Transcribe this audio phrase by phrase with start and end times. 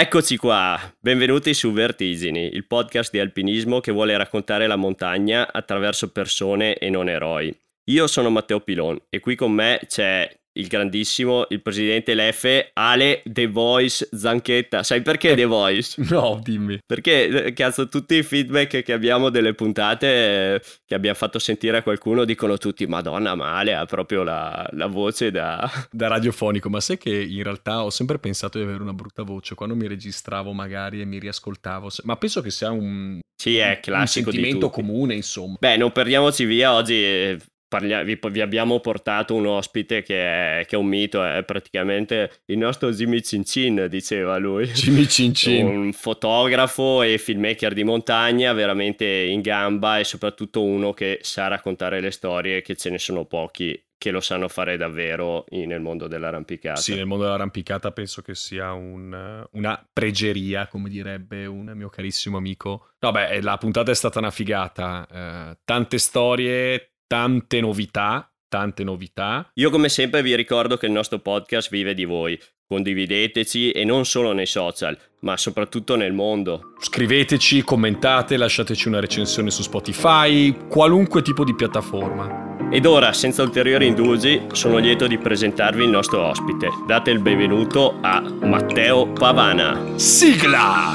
[0.00, 6.12] Eccoci qua, benvenuti su Vertigini, il podcast di alpinismo che vuole raccontare la montagna attraverso
[6.12, 7.52] persone e non eroi.
[7.86, 13.22] Io sono Matteo Pilon e qui con me c'è il grandissimo, il presidente Leffe, Ale
[13.24, 14.82] The Voice Zanchetta.
[14.82, 16.02] Sai perché The Voice?
[16.18, 16.78] No, dimmi.
[16.84, 21.76] Perché, eh, cazzo, tutti i feedback che abbiamo delle puntate eh, che abbiamo fatto sentire
[21.76, 25.70] a qualcuno dicono tutti, madonna, ma Ale ha proprio la, la voce da...
[25.98, 29.54] Da radiofonico, ma sai che in realtà ho sempre pensato di avere una brutta voce
[29.54, 33.18] quando mi registravo magari e mi riascoltavo, ma penso che sia un...
[33.34, 35.56] Sì, è classico un sentimento comune, insomma.
[35.58, 40.64] Beh, non perdiamoci via oggi eh, Parlia- vi, vi, abbiamo portato un ospite che è,
[40.66, 44.66] che è, un mito, è praticamente il nostro Jimmy Cincin, diceva lui.
[44.66, 45.66] Jimmy Cincin.
[45.78, 52.00] Un fotografo e filmmaker di montagna, veramente in gamba e soprattutto uno che sa raccontare
[52.00, 56.80] le storie, che ce ne sono pochi che lo sanno fare davvero nel mondo dell'arrampicata.
[56.80, 62.36] Sì, nel mondo dell'arrampicata penso che sia un, una pregeria, come direbbe un mio carissimo
[62.36, 62.90] amico.
[63.00, 65.06] No, beh, la puntata è stata una figata.
[65.10, 69.50] Eh, tante storie, tante novità, tante novità.
[69.54, 72.38] Io come sempre vi ricordo che il nostro podcast vive di voi.
[72.68, 76.74] Condivideteci e non solo nei social, ma soprattutto nel mondo.
[76.78, 82.68] Scriveteci, commentate, lasciateci una recensione su Spotify, qualunque tipo di piattaforma.
[82.70, 86.68] Ed ora, senza ulteriori indugi, sono lieto di presentarvi il nostro ospite.
[86.86, 89.98] Date il benvenuto a Matteo Pavana.
[89.98, 90.92] Sigla!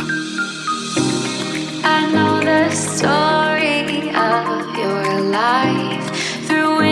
[2.44, 6.04] The story of your life.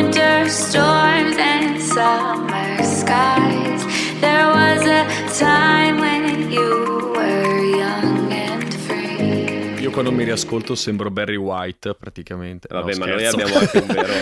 [0.02, 3.84] winter storms and summer skies.
[4.20, 5.06] There was a
[5.38, 9.82] time when you were young and free.
[9.82, 12.68] Io quando mi riascolto sembro Barry White praticamente.
[12.72, 14.14] Vabbè, no, ma noi abbiamo anche un vero.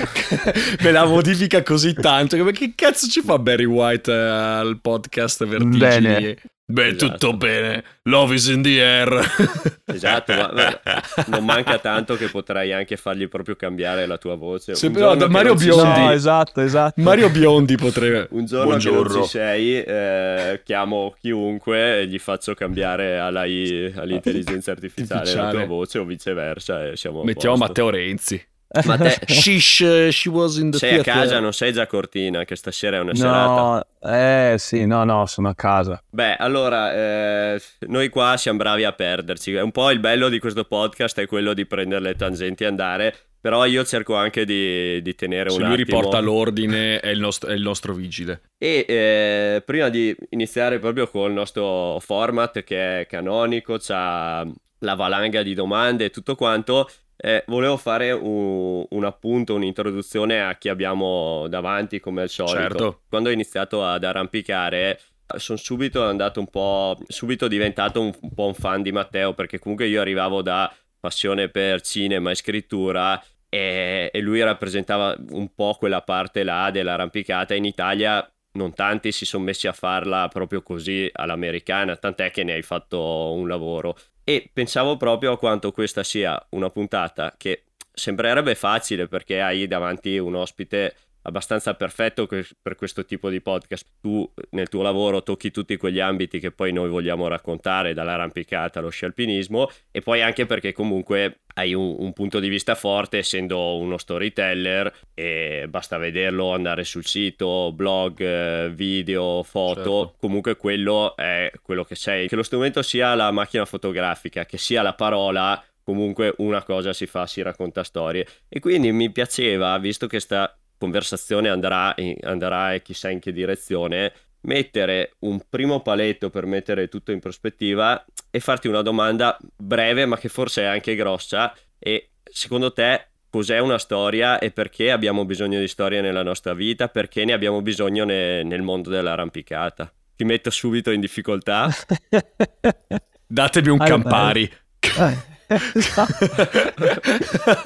[0.81, 2.35] Me la modifica così tanto.
[2.43, 5.77] Che, che cazzo ci fa Barry White uh, al podcast Vertigini?
[5.77, 6.37] Bene.
[6.71, 7.11] Beh, esatto.
[7.13, 7.83] tutto bene.
[8.03, 9.19] Love is in the air.
[9.85, 10.79] esatto, ma, ma,
[11.25, 14.75] non manca tanto che potrai anche fargli proprio cambiare la tua voce.
[14.75, 15.99] Se però da Mario Biondi.
[15.99, 17.01] No, esatto, esatto.
[17.01, 18.27] Mario Biondi potrebbe.
[18.31, 19.01] Un giorno Buongiorno.
[19.01, 25.45] che non ci sei, eh, chiamo chiunque e gli faccio cambiare all'AI, all'intelligenza artificiale, artificiale,
[25.45, 26.89] la tua voce o viceversa.
[26.89, 28.39] E siamo Mettiamo Matteo Renzi.
[28.85, 31.11] Ma te, Shish, she was in the sei theater.
[31.11, 33.87] a casa, non sei già Cortina, che stasera è una no, serata.
[34.01, 36.01] Eh sì, no, no, sono a casa.
[36.07, 39.53] Beh, allora, eh, noi qua siamo bravi a perderci.
[39.55, 43.15] Un po' il bello di questo podcast è quello di prendere le tangenti e andare.
[43.41, 45.99] Però io cerco anche di, di tenere Se un lui attimo...
[45.99, 48.41] riporta l'ordine, è il, nostro, è il nostro vigile.
[48.57, 54.45] E eh, prima di iniziare proprio con il nostro format che è canonico, c'ha
[54.79, 56.89] la valanga di domande e tutto quanto,
[57.21, 62.57] eh, volevo fare un, un, appunto, un'introduzione a chi abbiamo davanti come al solito.
[62.57, 63.01] Certo.
[63.09, 64.99] Quando ho iniziato ad arrampicare
[65.35, 69.59] sono subito andato un po', subito diventato un, un po' un fan di Matteo perché
[69.59, 75.75] comunque io arrivavo da passione per cinema e scrittura e, e lui rappresentava un po'
[75.77, 77.53] quella parte là dell'arrampicata.
[77.53, 82.53] In Italia non tanti si sono messi a farla proprio così all'americana, tant'è che ne
[82.53, 83.97] hai fatto un lavoro.
[84.23, 90.17] E pensavo proprio a quanto questa sia una puntata che sembrerebbe facile perché hai davanti
[90.17, 90.95] un ospite
[91.29, 93.87] abbastanza perfetto per questo tipo di podcast.
[94.01, 98.89] Tu nel tuo lavoro tocchi tutti quegli ambiti che poi noi vogliamo raccontare, dall'arrampicata allo
[98.89, 103.77] sci alpinismo, e poi anche perché comunque hai un, un, punto di vista forte essendo
[103.77, 110.15] uno storyteller e basta vederlo, andare sul sito, blog, video, foto, certo.
[110.19, 112.27] comunque quello è quello che sei.
[112.27, 117.07] Che lo strumento sia la macchina fotografica, che sia la parola, comunque una cosa si
[117.07, 118.25] fa, si racconta storie.
[118.47, 124.11] E quindi mi piaceva, visto che sta conversazione andrà, andrà e chissà in che direzione,
[124.41, 130.17] mettere un primo paletto per mettere tutto in prospettiva e farti una domanda breve ma
[130.17, 135.59] che forse è anche grossa e secondo te cos'è una storia e perché abbiamo bisogno
[135.59, 139.91] di storie nella nostra vita, perché ne abbiamo bisogno ne, nel mondo dell'arrampicata?
[140.15, 141.69] Ti metto subito in difficoltà.
[143.27, 144.51] Datemi un allora, Campari.
[144.79, 145.28] Eh.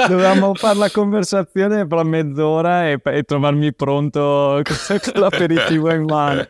[0.07, 4.75] Dovevamo fare la conversazione per mezz'ora e, e trovarmi pronto con
[5.15, 6.47] l'aperitivo in mano.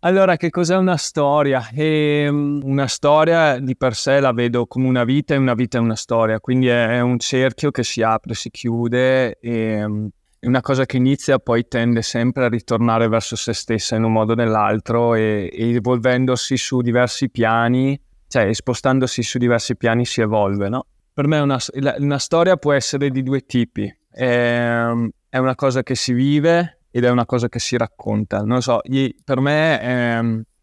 [0.00, 1.68] Allora, che cos'è una storia?
[1.74, 5.78] E, ehm, una storia di per sé la vedo come una vita e una vita
[5.78, 10.08] è una storia, quindi è, è un cerchio che si apre, si chiude e ehm,
[10.38, 14.10] è una cosa che inizia poi tende sempre a ritornare verso se stessa in un
[14.10, 17.96] modo o nell'altro e, e evolvendosi su diversi piani
[18.32, 20.86] cioè spostandosi su diversi piani si evolve, no?
[21.12, 21.58] Per me una,
[21.98, 24.86] una storia può essere di due tipi, è,
[25.28, 28.38] è, una cosa che si vive ed è una cosa che si racconta.
[28.38, 28.80] Non so,
[29.22, 30.20] per me è,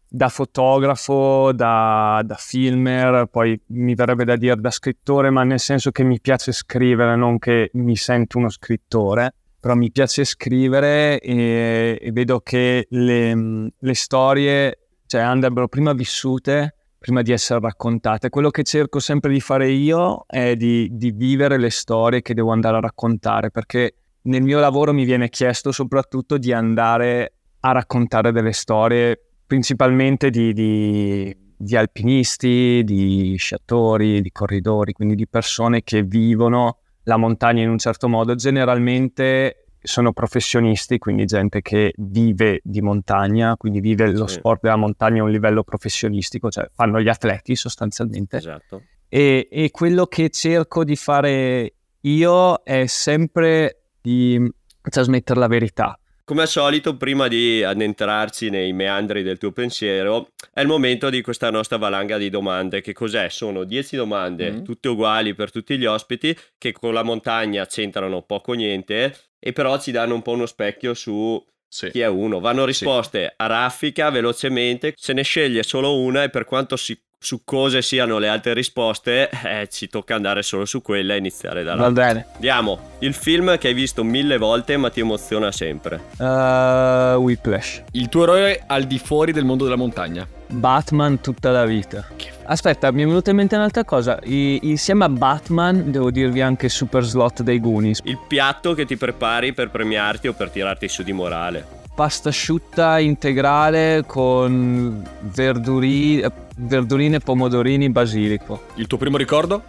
[0.08, 5.92] da fotografo, da, da, filmer, poi mi verrebbe da dire da scrittore, ma nel senso
[5.92, 12.00] che mi piace scrivere, non che mi sento uno scrittore, però mi piace scrivere e,
[12.02, 18.28] e vedo che le, le storie cioè, andrebbero prima vissute prima di essere raccontate.
[18.28, 22.52] Quello che cerco sempre di fare io è di, di vivere le storie che devo
[22.52, 28.32] andare a raccontare, perché nel mio lavoro mi viene chiesto soprattutto di andare a raccontare
[28.32, 36.02] delle storie principalmente di, di, di, alpinisti, di sciatori, di corridori, quindi di persone che
[36.02, 38.34] vivono la montagna in un certo modo.
[38.34, 45.20] Generalmente sono professionisti, quindi gente che vive di montagna, quindi vive lo sport della montagna
[45.20, 48.36] a un livello professionistico, cioè fanno gli atleti sostanzialmente.
[48.36, 48.82] Esatto.
[49.08, 54.50] E, e quello che cerco di fare io è sempre di
[54.80, 55.98] trasmettere la verità
[56.30, 61.22] come al solito, prima di addentrarci nei meandri del tuo pensiero, è il momento di
[61.22, 62.82] questa nostra valanga di domande.
[62.82, 63.28] Che cos'è?
[63.28, 64.62] Sono 10 domande, mm.
[64.62, 69.52] tutte uguali per tutti gli ospiti, che con la montagna c'entrano poco o niente, e
[69.52, 71.90] però ci danno un po' uno specchio su sì.
[71.90, 72.38] chi è uno.
[72.38, 73.34] Vanno risposte sì.
[73.38, 78.18] a raffica, velocemente, se ne sceglie solo una e per quanto si su cosa siano
[78.18, 81.82] le altre risposte, eh, ci tocca andare solo su quella e iniziare da là.
[81.82, 82.26] Va bene.
[82.32, 82.92] Andiamo.
[83.00, 86.00] Il film che hai visto mille volte ma ti emoziona sempre.
[86.16, 87.82] Uh, Whiplash.
[87.92, 90.26] Il tuo eroe al di fuori del mondo della montagna.
[90.46, 92.06] Batman tutta la vita.
[92.44, 94.18] Aspetta, mi è venuta in mente un'altra cosa.
[94.24, 98.00] I, insieme a Batman devo dirvi anche Super Slot dei Goonies.
[98.04, 102.98] Il piatto che ti prepari per premiarti o per tirarti su di morale pasta asciutta
[102.98, 106.24] integrale con verduri,
[106.56, 108.64] verdurine, pomodorini, basilico.
[108.76, 109.62] Il tuo primo ricordo?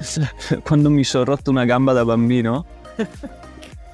[0.62, 2.64] Quando mi sono rotto una gamba da bambino?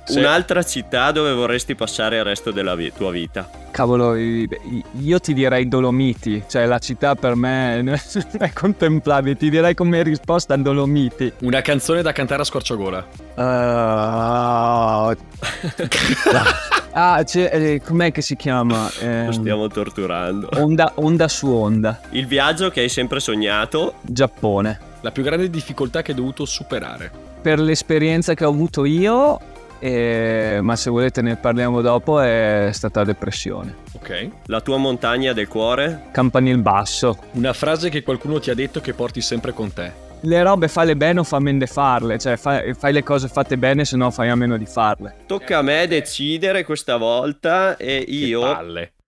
[0.08, 0.20] Sì.
[0.20, 3.50] Un'altra città dove vorresti passare il resto della vi- tua vita?
[3.72, 7.82] Cavolo, io ti direi Dolomiti, cioè la città per me
[8.38, 11.32] è contemplabile, ti direi come risposta Dolomiti.
[11.40, 13.06] Una canzone da cantare a scorciagola.
[13.34, 15.16] Uh...
[16.96, 18.90] ah, eh, com'è che si chiama?
[19.00, 20.48] Eh, Lo stiamo torturando.
[20.54, 22.00] Onda, onda su onda.
[22.10, 23.94] Il viaggio che hai sempre sognato?
[24.02, 24.78] Giappone.
[25.02, 27.10] La più grande difficoltà che hai dovuto superare?
[27.40, 29.38] Per l'esperienza che ho avuto io
[29.78, 33.74] e, ma se volete ne parliamo dopo, è stata depressione.
[33.92, 34.28] Ok.
[34.46, 36.04] La tua montagna del cuore?
[36.12, 37.18] Campanil Basso.
[37.32, 40.04] Una frase che qualcuno ti ha detto che porti sempre con te.
[40.22, 43.56] Le robe falle bene o fa meno di farle, cioè fai, fai, le cose fatte
[43.56, 45.24] bene se no fai a meno di farle.
[45.26, 48.42] Tocca a me decidere questa volta e io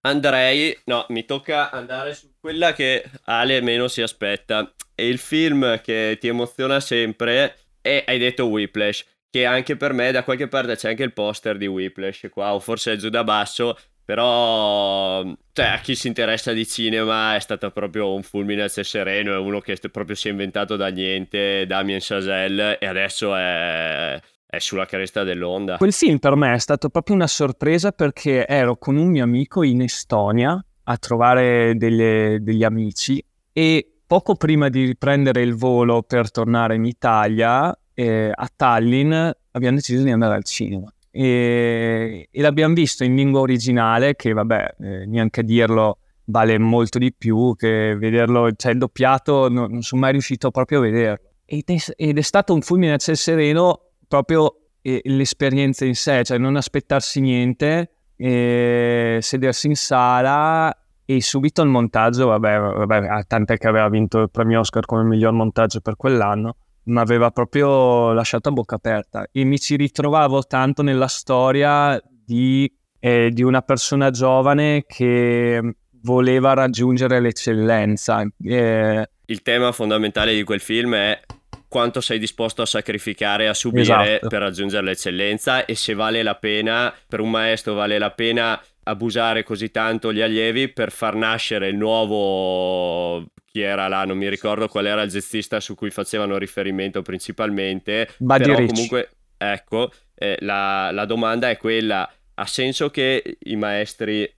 [0.02, 4.72] andrei, no, mi tocca andare su quella che Ale meno si aspetta.
[4.94, 10.10] E il film che ti emoziona sempre è, hai detto Whiplash che anche per me
[10.10, 13.24] da qualche parte c'è anche il poster di Whiplash qua, o forse è giù da
[13.24, 13.78] basso,
[14.08, 15.22] però
[15.52, 19.34] cioè, a chi si interessa di cinema è stato proprio un fulmine a ciel sereno,
[19.34, 24.58] è uno che proprio si è inventato da niente, Damien Chazelle, e adesso è, è
[24.60, 25.76] sulla cresta dell'onda.
[25.76, 29.62] Quel film per me è stato proprio una sorpresa perché ero con un mio amico
[29.62, 33.22] in Estonia a trovare delle, degli amici
[33.52, 39.12] e poco prima di riprendere il volo per tornare in Italia eh, a Tallinn
[39.50, 40.90] abbiamo deciso di andare al cinema.
[41.20, 46.98] E, e l'abbiamo visto in lingua originale, che vabbè, eh, neanche a dirlo vale molto
[46.98, 51.30] di più che vederlo, cioè il doppiato non, non sono mai riuscito proprio a vederlo.
[51.44, 56.22] Ed è, ed è stato un fulmine a ciel sereno proprio eh, l'esperienza in sé,
[56.22, 60.72] cioè non aspettarsi niente, eh, sedersi in sala
[61.04, 65.32] e subito il montaggio, vabbè, vabbè, tant'è che aveva vinto il premio Oscar come miglior
[65.32, 66.54] montaggio per quell'anno,
[66.88, 72.70] mi aveva proprio lasciato a bocca aperta e mi ci ritrovavo tanto nella storia di,
[72.98, 78.26] eh, di una persona giovane che voleva raggiungere l'eccellenza.
[78.42, 81.20] Eh, il tema fondamentale di quel film è
[81.68, 84.28] quanto sei disposto a sacrificare, a subire esatto.
[84.28, 89.42] per raggiungere l'eccellenza e se vale la pena, per un maestro vale la pena abusare
[89.42, 94.68] così tanto gli allievi per far nascere il nuovo chi era là, non mi ricordo
[94.68, 98.08] qual era il jazzista su cui facevano riferimento principalmente.
[98.18, 98.72] Buddy però Rich.
[98.72, 104.30] comunque, ecco, eh, la, la domanda è quella, ha senso che i maestri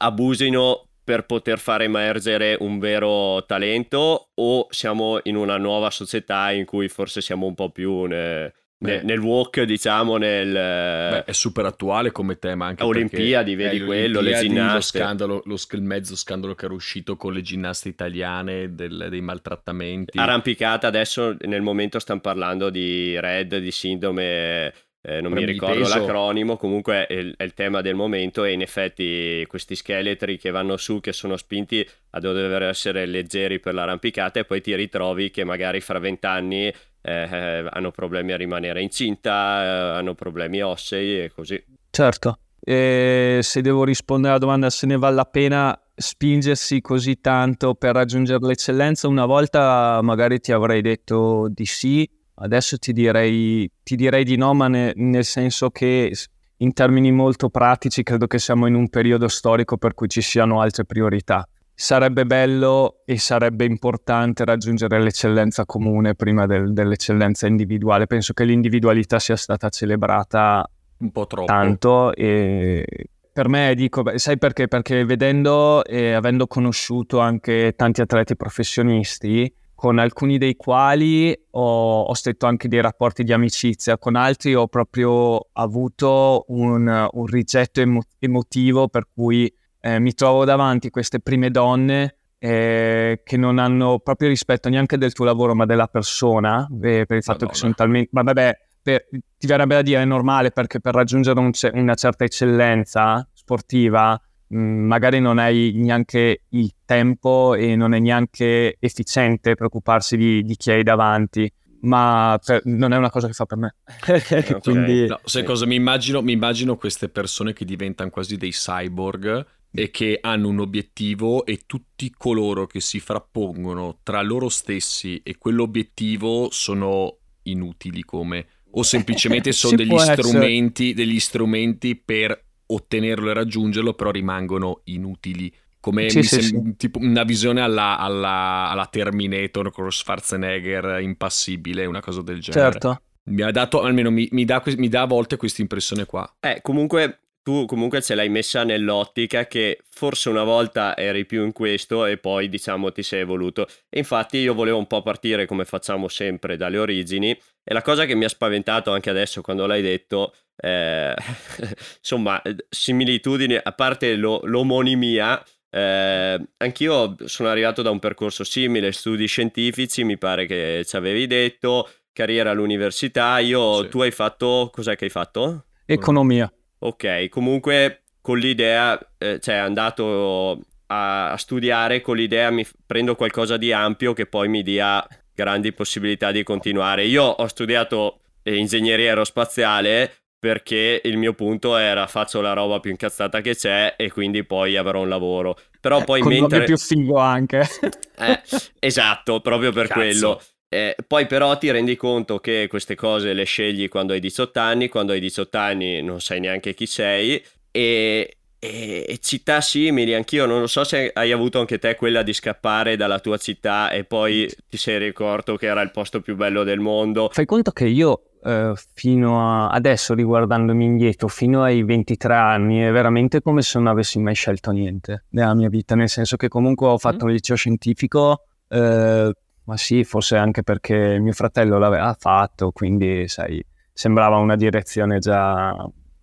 [0.00, 6.66] abusino per poter far emergere un vero talento o siamo in una nuova società in
[6.66, 10.52] cui forse siamo un po' più ne, Beh, nel walk, diciamo, nel...
[10.52, 14.74] Beh, è super attuale come tema anche Olimpiadi, vedi quello, le ginnaste.
[14.74, 19.20] Lo scandalo, lo, il mezzo scandalo che era uscito con le ginnaste italiane, del, dei
[19.20, 20.16] maltrattamenti.
[20.16, 25.52] Arrampicata, adesso nel momento stanno parlando di Red, di sindrome eh, non mi Premi di
[25.52, 30.36] ricordo l'acronimo, comunque è il, è il tema del momento e in effetti questi scheletri
[30.38, 34.74] che vanno su, che sono spinti a dover essere leggeri per l'arrampicata e poi ti
[34.74, 36.72] ritrovi che magari fra vent'anni
[37.08, 41.62] eh, hanno problemi a rimanere incinta, eh, hanno problemi ossei e così.
[41.90, 42.38] Certo.
[42.60, 47.94] E se devo rispondere alla domanda se ne vale la pena spingersi così tanto per
[47.94, 54.24] raggiungere l'eccellenza, una volta magari ti avrei detto di sì, adesso ti direi, ti direi
[54.24, 56.12] di no, ma ne- nel senso che
[56.58, 60.60] in termini molto pratici credo che siamo in un periodo storico per cui ci siano
[60.60, 61.48] altre priorità.
[61.80, 68.08] Sarebbe bello e sarebbe importante raggiungere l'eccellenza comune prima del- dell'eccellenza individuale.
[68.08, 70.68] Penso che l'individualità sia stata celebrata
[70.98, 71.46] Un po' troppo.
[71.46, 72.84] tanto e
[73.32, 74.66] per me dico, sai perché?
[74.66, 82.14] Perché vedendo e avendo conosciuto anche tanti atleti professionisti, con alcuni dei quali ho, ho
[82.14, 88.02] stretto anche dei rapporti di amicizia, con altri ho proprio avuto un, un rigetto emo-
[88.18, 89.48] emotivo per cui
[89.94, 95.12] eh, mi trovo davanti queste prime donne eh, che non hanno proprio rispetto neanche del
[95.12, 97.50] tuo lavoro ma della persona, eh, per il fatto Madonna.
[97.50, 98.08] che sono talmente...
[98.12, 102.24] Ma vabbè, per- ti verrebbe da dire è normale perché per raggiungere un una certa
[102.24, 110.16] eccellenza sportiva mh, magari non hai neanche il tempo e non è neanche efficiente preoccuparsi
[110.16, 113.74] di, di chi hai davanti, ma per- non è una cosa che fa per me.
[114.62, 116.22] Quindi No, sai cosa mi immagino?
[116.22, 121.62] Mi immagino queste persone che diventano quasi dei cyborg e che hanno un obiettivo e
[121.66, 129.52] tutti coloro che si frappongono tra loro stessi e quell'obiettivo sono inutili come o semplicemente
[129.52, 135.52] sono degli strumenti, degli strumenti per ottenerlo e raggiungerlo, però rimangono inutili.
[135.80, 142.00] Come Sì, sì, sem- tipo una visione alla, alla, alla Terminator con Schwarzenegger impassibile, una
[142.00, 142.70] cosa del genere.
[142.70, 143.02] certo.
[143.30, 146.30] Mi ha dato, almeno mi, mi dà, mi dà a volte questa impressione qua.
[146.40, 151.52] Eh, comunque tu comunque ce l'hai messa nell'ottica che forse una volta eri più in
[151.52, 153.66] questo e poi diciamo ti sei evoluto.
[153.88, 158.04] E infatti io volevo un po' partire come facciamo sempre dalle origini e la cosa
[158.04, 161.14] che mi ha spaventato anche adesso quando l'hai detto, eh,
[162.00, 168.92] insomma, eh, similitudini, a parte lo- l'omonimia, eh, anch'io sono arrivato da un percorso simile,
[168.92, 173.88] studi scientifici, mi pare che ci avevi detto, carriera all'università, io, Sì.
[173.88, 175.64] tu hai fatto, cos'è che hai fatto?
[175.86, 176.52] Economia.
[176.80, 183.14] Ok, comunque con l'idea, eh, cioè andato a, a studiare con l'idea mi f- prendo
[183.14, 187.04] qualcosa di ampio che poi mi dia grandi possibilità di continuare.
[187.04, 192.90] Io ho studiato eh, ingegneria aerospaziale perché il mio punto era faccio la roba più
[192.90, 195.56] incazzata che c'è e quindi poi avrò un lavoro.
[195.80, 196.64] Però poi Con mentre...
[196.64, 197.66] più figo anche.
[198.20, 198.42] Eh,
[198.80, 200.00] esatto, proprio per Cazzo.
[200.00, 200.42] quello.
[200.70, 204.88] Eh, poi però ti rendi conto che queste cose le scegli quando hai 18 anni,
[204.88, 210.44] quando hai 18 anni non sai neanche chi sei e, e- e città simili, anch'io
[210.44, 214.04] non lo so se hai avuto anche te quella di scappare dalla tua città e
[214.04, 217.30] poi ti sei ricordato che era il posto più bello del mondo.
[217.32, 222.90] Fai conto che io eh, fino a adesso, riguardandomi indietro, fino ai 23 anni, è
[222.90, 226.88] veramente come se non avessi mai scelto niente nella mia vita, nel senso che comunque
[226.88, 229.32] ho fatto un liceo scientifico, eh,
[229.68, 235.76] ma sì, forse anche perché mio fratello l'aveva fatto, quindi sai, sembrava una direzione già,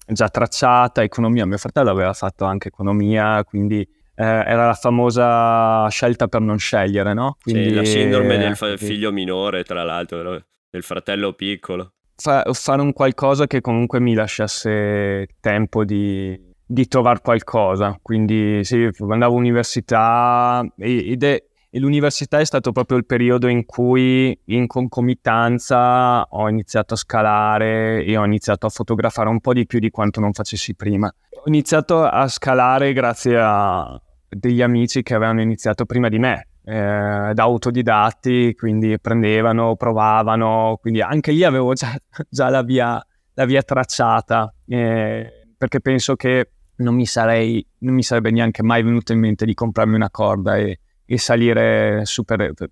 [0.07, 6.27] già tracciata, economia, mio fratello aveva fatto anche economia, quindi eh, era la famosa scelta
[6.27, 7.35] per non scegliere, no?
[7.43, 10.23] Sì, Quindi, la sindrome del fa- quindi- figlio minore, tra l'altro,
[10.71, 11.91] del fratello piccolo.
[12.15, 16.35] fa- fare un qualcosa che comunque mi lasciasse tempo di,
[16.65, 17.99] di trovare qualcosa.
[18.01, 21.43] Quindi sì, andavo all'università ed è,
[21.75, 28.05] e l'università è stato proprio il periodo in cui in concomitanza ho iniziato a scalare
[28.05, 31.13] e ho iniziato a fotografare un po' di più di quanto non facessi prima.
[31.31, 37.31] Ho iniziato a scalare grazie a degli amici che avevano iniziato prima di me, eh,
[37.33, 41.93] da autodidatti, quindi prendevano, provavano, quindi anche lì avevo già,
[42.29, 48.03] già la, via, la via tracciata, eh, perché penso che non mi, sarei, non mi
[48.03, 52.53] sarebbe neanche mai venuto in mente di comprarmi una corda e, e salire su per,
[52.53, 52.69] per-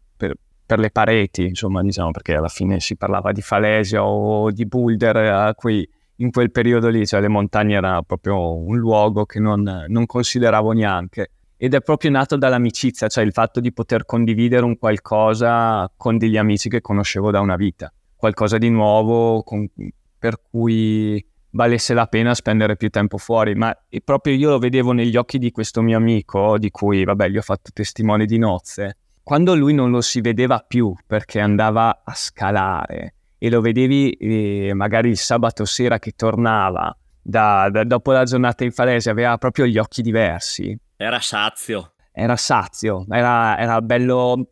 [0.66, 5.18] per- le pareti, insomma, diciamo, perché alla fine si parlava di falesia o di boulder,
[5.18, 5.88] a cui
[6.18, 10.72] in quel periodo lì, cioè le montagne era proprio un luogo che non, non consideravo
[10.72, 11.30] neanche.
[11.58, 16.38] Ed è proprio nato dall'amicizia, cioè il fatto di poter condividere un qualcosa con degli
[16.38, 19.70] amici che conoscevo da una vita, qualcosa di nuovo con-
[20.18, 25.15] per cui valesse la pena spendere più tempo fuori, ma proprio io lo vedevo negli
[25.15, 29.55] occhi di questo mio amico, di cui vabbè gli ho fatto testimone di nozze, quando
[29.55, 35.10] lui non lo si vedeva più perché andava a scalare e lo vedevi eh, magari
[35.10, 39.77] il sabato sera che tornava da, da, dopo la giornata in falese, aveva proprio gli
[39.77, 40.77] occhi diversi.
[40.98, 41.93] Era sazio.
[42.12, 44.50] Era sazio, era, era bello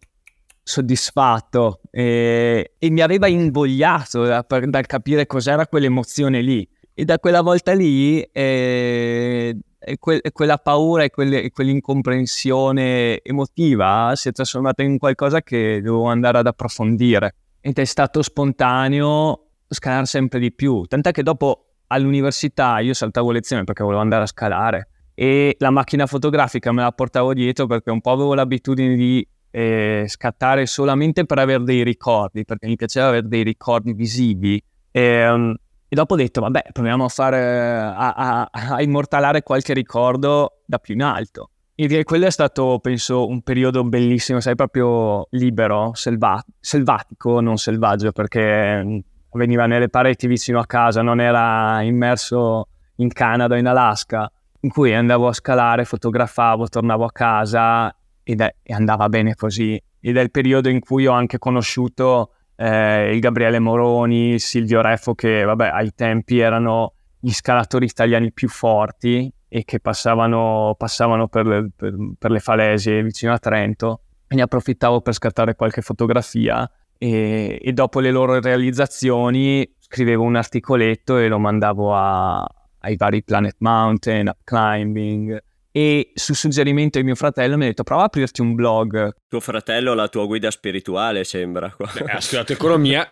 [0.63, 6.67] soddisfatto e, e, mi aveva invogliato da, per, dal capire cos'era quell'emozione lì.
[7.01, 9.58] E da quella volta lì eh,
[9.98, 16.38] que- quella paura e, quelle- quell'incomprensione emotiva si è trasformata in qualcosa che dovevo andare
[16.38, 17.34] ad approfondire.
[17.60, 20.84] Ed è stato spontaneo scalare sempre di più.
[20.84, 26.05] Tant'è che dopo all'università io saltavo lezione perché volevo andare a scalare e la macchina
[26.05, 31.39] fotografica me la portavo dietro perché un po' avevo l'abitudine di eh, scattare solamente per
[31.39, 34.63] avere dei ricordi, perché mi piaceva avere dei ricordi visivi.
[34.91, 35.55] E, um,
[35.93, 40.79] e dopo ho detto, vabbè, proviamo a, fare, a, a, a immortalare qualche ricordo da
[40.79, 41.50] più in alto.
[41.75, 48.13] E quello è stato, penso, un periodo bellissimo, sai, proprio libero, selva- selvatico, non selvaggio,
[48.13, 49.00] perché mm,
[49.33, 54.31] veniva nelle pareti vicino a casa, non era immerso in Canada in Alaska,
[54.62, 57.93] in cui andavo a scalare, fotografavo, tornavo a casa
[58.24, 59.77] ed è, e andava bene così.
[60.00, 64.82] Ed è il periodo in cui ho anche conosciuto eh, il Gabriele Moroni, il Silvio
[64.82, 71.27] Refo, che vabbè, ai tempi erano gli scalatori italiani più forti e che passavano, passavano
[71.27, 74.01] per, le, per, per, le, falesi vicino a Trento.
[74.27, 81.18] Ne approfittavo per scattare qualche fotografia e, e, dopo le loro realizzazioni scrivevo un articoletto
[81.18, 82.48] e lo mandavo a,
[82.80, 85.38] ai vari Planet Mountain, Up Climbing,
[85.72, 89.13] e su suggerimento di mio fratello mi ha detto prova a aprirti un blog.
[89.28, 91.74] Tuo fratello la tua guida spirituale sembra.
[91.78, 93.10] Beh, ha studiato economia.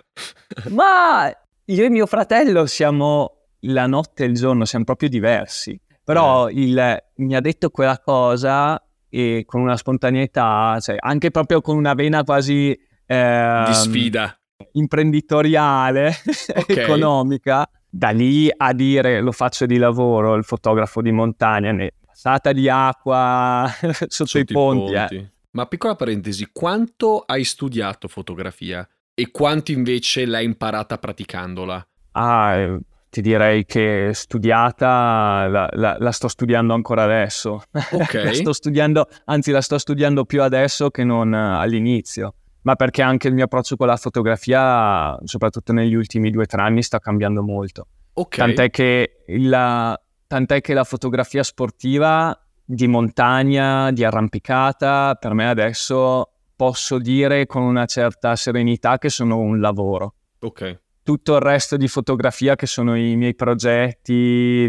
[0.70, 1.32] Ma
[1.66, 5.80] io e mio fratello siamo la notte e il giorno, siamo proprio diversi.
[6.04, 6.54] Però eh.
[6.54, 11.94] il, mi ha detto quella cosa e con una spontaneità, cioè anche proprio con una
[11.94, 12.78] vena quasi...
[13.06, 14.36] Eh, Di sfida.
[14.74, 16.14] Imprenditoriale,
[16.56, 16.84] okay.
[16.84, 17.70] economica.
[17.92, 22.68] Da lì a dire lo faccio di lavoro, il fotografo di montagna, ne, passata di
[22.68, 24.92] acqua sotto, sotto i ponti.
[24.92, 25.16] I ponti.
[25.16, 25.32] Eh.
[25.52, 31.88] Ma piccola parentesi, quanto hai studiato fotografia e quanto invece l'hai imparata praticandola?
[32.12, 32.80] Ah, eh,
[33.10, 37.64] ti direi che studiata la, la, la sto studiando ancora adesso.
[37.92, 38.14] Ok.
[38.26, 42.36] la sto studiando, anzi la sto studiando più adesso che non all'inizio.
[42.64, 46.62] Ma perché anche il mio approccio con la fotografia, soprattutto negli ultimi due o tre
[46.62, 47.88] anni, sta cambiando molto.
[48.14, 48.36] Ok.
[48.36, 56.34] Tant'è che la, tant'è che la fotografia sportiva di montagna, di arrampicata, per me adesso
[56.56, 60.14] posso dire con una certa serenità che sono un lavoro.
[60.42, 60.82] Ok.
[61.02, 64.14] Tutto il resto di fotografia che sono i miei progetti,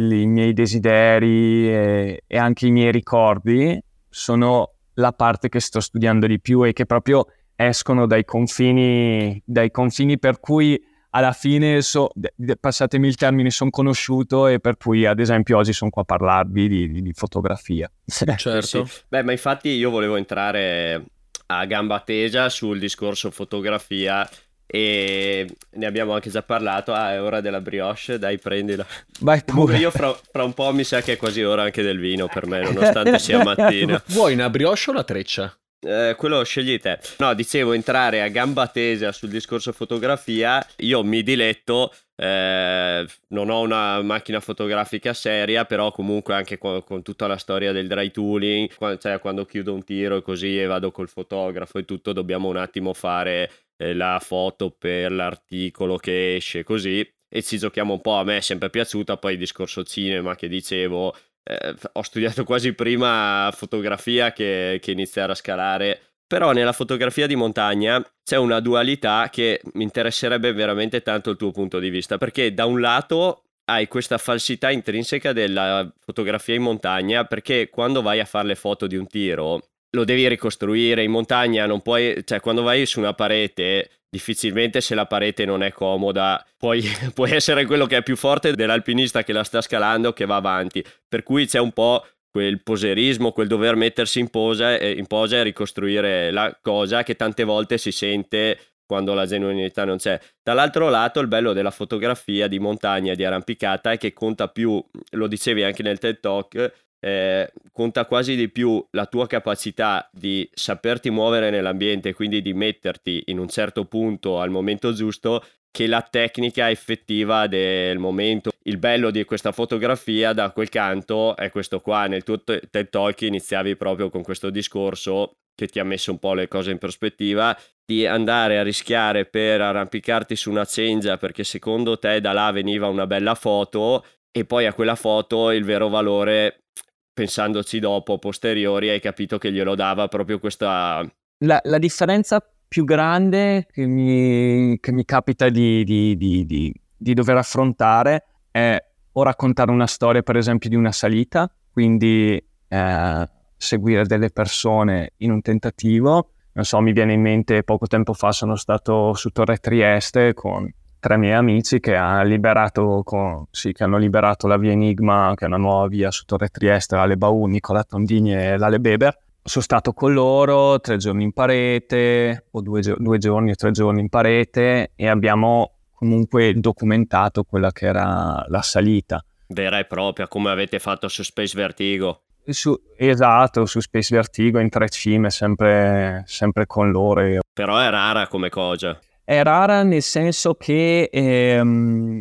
[0.01, 6.27] i miei desideri e, e anche i miei ricordi sono la parte che sto studiando
[6.27, 12.11] di più e che proprio escono dai confini, dai confini per cui alla fine, so,
[12.59, 16.69] passatemi il termine, sono conosciuto e per cui ad esempio oggi sono qua a parlarvi
[16.69, 17.91] di, di, di fotografia.
[18.07, 18.61] Certo.
[18.63, 18.85] Sì.
[19.09, 21.05] Beh, ma infatti io volevo entrare
[21.47, 24.29] a gamba tesa sul discorso fotografia
[24.73, 26.93] e ne abbiamo anche già parlato.
[26.93, 28.87] Ah, è ora della brioche, dai, prendila.
[29.21, 29.79] Vai pure.
[29.79, 32.47] Io fra, fra, un po' mi sa che è quasi ora anche del vino per
[32.47, 34.01] me, nonostante sia mattina.
[34.07, 35.53] Vuoi una brioche o la treccia?
[35.83, 36.99] Eh, quello scegli te.
[37.19, 40.65] No, dicevo entrare a gamba tesa sul discorso fotografia.
[40.79, 47.03] Io mi diletto, eh, non ho una macchina fotografica seria, però comunque anche con, con
[47.03, 50.91] tutta la storia del dry tooling, cioè quando chiudo un tiro e così e vado
[50.91, 56.63] col fotografo e tutto, dobbiamo un attimo fare eh, la foto per l'articolo che esce
[56.63, 57.11] così.
[57.33, 60.49] E ci giochiamo un po', a me è sempre piaciuta, poi il discorso cinema che
[60.49, 66.01] dicevo, eh, ho studiato quasi prima fotografia che, che iniziare a scalare.
[66.27, 71.51] Però nella fotografia di montagna c'è una dualità che mi interesserebbe veramente tanto il tuo
[71.51, 77.25] punto di vista, perché da un lato hai questa falsità intrinseca della fotografia in montagna,
[77.25, 79.61] perché quando vai a fare le foto di un tiro
[79.93, 84.95] lo devi ricostruire in montagna, non puoi, cioè quando vai su una parete difficilmente se
[84.95, 86.83] la parete non è comoda puoi,
[87.15, 90.85] puoi essere quello che è più forte dell'alpinista che la sta scalando che va avanti
[91.09, 95.43] per cui c'è un po' quel poserismo, quel dover mettersi in posa, in posa e
[95.43, 100.19] ricostruire la cosa che tante volte si sente quando la genuinità non c'è.
[100.43, 105.27] Dall'altro lato il bello della fotografia di montagna, di arrampicata è che conta più, lo
[105.27, 111.11] dicevi anche nel TED Talk, eh, conta quasi di più la tua capacità di saperti
[111.11, 116.69] muovere nell'ambiente, quindi di metterti in un certo punto al momento giusto, che la tecnica
[116.71, 118.51] effettiva del momento.
[118.65, 123.21] Il bello di questa fotografia da quel canto è questo qua, nel tuo TED Talk
[123.23, 127.57] iniziavi proprio con questo discorso che ti ha messo un po' le cose in prospettiva,
[127.85, 132.87] di andare a rischiare per arrampicarti su una cengia perché secondo te da là veniva
[132.87, 136.63] una bella foto e poi a quella foto il vero valore,
[137.13, 141.05] pensandoci dopo, posteriori, hai capito che glielo dava proprio questa...
[141.43, 147.37] La, la differenza più grande che mi, che mi capita di, di, di, di, dover
[147.37, 148.79] affrontare è
[149.13, 155.33] o raccontare una storia, per esempio, di una salita, quindi eh, seguire delle persone in
[155.33, 156.31] un tentativo.
[156.53, 160.71] Non so, mi viene in mente poco tempo fa sono stato su Torre Trieste con
[161.01, 165.45] tre miei amici che, ha liberato con, sì, che hanno liberato la via Enigma, che
[165.45, 169.19] è una nuova via su Torre Trieste, Ale Bau, Nicola Tondini e Lale Beber.
[169.43, 174.01] Sono stato con loro tre giorni in parete, o due, due giorni o tre giorni
[174.01, 179.25] in parete, e abbiamo comunque documentato quella che era la salita.
[179.49, 182.23] Vera e propria, come avete fatto su Space Vertigo.
[182.47, 187.41] Su, esatto, su Space Vertigo in tre cime, sempre, sempre con loro.
[187.53, 188.99] Però è rara come cosa.
[189.31, 192.21] È rara nel senso che ehm,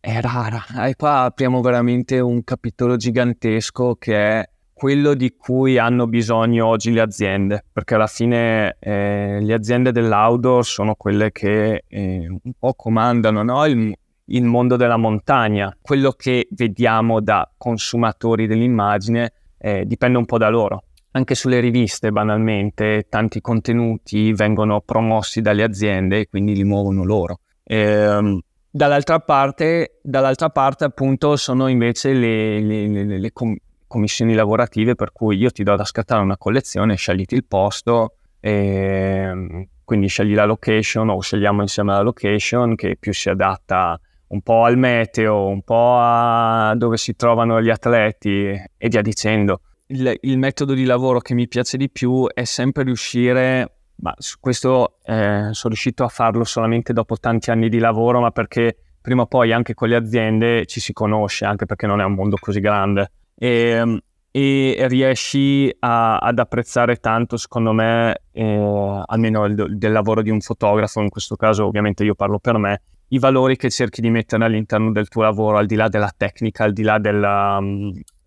[0.00, 0.88] è rara.
[0.88, 6.90] E qua apriamo veramente un capitolo gigantesco che è quello di cui hanno bisogno oggi
[6.90, 12.74] le aziende, perché alla fine eh, le aziende dell'outdoor sono quelle che eh, un po'
[12.74, 13.64] comandano no?
[13.64, 15.72] il, il, mondo della montagna.
[15.80, 20.82] Quello che vediamo da consumatori dell'immagine eh, dipende un po' da loro
[21.18, 27.40] anche sulle riviste banalmente tanti contenuti vengono promossi dalle aziende e quindi li muovono loro.
[27.64, 34.34] E, ehm, dall'altra, parte, dall'altra parte appunto sono invece le, le, le, le com- commissioni
[34.34, 39.66] lavorative per cui io ti do da scattare una collezione, scegliti il posto, e, ehm,
[39.84, 44.64] quindi scegli la location o scegliamo insieme la location che più si adatta un po'
[44.64, 50.38] al meteo, un po' a dove si trovano gli atleti e via dicendo il, il,
[50.38, 55.72] metodo di lavoro che mi piace di più è sempre riuscire, ma questo eh, sono
[55.72, 59.74] riuscito a farlo solamente dopo tanti anni di lavoro, ma perché prima o poi anche
[59.74, 63.12] con le aziende ci si conosce, anche perché non è un mondo così grande.
[63.34, 70.22] E, ehm, e riesci a, ad apprezzare tanto, secondo me, eh, almeno il, del lavoro
[70.22, 74.02] di un fotografo, in questo caso ovviamente io parlo per me, i valori che cerchi
[74.02, 77.58] di mettere all'interno del tuo lavoro, al di là della tecnica, al di là della,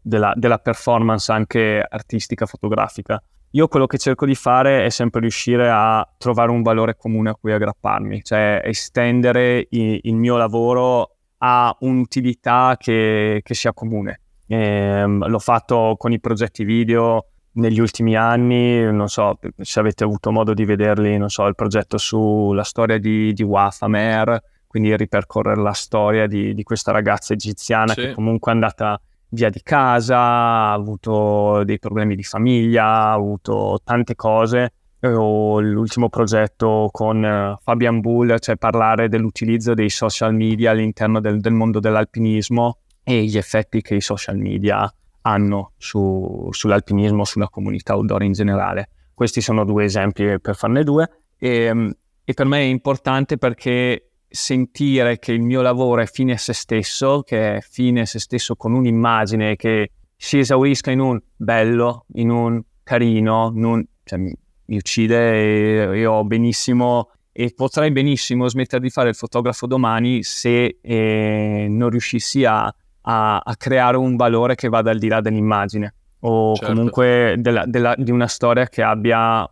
[0.01, 3.21] della, della performance anche artistica, fotografica.
[3.51, 7.35] Io quello che cerco di fare è sempre riuscire a trovare un valore comune a
[7.35, 14.21] cui aggrapparmi, cioè estendere il, il mio lavoro a un'utilità che, che sia comune.
[14.47, 20.05] E, ehm, l'ho fatto con i progetti video negli ultimi anni, non so se avete
[20.05, 25.61] avuto modo di vederli, non so, il progetto sulla storia di, di Wafamer, quindi ripercorrere
[25.61, 27.99] la storia di, di questa ragazza egiziana sì.
[27.99, 33.79] che comunque è andata via di casa, ha avuto dei problemi di famiglia, ha avuto
[33.83, 34.73] tante cose.
[35.03, 41.39] O l'ultimo progetto con uh, Fabian Bull, cioè parlare dell'utilizzo dei social media all'interno del,
[41.39, 47.95] del, mondo dell'alpinismo e gli effetti che i social media hanno su, sull'alpinismo, sulla comunità
[47.95, 48.89] outdoor in generale.
[49.15, 55.19] Questi sono due esempi per farne due e, e per me è importante perché sentire
[55.19, 58.55] che il mio lavoro è fine a se stesso, che è fine a se stesso
[58.55, 64.33] con un'immagine che si esaurisca in un bello, in un carino, in un, cioè, mi,
[64.67, 70.79] uccide e io ho benissimo e potrei benissimo smettere di fare il fotografo domani se
[70.81, 75.93] eh, non riuscissi a, a, a, creare un valore che vada al di là dell'immagine
[76.21, 76.73] o certo.
[76.73, 79.49] comunque della, della, di una storia che abbia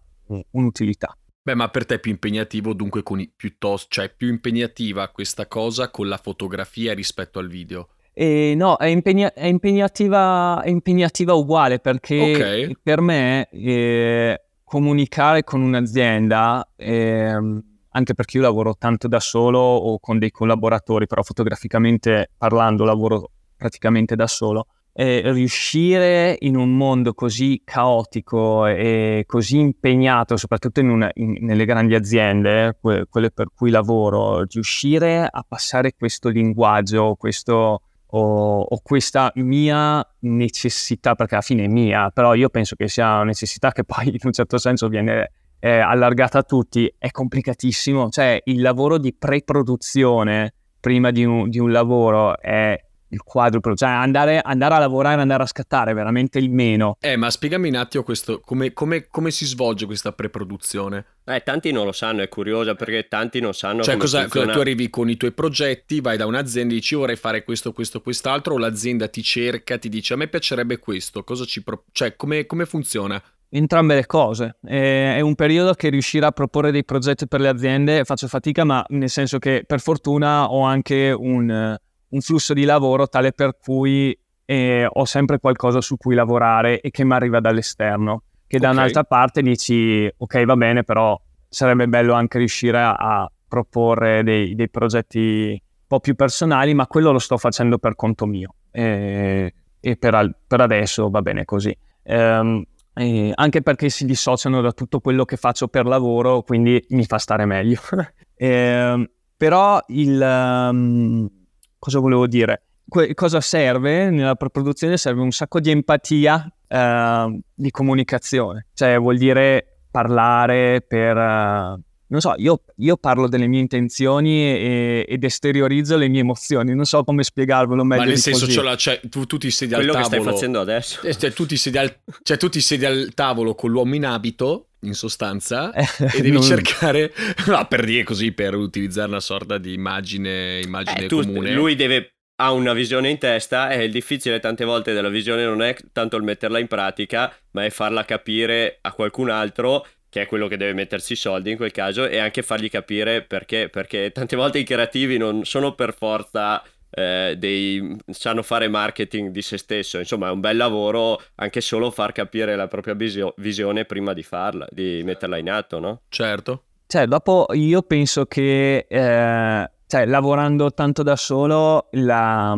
[0.52, 1.18] un'utilità.
[1.50, 5.48] Beh, ma per te è più impegnativo dunque con i, piuttosto, cioè più impegnativa questa
[5.48, 7.88] cosa con la fotografia rispetto al video?
[8.14, 12.78] Eh, no, è, impegna- è, impegnativa, è, impegnativa, uguale perché okay.
[12.84, 19.98] per me eh, comunicare con un'azienda, eh, anche perché io lavoro tanto da solo o
[19.98, 24.68] con dei collaboratori, però fotograficamente parlando lavoro praticamente da solo,
[25.00, 31.64] eh, riuscire in un mondo così caotico e così impegnato, soprattutto in una, in, nelle
[31.64, 38.80] grandi aziende, que- quelle per cui lavoro, riuscire a passare questo linguaggio, questo, o, o,
[38.84, 43.72] questa mia necessità, perché alla fine è mia, però io penso che sia una necessità
[43.72, 48.60] che poi in un certo senso viene eh, allargata a tutti, è complicatissimo, cioè il
[48.60, 52.78] lavoro di pre-produzione prima di un, di un lavoro è
[53.10, 56.98] il quadruplo, cioè andare, andare, a lavorare, andare a scattare veramente il meno.
[57.00, 61.06] Eh, ma spiegami un attimo questo, come, come, come si svolge questa pre-produzione?
[61.26, 64.54] Eh, tanti non lo sanno, è curiosa perché tanti non sanno cioè, cosa, funziona...
[64.54, 68.02] tu arrivi con i tuoi progetti, vai da un'azienda e dici vorrei fare questo, questo,
[68.02, 71.84] quest'altro, o l'azienda ti cerca, ti dice a me piacerebbe questo, cosa ci pro...
[71.92, 73.22] cioè come, come funziona?
[73.52, 74.58] Entrambe le cose.
[74.64, 78.64] Eh, è un periodo che riuscire a proporre dei progetti per le aziende faccio fatica,
[78.64, 81.76] ma nel senso che per fortuna ho anche un,
[82.10, 86.90] un flusso di lavoro tale per cui eh, ho sempre qualcosa su cui lavorare e
[86.90, 88.24] che mi arriva dall'esterno.
[88.48, 88.80] Che da okay.
[88.80, 94.56] un'altra parte dici, ok, va bene, però sarebbe bello anche riuscire a, a proporre dei,
[94.56, 98.56] dei, progetti un po' più personali, ma quello lo sto facendo per conto mio.
[98.72, 101.76] E, e per, al, per, adesso va bene così.
[102.04, 102.64] Um,
[102.96, 107.20] eh, anche perché si dissociano da tutto quello che faccio per lavoro, quindi mi fa
[107.20, 107.80] stare meglio.
[108.34, 110.20] eh, però il...
[110.20, 111.39] Um,
[111.80, 112.64] cosa volevo dire?
[112.88, 114.98] Que- cosa serve nella produzione?
[114.98, 121.18] Serve un sacco di empatia, uh, di comunicazione, cioè vuol dire parlare per...
[121.18, 126.74] Uh, non so, io, io, parlo delle mie intenzioni e, ed esteriorizzo le mie emozioni.
[126.74, 128.02] Non so come spiegarvelo meglio.
[128.02, 130.10] Ma nel senso, cioè, cioè, tu, tu, ti siedi Quello al tavolo.
[130.10, 131.02] Quello che stai facendo adesso.
[131.04, 134.06] Eh, cioè tu, ti siedi al, cioè, tu ti siedi al tavolo con l'uomo in
[134.06, 136.42] abito, in sostanza, eh, e devi non...
[136.42, 137.14] cercare.
[137.46, 141.54] No, per dire così, per utilizzare una sorta di immagine, immagine eh, tu, comune.
[141.54, 145.62] Lui deve ha una visione in testa e il difficile tante volte della visione non
[145.62, 150.26] è tanto il metterla in pratica, ma è farla capire a qualcun altro che è
[150.26, 154.12] quello che deve mettersi i soldi in quel caso, e anche fargli capire perché, perché
[154.12, 159.58] tante volte i creativi non sono per forza eh, dei sanno fare marketing di se
[159.58, 164.14] stesso, insomma è un bel lavoro anche solo far capire la propria visio- visione prima
[164.14, 166.02] di farla, di metterla in atto, no?
[166.10, 166.64] Certo.
[166.88, 172.58] Cioè, dopo io penso che eh, cioè, lavorando tanto da solo la,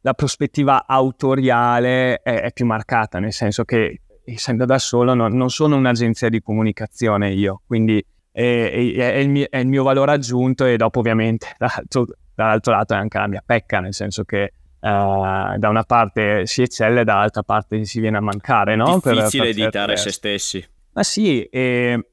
[0.00, 5.50] la prospettiva autoriale è, è più marcata, nel senso che essendo da solo, no, non
[5.50, 10.12] sono un'agenzia di comunicazione io, quindi è, è, è, il mio, è, il mio, valore
[10.12, 14.52] aggiunto e dopo ovviamente dall'altro, dall'altro lato è anche la mia pecca, nel senso che
[14.80, 19.00] uh, da una parte si eccelle, dall'altra parte si viene a mancare, no?
[19.02, 20.68] Difficile per, per editare se stessi.
[20.92, 22.08] Ma sì, e,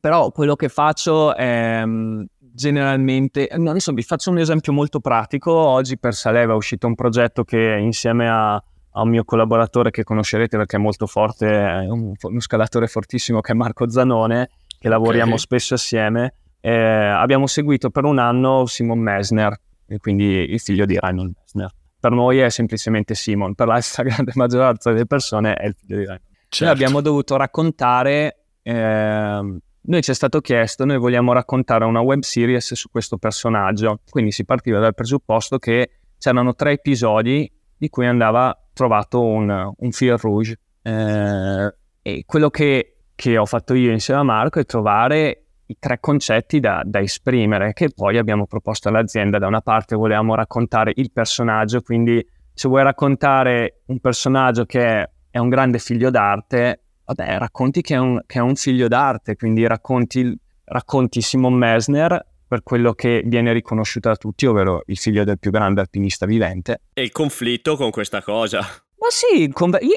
[0.00, 5.98] però quello che faccio è mm, generalmente, adesso vi faccio un esempio molto pratico, oggi
[5.98, 8.62] per Saleva è uscito un progetto che insieme a
[8.92, 13.40] a un mio collaboratore che conoscerete perché è molto forte, è un, uno scalatore fortissimo
[13.40, 15.38] che è Marco Zanone, che lavoriamo okay.
[15.38, 16.34] spesso assieme.
[16.60, 19.58] Eh, abbiamo seguito per un anno Simon Mesner,
[19.98, 21.70] quindi il figlio di Reinhold Mesner.
[22.00, 26.04] Per noi è semplicemente Simon, per la grande maggioranza delle persone è il figlio di
[26.04, 26.28] Reinhold.
[26.48, 26.64] Certo.
[26.64, 32.22] Noi abbiamo dovuto raccontare, eh, noi ci è stato chiesto, noi vogliamo raccontare una web
[32.22, 38.06] series su questo personaggio, quindi si partiva dal presupposto che c'erano tre episodi di cui
[38.06, 40.58] andava trovato un, un fil rouge.
[40.80, 46.00] Eh, e quello che, che, ho fatto io insieme a Marco è trovare i tre
[46.00, 49.38] concetti da, da, esprimere, che poi abbiamo proposto all'azienda.
[49.38, 55.10] Da una parte volevamo raccontare il personaggio, quindi se vuoi raccontare un personaggio che è,
[55.28, 59.36] è un grande figlio d'arte, vabbè, racconti che è un, che è un figlio d'arte,
[59.36, 65.22] quindi racconti, racconti Simon Mesner per quello che viene riconosciuto da tutti, ovvero il figlio
[65.22, 66.80] del più grande alpinista vivente.
[66.92, 68.58] E il conflitto con questa cosa.
[68.58, 69.48] Ma sì,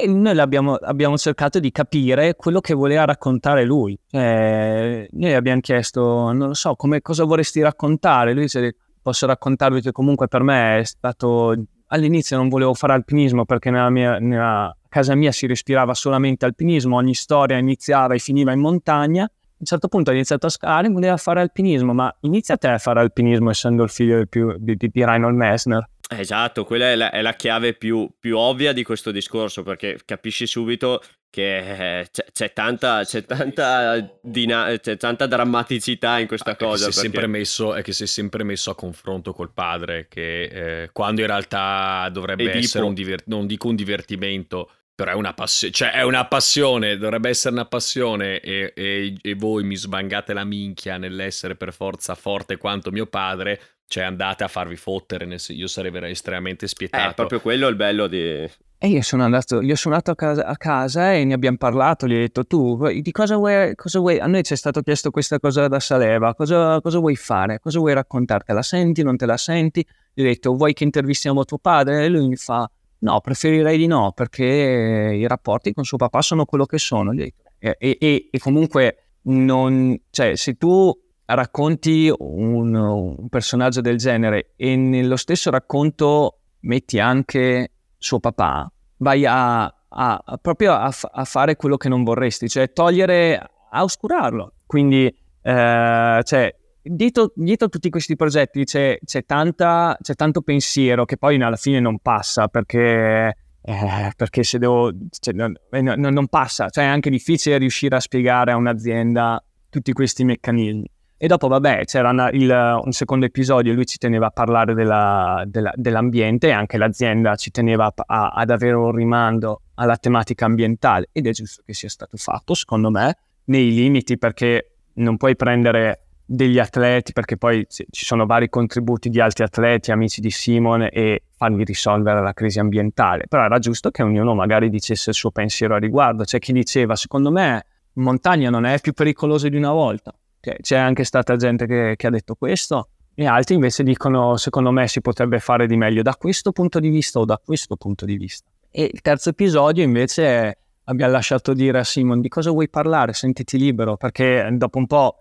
[0.05, 3.97] noi abbiamo, abbiamo, cercato di capire quello che voleva raccontare lui.
[4.07, 8.33] Cioè, noi abbiamo chiesto, non lo so, come, cosa vorresti raccontare?
[8.33, 11.55] Lui dice, posso raccontarvi che comunque per me è stato...
[11.87, 16.97] All'inizio non volevo fare alpinismo perché nella, mia, nella casa mia si respirava solamente alpinismo,
[16.97, 19.27] ogni storia iniziava e finiva in montagna
[19.63, 22.99] un certo punto ha iniziato a scalare, voleva fare alpinismo, ma inizia te a fare
[22.99, 25.89] alpinismo essendo il figlio più, di, di, di Reinhold Messner.
[26.09, 30.45] Esatto, quella è la, è la chiave più, più, ovvia di questo discorso perché capisci
[30.45, 36.55] subito che eh, c'è, c'è, tanta, c'è, tanta, dina- c'è tanta, drammaticità in questa ah,
[36.55, 36.89] cosa.
[36.89, 37.25] È, perché...
[37.25, 42.07] messo, è che sei sempre messo a confronto col padre, che eh, quando in realtà
[42.11, 42.57] dovrebbe Edipo.
[42.59, 46.97] essere un diver- non dico un divertimento, però è una passione, cioè è una passione,
[46.97, 52.13] dovrebbe essere una passione e, e, e, voi mi svangate la minchia nell'essere per forza
[52.13, 57.07] forte quanto mio padre, cioè andate a farvi fottere, io sarei estremamente spietato.
[57.07, 58.47] È eh, proprio quello il bello di...
[58.77, 62.05] E io sono andato, gli ho suonato a casa, a casa, e ne abbiamo parlato,
[62.05, 65.09] gli ho detto tu, di cosa vuoi, cosa vuoi, a noi ci è stato chiesto
[65.09, 69.15] questa cosa da Saleva, cosa, cosa vuoi fare, cosa vuoi raccontare, te la senti, non
[69.15, 69.85] te la senti?
[70.13, 72.03] Gli ho detto vuoi che intervistiamo tuo padre?
[72.03, 72.69] E lui mi fa
[73.03, 77.11] No, preferirei di no, perché i rapporti con suo papà sono quello che sono.
[77.11, 84.77] E, e, e comunque, non, cioè, se tu racconti un, un, personaggio del genere e
[84.77, 91.57] nello stesso racconto metti anche suo papà, vai a, a, a proprio a, a, fare
[91.57, 93.37] quello che non vorresti, cioè togliere,
[93.69, 94.53] a oscurarlo.
[94.65, 101.17] Quindi, eh, cioè, dietro, dietro, tutti questi progetti c'è, c'è, tanta, c'è, tanto pensiero che
[101.17, 106.69] poi alla fine non passa perché eh, perché se devo, cioè, non, eh, non, passa,
[106.69, 110.85] cioè è anche difficile riuscire a spiegare a un'azienda tutti questi meccanismi.
[111.15, 115.43] E dopo, vabbè, c'era una, il, un secondo episodio, lui ci teneva a parlare della,
[115.47, 120.43] della, dell'ambiente e anche l'azienda ci teneva a, a, ad avere un rimando alla tematica
[120.43, 125.37] ambientale ed è giusto che sia stato fatto, secondo me, nei limiti perché non puoi
[125.37, 130.87] prendere degli atleti, perché poi ci sono vari contributi di altri atleti, amici di Simon
[130.91, 135.31] e fargli risolvere la crisi ambientale, però era giusto che ognuno magari dicesse il suo
[135.31, 136.23] pensiero a riguardo.
[136.23, 140.13] C'è chi diceva, secondo me, montagna non è più pericolosa di una volta.
[140.39, 144.71] Cioè, c'è anche stata gente che, che ha detto questo e altri invece dicono, secondo
[144.71, 148.05] me si potrebbe fare di meglio da questo punto di vista o da questo punto
[148.05, 148.49] di vista.
[148.71, 153.57] E il terzo episodio invece abbiamo lasciato dire a Simon di cosa vuoi parlare, sentiti
[153.59, 155.17] libero, perché dopo un po',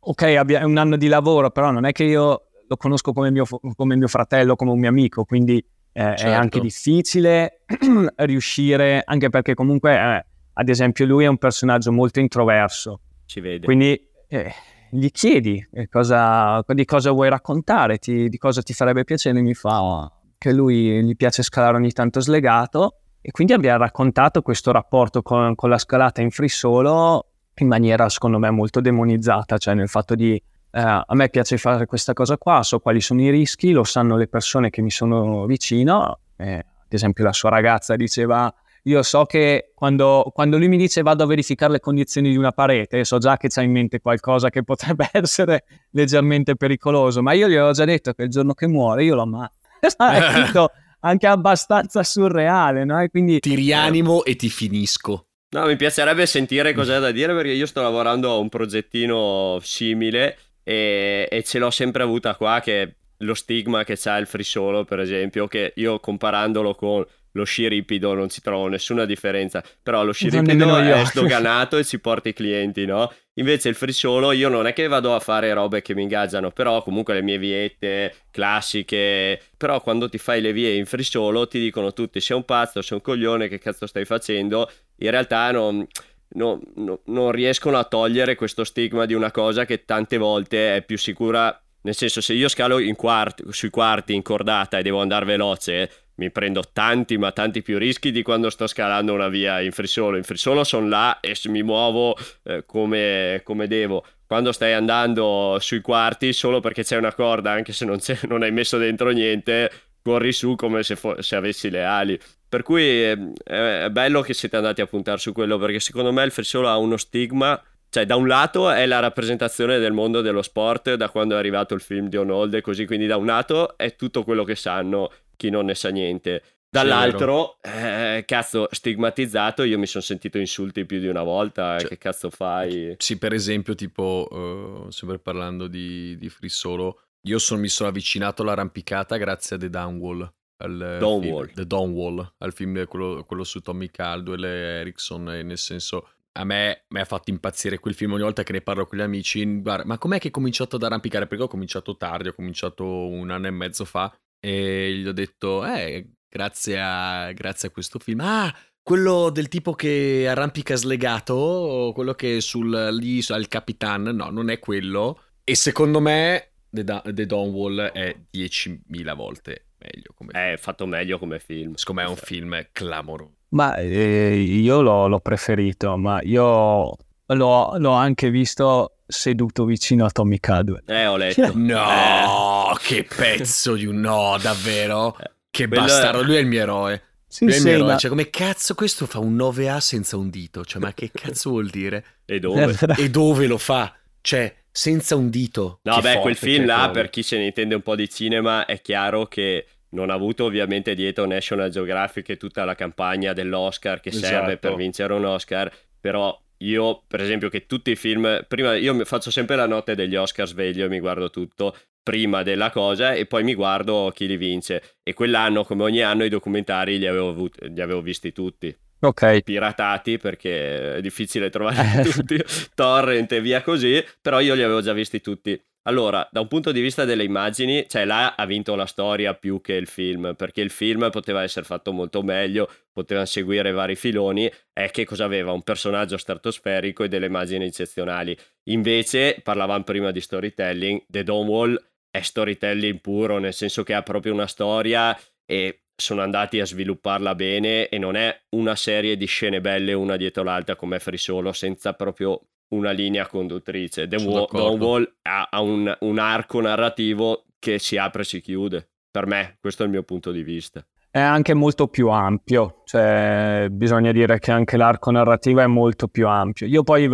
[0.00, 3.44] ok, è un anno di lavoro, però non è che io lo conosco come mio,
[3.76, 5.56] come mio fratello, come un mio amico, quindi
[5.92, 6.26] eh, certo.
[6.26, 7.62] è anche difficile
[8.16, 13.00] riuscire, anche perché comunque, eh, ad esempio, lui è un personaggio molto introverso.
[13.26, 13.64] Ci vede.
[13.64, 14.52] Quindi eh,
[14.90, 19.54] gli chiedi eh, cosa, di cosa vuoi raccontare, ti, di cosa ti farebbe piacere, mi
[19.54, 25.20] fa che lui gli piace scalare ogni tanto slegato e quindi abbiamo raccontato questo rapporto
[25.20, 27.29] con, con la scalata in free solo
[27.62, 30.34] in maniera secondo me molto demonizzata, cioè nel fatto di
[30.72, 34.16] eh, a me piace fare questa cosa qua, so quali sono i rischi, lo sanno
[34.16, 38.52] le persone che mi sono vicino, eh, ad esempio la sua ragazza diceva
[38.84, 42.52] io so che quando, quando, lui mi dice vado a verificare le condizioni di una
[42.52, 47.48] parete, so già che c'ha in mente qualcosa che potrebbe essere leggermente pericoloso, ma io
[47.48, 49.58] gli avevo già detto che il giorno che muore io lo ammazzo.
[49.80, 50.70] è tutto
[51.00, 53.00] anche abbastanza surreale, no?
[53.00, 55.26] E quindi ti rianimo e ti finisco.
[55.52, 60.38] No, mi piacerebbe sentire cos'è da dire perché io sto lavorando a un progettino simile
[60.62, 64.84] e, e ce l'ho sempre avuta qua che lo stigma che c'ha il free solo,
[64.84, 70.04] per esempio, che io comparandolo con lo sci ripido non ci trovo nessuna differenza, però
[70.04, 73.12] lo sci ripido è sdoganato e ci porta i clienti, no?
[73.34, 76.50] Invece il free solo io non è che vado a fare robe che mi ingaggiano,
[76.50, 81.46] però comunque le mie viette classiche, però quando ti fai le vie in free solo
[81.46, 84.70] ti dicono tutti sei un pazzo, sei un coglione, che cazzo stai facendo?
[84.96, 85.86] In realtà non...
[86.32, 90.82] No, no, non riescono a togliere questo stigma di una cosa che tante volte è
[90.84, 91.60] più sicura.
[91.82, 96.30] Nel senso, se io scalo quarti, sui quarti in cordata e devo andare veloce, mi
[96.30, 100.18] prendo tanti ma tanti più rischi di quando sto scalando una via in frisolo.
[100.18, 102.14] In frisolo sono là e mi muovo
[102.44, 104.04] eh, come, come, devo.
[104.26, 108.52] Quando stai andando sui quarti, solo perché c'è una corda, anche se non, non hai
[108.52, 109.70] messo dentro niente,
[110.02, 112.20] corri su come se, fo- se avessi le ali.
[112.46, 116.24] Per cui eh, è bello che siete andati a puntare su quello, perché secondo me
[116.24, 120.42] il frisolo ha uno stigma cioè da un lato è la rappresentazione del mondo dello
[120.42, 123.76] sport da quando è arrivato il film di Onold e così quindi da un lato
[123.76, 126.42] è tutto quello che sanno chi non ne sa niente.
[126.70, 131.98] Dall'altro, eh, cazzo, stigmatizzato, io mi sono sentito insulti più di una volta, cioè, che
[131.98, 132.94] cazzo fai?
[132.96, 137.88] Sì, per esempio, tipo, uh, sempre parlando di, di Free Solo, io son, mi sono
[137.88, 140.32] avvicinato all'arrampicata grazie a The Downwall.
[140.58, 141.46] Al Downwall.
[141.46, 146.44] Film, The Downwall, al film quello, quello su Tommy Caldwell e Erickson, nel senso a
[146.44, 149.44] me mi ha fatto impazzire quel film ogni volta che ne parlo con gli amici.
[149.60, 151.26] Guarda, ma com'è che ho cominciato ad arrampicare?
[151.26, 155.64] Perché ho cominciato tardi, ho cominciato un anno e mezzo fa e gli ho detto,
[155.64, 158.20] eh, grazie a, grazie a questo film.
[158.20, 164.30] Ah, quello del tipo che arrampica slegato, quello che è sul, lì al Capitan, no,
[164.30, 165.22] non è quello.
[165.44, 170.32] E secondo me The, The Dawn è 10.000 volte meglio come.
[170.32, 171.74] È fatto meglio come film.
[171.74, 173.38] Secondo me è un film clamoroso.
[173.50, 180.10] Ma eh, io l'ho, l'ho, preferito, ma io l'ho, l'ho anche visto seduto vicino a
[180.10, 180.82] Tommy Cadwell.
[180.86, 181.52] Eh, ho letto.
[181.54, 182.78] no, eh.
[182.80, 185.16] che pezzo di un no, davvero.
[185.18, 186.24] Eh, che bastardo, è...
[186.24, 187.02] lui è il mio eroe.
[187.26, 187.86] Sì, lui è il mio eroe.
[187.86, 187.96] Ma...
[187.96, 190.64] Cioè, come cazzo questo fa un 9A senza un dito?
[190.64, 192.04] Cioè, ma che cazzo vuol dire?
[192.24, 192.76] e dove?
[192.96, 193.92] e dove lo fa?
[194.20, 195.80] Cioè, senza un dito.
[195.82, 198.08] No, che beh, forte, quel film là, per chi se ne intende un po' di
[198.08, 203.32] cinema, è chiaro che non ha avuto ovviamente dietro National Geographic e tutta la campagna
[203.32, 204.26] dell'Oscar che esatto.
[204.26, 209.04] serve per vincere un Oscar, però io, per esempio, che tutti i film, prima io
[209.04, 213.26] faccio sempre la notte degli Oscar sveglio e mi guardo tutto prima della cosa e
[213.26, 214.96] poi mi guardo chi li vince.
[215.02, 218.76] E quell'anno, come ogni anno, i documentari li avevo, avuti, li avevo visti tutti.
[219.00, 219.42] Ok.
[219.42, 222.42] Piratati perché è difficile trovare tutti,
[222.74, 225.60] torrent e via così, però io li avevo già visti tutti.
[225.84, 229.62] Allora, da un punto di vista delle immagini, cioè là ha vinto la storia più
[229.62, 234.50] che il film, perché il film poteva essere fatto molto meglio, potevano seguire vari filoni,
[234.74, 235.52] è che cosa aveva?
[235.52, 238.36] Un personaggio stratosferico e delle immagini eccezionali.
[238.64, 244.02] Invece, parlavamo prima di storytelling, The Dawn Wall è storytelling puro, nel senso che ha
[244.02, 249.26] proprio una storia e sono andati a svilupparla bene e non è una serie di
[249.26, 252.40] scene belle una dietro l'altra come Free Solo senza proprio
[252.70, 254.06] una linea conduttrice.
[254.06, 254.48] The Wall.
[254.50, 258.88] Dawn Wall ha, ha un, un arco narrativo che si apre e si chiude.
[259.10, 260.84] Per me, questo è il mio punto di vista.
[261.10, 266.28] È anche molto più ampio, cioè bisogna dire che anche l'arco narrativo è molto più
[266.28, 266.68] ampio.
[266.68, 267.10] Io poi,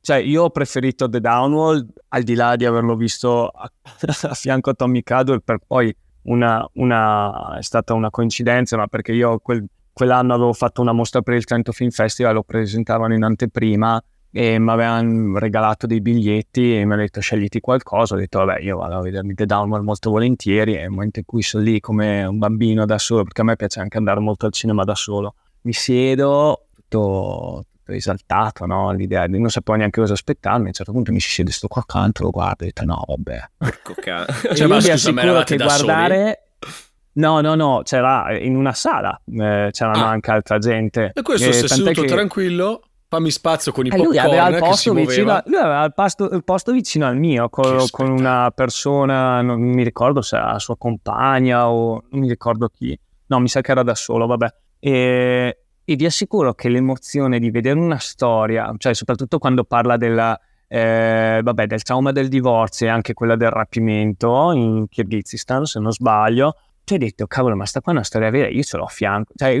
[0.00, 3.70] cioè io ho preferito The Downwall, al di là di averlo visto a,
[4.22, 5.94] a fianco a Tommy Cadwell, per poi
[6.24, 11.22] una, una- è stata una coincidenza, ma perché io quel- quell'anno avevo fatto una mostra
[11.22, 16.76] per il Trento Film Festival, lo presentavano in anteprima e mi avevano regalato dei biglietti
[16.76, 19.84] e mi hanno detto scegliti qualcosa, ho detto vabbè io vado a vedermi The Downwall
[19.84, 23.42] molto volentieri e nel momento in cui sono lì come un bambino da solo, perché
[23.42, 28.92] a me piace anche andare molto al cinema da solo, mi siedo tutto esaltato, no?
[28.92, 31.68] l'idea di non sapevo neanche cosa aspettarmi, a un certo punto mi si siede sto
[31.68, 35.56] qua accanto, lo guardo e detto no vabbè, Ecco, ca- Cioè, ma scusa, ma eravate
[35.56, 35.84] che da soli?
[35.92, 36.38] guardare...
[37.16, 40.08] No, no, no, c'era in una sala, eh, c'erano Ah.
[40.08, 41.12] anche altra gente.
[41.14, 44.48] E questo Eh, si è seduto che- tranquillo, fammi spazio con i eh, lui aveva
[44.48, 47.48] il popcorn che si posto vicino, lui aveva il posto, il posto vicino al mio
[47.50, 52.28] con, con una persona, non mi ricordo se era la sua compagna o non mi
[52.28, 54.48] ricordo chi, no, mi sa che era da solo, vabbè.
[54.80, 60.38] E, e vi assicuro che l'emozione di vedere una storia, cioè soprattutto quando parla della,
[60.66, 65.92] eh, vabbè, del trauma del divorzio e anche quella del rapimento in Kirghizistan, se non
[65.92, 68.84] sbaglio, tu hai detto, cavolo, ma sta qua è una storia vera, io ce l'ho
[68.84, 69.32] a fianco.
[69.36, 69.58] Cioè,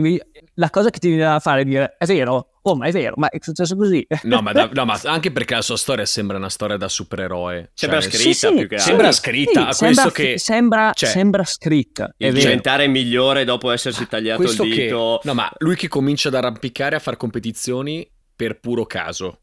[0.54, 3.14] la cosa che ti viene da fare è dire, è vero, oh, ma è vero,
[3.16, 4.06] ma è successo così.
[4.24, 7.70] No, ma, da- no, ma anche perché la sua storia sembra una storia da supereroe.
[7.74, 8.78] Sembra Cioè, scritta Sì, più che altro.
[8.88, 14.06] Sembra scritta, Sì, questo sembra, che- sembra, cioè, sembra scritta, è diventare migliore dopo essersi
[14.06, 14.82] tagliato il questo che...
[14.84, 15.20] dito.
[15.24, 18.06] No, ma lui che comincia ad arrampicare a fare competizioni
[18.36, 19.40] per puro caso.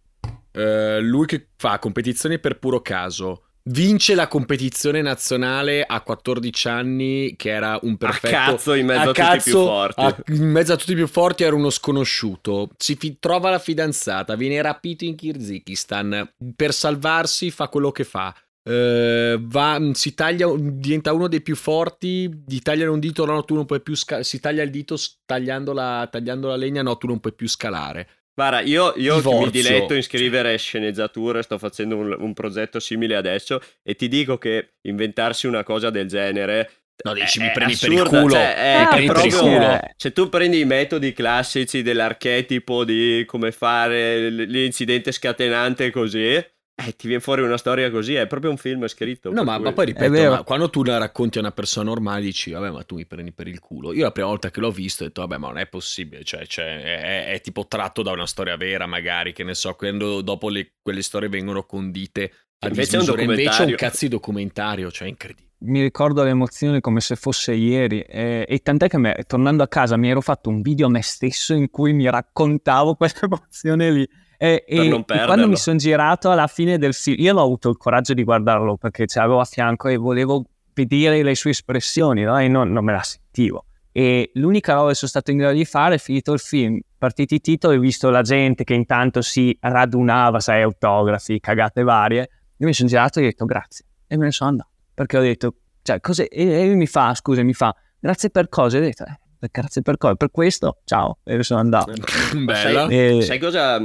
[0.51, 3.45] Eh, lui che fa competizioni per puro caso.
[3.63, 8.35] Vince la competizione nazionale a 14 anni, che era un perfetto.
[8.35, 10.01] a cazzo in mezzo a, tutti i più cazzo, forti.
[10.01, 12.69] a- in mezzo a tutti i più forti era uno sconosciuto.
[12.77, 16.33] Si fi- trova la fidanzata, viene rapito in Kirghizistan.
[16.55, 18.33] Per salvarsi fa quello che fa.
[18.63, 22.43] Eh, va, si taglia, diventa uno dei più forti.
[22.45, 24.23] Gli tagliano un dito, no, tu non puoi più scalare.
[24.25, 24.95] Si taglia il dito
[25.25, 28.07] tagliando la, tagliando la legna, no, tu non puoi più scalare.
[28.33, 33.59] Guarda, io, io mi diletto in scrivere sceneggiature, sto facendo un, un progetto simile adesso
[33.83, 36.71] e ti dico che inventarsi una cosa del genere
[37.03, 38.33] No, dici, è- mi prendi per il assurda, culo.
[38.33, 39.71] cioè, è Ah, prendi per il proprio- culo.
[39.73, 46.43] eh, Se tu prendi i metodi classici dell'archetipo di come fare l'incidente scatenante così,
[46.75, 49.31] eh, ti viene fuori una storia così, è proprio un film scritto.
[49.31, 52.51] No, ma, cui- ma poi ripeto, quando tu la racconti a una persona normale dici,
[52.51, 53.93] vabbè, ma tu mi prendi per il culo.
[53.93, 56.45] Io la prima volta che l'ho visto ho detto, vabbè, ma non è possibile, cioè,
[56.47, 60.49] cioè, è, è tipo tratto da una storia vera, magari, che ne so, quando dopo
[60.49, 62.31] le- quelle storie vengono condite
[62.63, 63.21] a Invece è un dismisura.
[63.21, 65.49] invece è un cazzo di documentario, cioè, incredibile.
[65.63, 69.67] Mi ricordo le emozioni come se fosse ieri e, e tant'è che me- tornando a
[69.67, 73.91] casa mi ero fatto un video a me stesso in cui mi raccontavo questa emozione
[73.91, 74.09] lì.
[74.37, 77.69] E, Per e- e quando mi sono girato alla fine del film, io l'ho avuto
[77.69, 80.43] il coraggio di guardarlo perché ce l'avevo a fianco e volevo
[80.73, 82.39] vedere le sue espressioni no?
[82.39, 83.65] e non, non me la sentivo.
[83.91, 87.35] E l'unica roba che sono stato in grado di fare è finito il film, partiti
[87.35, 92.29] i titoli, ho visto la gente che intanto si radunava, sai, autografi, cagate varie.
[92.57, 95.21] Io mi sono girato e ho detto grazie e me ne sono andato perché ho
[95.21, 98.77] detto, cioè, cose, e, lui mi fa, scusa, mi fa, grazie per cosa?
[98.77, 100.15] E ho detto, eh, grazie per cosa?
[100.15, 101.93] Per questo, ciao, e sono andato.
[102.43, 102.85] Bella.
[102.87, 103.79] Sai, E- sai cosa,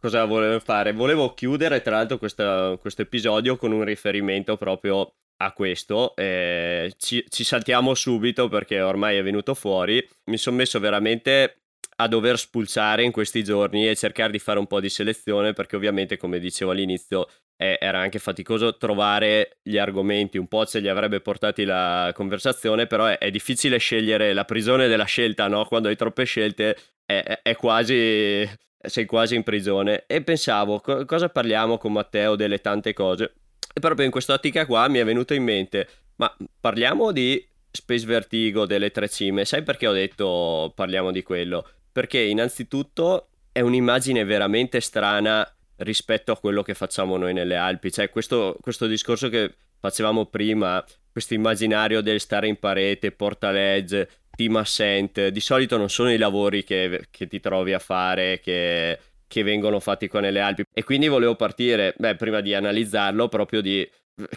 [0.00, 0.92] cosa volevo fare?
[0.92, 6.14] Volevo chiudere tra l'altro questa- questo episodio con un riferimento proprio a questo.
[6.14, 10.06] eh, ci, ci saltiamo subito perché ormai è venuto fuori.
[10.26, 11.61] Mi sono messo veramente
[11.96, 15.76] a dover spulciare in questi giorni e cercare di fare un po' di selezione perché
[15.76, 20.88] ovviamente come dicevo all'inizio eh, era anche faticoso trovare gli argomenti, un po' ce li
[20.88, 25.64] avrebbe portati la conversazione, però è, è difficile scegliere la prigione della scelta, no?
[25.66, 28.48] Quando hai troppe scelte è, è- quasi
[28.84, 30.04] sei quasi in prigione.
[30.06, 33.34] E pensavo co- cosa parliamo con Matteo delle tante cose?
[33.72, 38.66] E proprio in quest'ottica qua mi è venuto in mente ma parliamo di Space Vertigo
[38.66, 39.44] delle tre cime.
[39.44, 46.38] Sai perché ho detto parliamo di quello perché innanzitutto è un'immagine veramente strana rispetto a
[46.38, 52.00] quello che facciamo noi nelle Alpi cioè questo, questo discorso che facevamo prima questo immaginario
[52.00, 57.26] del stare in parete portalegge team assent, di solito non sono i lavori che, che
[57.26, 60.64] ti trovi a fare, che, che vengono fatti qua nelle Alpi.
[60.72, 63.88] E quindi volevo partire, beh, prima di analizzarlo, proprio di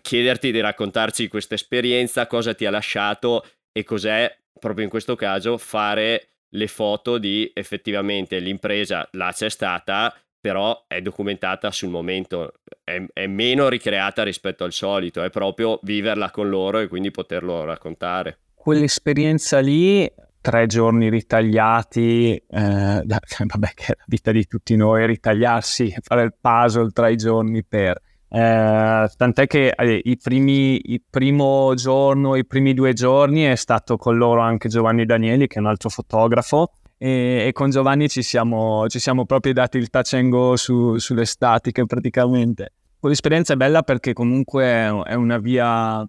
[0.01, 5.57] chiederti di raccontarci questa esperienza, cosa ti ha lasciato e cos'è, proprio in questo caso,
[5.57, 12.53] fare le foto di effettivamente l'impresa, là c'è stata, però è documentata sul momento,
[12.83, 17.63] è, è meno ricreata rispetto al solito, è proprio viverla con loro e quindi poterlo
[17.65, 18.39] raccontare.
[18.53, 20.09] Quell'esperienza lì
[20.41, 26.35] tre giorni ritagliati, eh, vabbè che è la vita di tutti noi, ritagliarsi, fare il
[26.39, 28.01] puzzle tra i giorni per...
[28.35, 33.95] Eh, tant'è che eh, i primi, il primo giorno, i primi due giorni è stato
[33.95, 38.21] con loro anche Giovanni Danieli, che è un altro fotografo, e, e con Giovanni ci
[38.21, 42.73] siamo, ci siamo, proprio dati il touch and go su, sulle statiche praticamente.
[42.99, 44.65] Quell'esperienza è bella perché comunque
[45.05, 46.05] è una via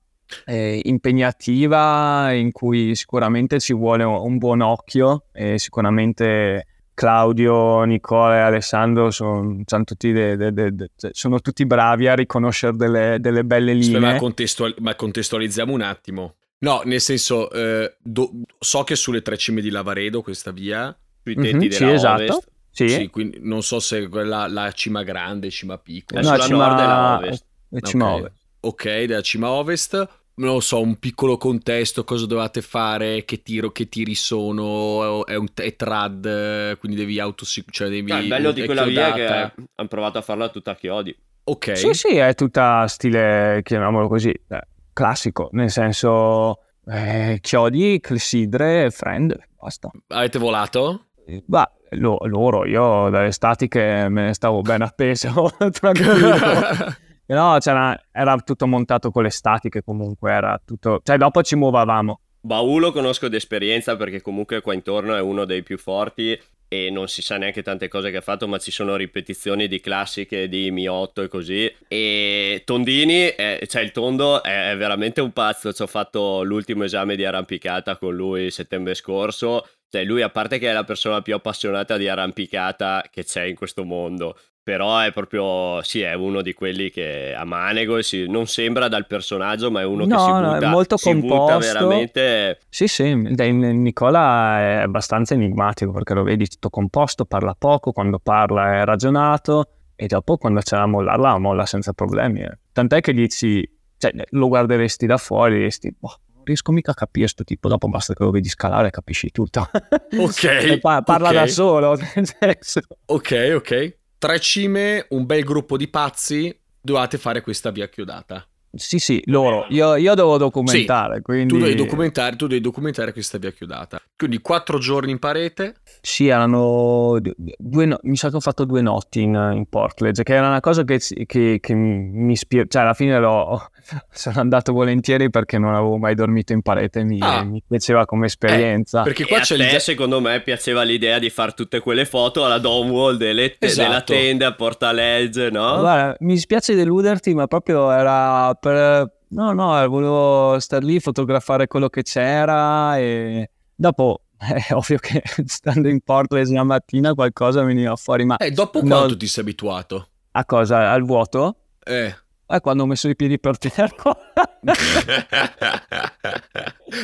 [0.47, 6.67] eh, impegnativa in cui sicuramente ci vuole un buon occhio e sicuramente
[6.97, 12.75] Claudio, Nicola e Alessandro sono, tutti, de, de, de, cioè, sono tutti bravi a riconoscere
[12.75, 14.01] delle, delle belle linee.
[14.01, 16.37] Ma, contestual- ma, contestualizziamo un attimo.
[16.61, 21.35] No, nel senso, eh, do- so che sulle tre cime di Lavaredo questa via, sui
[21.35, 22.43] tetti mm-hmm, della sì, esatto.
[22.71, 22.89] Sì.
[22.89, 23.09] sì.
[23.09, 26.23] quindi non so se quella la cima grande, cima piccola.
[26.23, 27.45] No, cima nord e la ovest.
[27.69, 28.21] La cima okay.
[28.21, 28.37] ovest.
[28.61, 33.71] Ok, della cima ovest non lo so, un piccolo contesto, cosa dovete fare, che, tiro,
[33.71, 37.77] che tiri sono, è, un, è trad, quindi devi autosicurare.
[37.77, 40.73] Cioè devi, no, il bello di quella via è che hanno provato a farla tutta
[40.73, 41.17] a chiodi.
[41.45, 41.77] Ok.
[41.77, 44.61] Sì, sì, è tutta stile, chiamiamolo così, eh,
[44.93, 49.91] classico, nel senso eh, chiodi, clessidre, friend, basta.
[50.09, 51.07] Avete volato?
[51.47, 56.95] Bah, lo, loro, io dalle statiche me ne stavo ben appeso, tranquillo.
[57.27, 61.01] No, era tutto montato con le statiche comunque, era tutto...
[61.03, 62.21] Cioè dopo ci muovavamo.
[62.41, 67.09] Baù lo conosco d'esperienza perché comunque qua intorno è uno dei più forti e non
[67.09, 70.71] si sa neanche tante cose che ha fatto, ma ci sono ripetizioni di classiche di
[70.71, 71.77] Mi 8 e così.
[71.89, 75.73] E Tondini, è, cioè il tondo è, è veramente un pazzo.
[75.73, 79.67] Ci ho fatto l'ultimo esame di arrampicata con lui settembre scorso.
[79.89, 83.55] Cioè, lui, a parte che è la persona più appassionata di arrampicata che c'è in
[83.55, 84.37] questo mondo,
[84.67, 89.07] però è proprio, sì, è uno di quelli che a manego, sì, non sembra dal
[89.07, 91.59] personaggio, ma è uno no, che si butta, no, è molto si composto.
[91.59, 92.59] veramente...
[92.69, 98.81] Sì, sì, Nicola è abbastanza enigmatico perché lo vedi tutto composto, parla poco, quando parla
[98.81, 102.41] è ragionato e dopo quando c'è da mollarla, molla senza problemi.
[102.41, 102.59] Eh.
[102.73, 103.65] Tant'è che dici,
[103.99, 107.69] cioè, lo guarderesti da fuori e diresti, boh, non riesco mica a capire questo tipo,
[107.69, 109.71] dopo basta che lo vedi scalare e capisci tutto.
[110.19, 110.79] Ok.
[110.83, 111.39] pa- parla okay.
[111.39, 111.97] da solo.
[113.07, 113.97] ok, ok
[114.27, 118.45] tre cime, un bel gruppo di pazzi, dovete fare questa via chiodata.
[118.75, 119.67] Sì, sì, loro.
[119.69, 121.17] Io, io devo documentare.
[121.17, 121.47] Sì, quindi...
[121.47, 124.03] tu, devi documentare, tu devi documentare questa via chiodata.
[124.17, 125.77] Quindi quattro giorni in parete.
[126.01, 127.19] Sì, erano
[127.57, 127.99] due no...
[128.03, 130.99] mi sa che ho fatto due notti in, in Portledge, che era una cosa che,
[131.25, 132.65] che, che mi ispira.
[132.67, 133.65] Cioè, alla fine l'ho...
[134.11, 137.45] sono andato volentieri perché non avevo mai dormito in parete, mi, ah.
[137.45, 139.01] mi piaceva come esperienza.
[139.01, 139.79] Eh, perché qua e c'è l'idea...
[139.79, 143.89] secondo me, piaceva l'idea di fare tutte quelle foto alla Dome Wall delle, esatto.
[143.89, 145.79] della tenda a Porta Ledge, no?
[145.79, 149.15] Guarda, mi spiace deluderti, ma proprio era per...
[149.29, 155.89] No, no, volevo star lì, fotografare quello che c'era e dopo è ovvio che stando
[155.89, 158.37] in Portland la mattina qualcosa veniva fuori, ma...
[158.37, 160.09] Eh, dopo no, quanto ti sei abituato?
[160.33, 160.91] A cosa?
[160.91, 161.57] Al vuoto?
[161.85, 162.15] Eh.
[162.49, 163.89] Eh, quando ho messo i piedi per terra.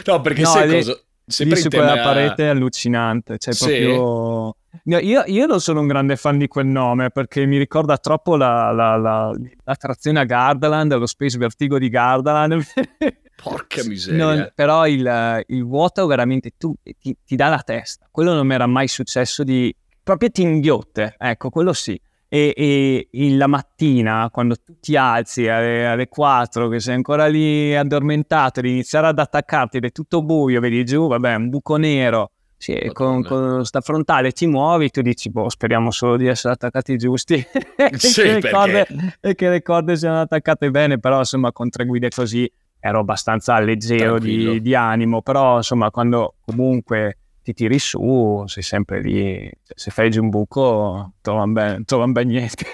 [0.07, 1.01] no, perché no, sai lì, cosa...
[1.27, 2.03] Sempre lì su quella a...
[2.03, 3.65] parete è allucinante, cioè sì.
[3.65, 4.57] proprio...
[4.85, 8.73] Io, io, non sono un grande fan di quel nome perché mi ricorda troppo la,
[8.73, 9.31] la, la,
[9.65, 12.63] l'attrazione a Gardaland, lo Space Vertigo di Gardaland.
[13.43, 14.25] Porca miseria.
[14.25, 18.09] Non, però il, il, vuoto veramente tu, ti, ti, dà la testa.
[18.11, 19.75] Quello non mi era mai successo di...
[20.03, 22.01] proprio ti inghiotte, ecco, quello sì.
[22.35, 27.77] E, e, la mattina, quando tu ti alzi alle, alle 4, che sei ancora lì
[27.77, 32.31] addormentato, di iniziare ad attaccarti ed è tutto buio, vedi giù, vabbè, un buco nero
[32.63, 36.97] sì, con, con sta frontale ti muovi, tu dici, boh, speriamo solo di essere attaccati
[36.97, 37.45] giusti.
[37.97, 38.87] Sì, e, che corde,
[39.21, 43.59] e, che le corde siano attaccate bene, però insomma con tre guide così ero abbastanza
[43.59, 49.77] leggero di, di, animo, però insomma quando comunque ti tiri su, sei sempre lì, cioè,
[49.77, 52.65] se fai giù un buco trovano ben, trovan ben niente.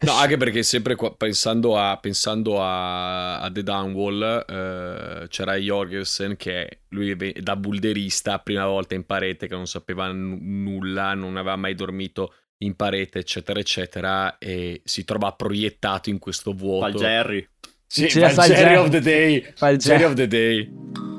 [0.00, 6.36] no, anche perché sempre qua, pensando, a, pensando a, a The Downwall eh, c'era Jorgensen
[6.36, 11.36] che lui è da bulderista, prima volta in parete che non sapeva n- nulla, non
[11.36, 16.98] aveva mai dormito in parete, eccetera, eccetera, e si trova proiettato in questo vuoto.
[16.98, 17.48] Fa Jerry.
[17.86, 19.52] Sì, fa Jerry, Jerry of the Day.
[19.54, 21.14] Fa il Jerry of the Day.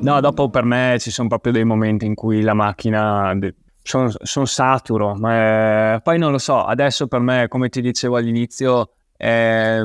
[0.00, 3.36] No, dopo per me ci sono proprio dei momenti in cui la macchina
[3.82, 5.34] sono, sono saturo, ma
[5.96, 6.00] è...
[6.02, 9.80] poi non lo so, adesso per me, come ti dicevo all'inizio, è...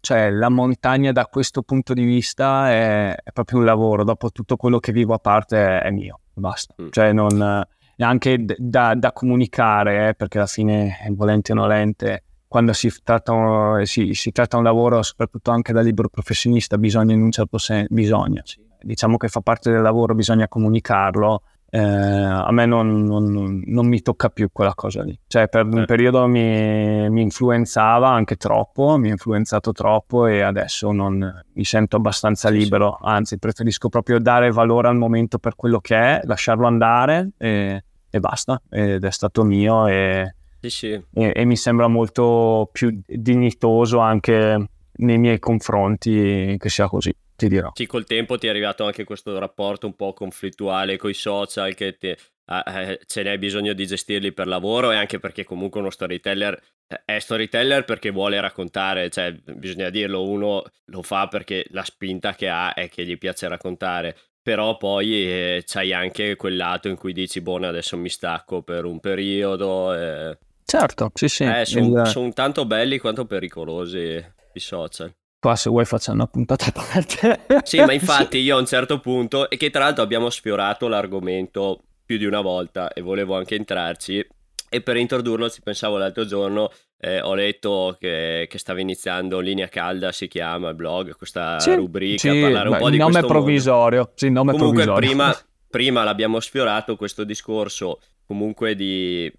[0.00, 3.14] cioè la montagna da questo punto di vista è...
[3.22, 6.88] è, proprio un lavoro, dopo tutto quello che vivo a parte è mio, basta, mm.
[6.90, 7.64] cioè non
[7.98, 14.12] anche da, da comunicare, eh, perché alla fine volente o nolente quando si tratta, si,
[14.14, 18.42] si tratta un lavoro, soprattutto anche da libero professionista, bisogna in un certo senso, bisogna,
[18.44, 18.68] sì.
[18.82, 21.42] Diciamo che fa parte del lavoro, bisogna comunicarlo.
[21.72, 25.16] Eh, a me non, non, non, mi tocca più quella cosa lì.
[25.28, 25.84] Cioè, per un eh.
[25.84, 31.96] periodo mi, mi, influenzava anche troppo, mi ha influenzato troppo e adesso non mi sento
[31.96, 32.98] abbastanza libero.
[33.00, 38.20] Anzi, preferisco proprio dare valore al momento per quello che è, lasciarlo andare e, e
[38.20, 38.60] basta.
[38.68, 41.04] Ed è stato mio e, sì, sì.
[41.14, 47.48] E, e, mi sembra molto più dignitoso anche nei miei confronti che sia così, ti
[47.48, 47.70] dirò.
[47.74, 51.74] Sì, col tempo ti è arrivato anche questo rapporto un po' conflittuale con i social
[51.74, 55.90] che ti, eh, ce n'hai bisogno di gestirli per lavoro e anche perché comunque uno
[55.90, 56.60] storyteller
[57.04, 62.48] è storyteller perché vuole raccontare, cioè bisogna dirlo, uno lo fa perché la spinta che
[62.48, 67.12] ha è che gli piace raccontare però poi eh, c'hai anche quel lato in cui
[67.12, 69.94] dici, buono, adesso mi stacco per un periodo.
[69.94, 70.38] Eh.
[70.64, 71.44] Certo, sì, sì.
[71.44, 72.06] Eh, sono il...
[72.06, 74.24] son tanto belli quanto pericolosi
[74.54, 75.14] i social.
[75.40, 77.40] Qua se vuoi facciamo una puntata a parte.
[77.64, 81.80] sì, ma infatti io a un certo punto, e che tra l'altro abbiamo sfiorato l'argomento
[82.04, 84.26] più di una volta e volevo anche entrarci,
[84.68, 89.68] e per introdurlo ci pensavo l'altro giorno, eh, ho letto che, che, stava iniziando Linea
[89.68, 94.12] Calda, si chiama il blog, questa sì, rubrica, sì, parlare un po' di nome provvisorio.
[94.14, 95.08] Sì, nome Comunque provvisorio.
[95.08, 95.36] Prima,
[95.70, 99.32] prima l'abbiamo sfiorato questo discorso comunque di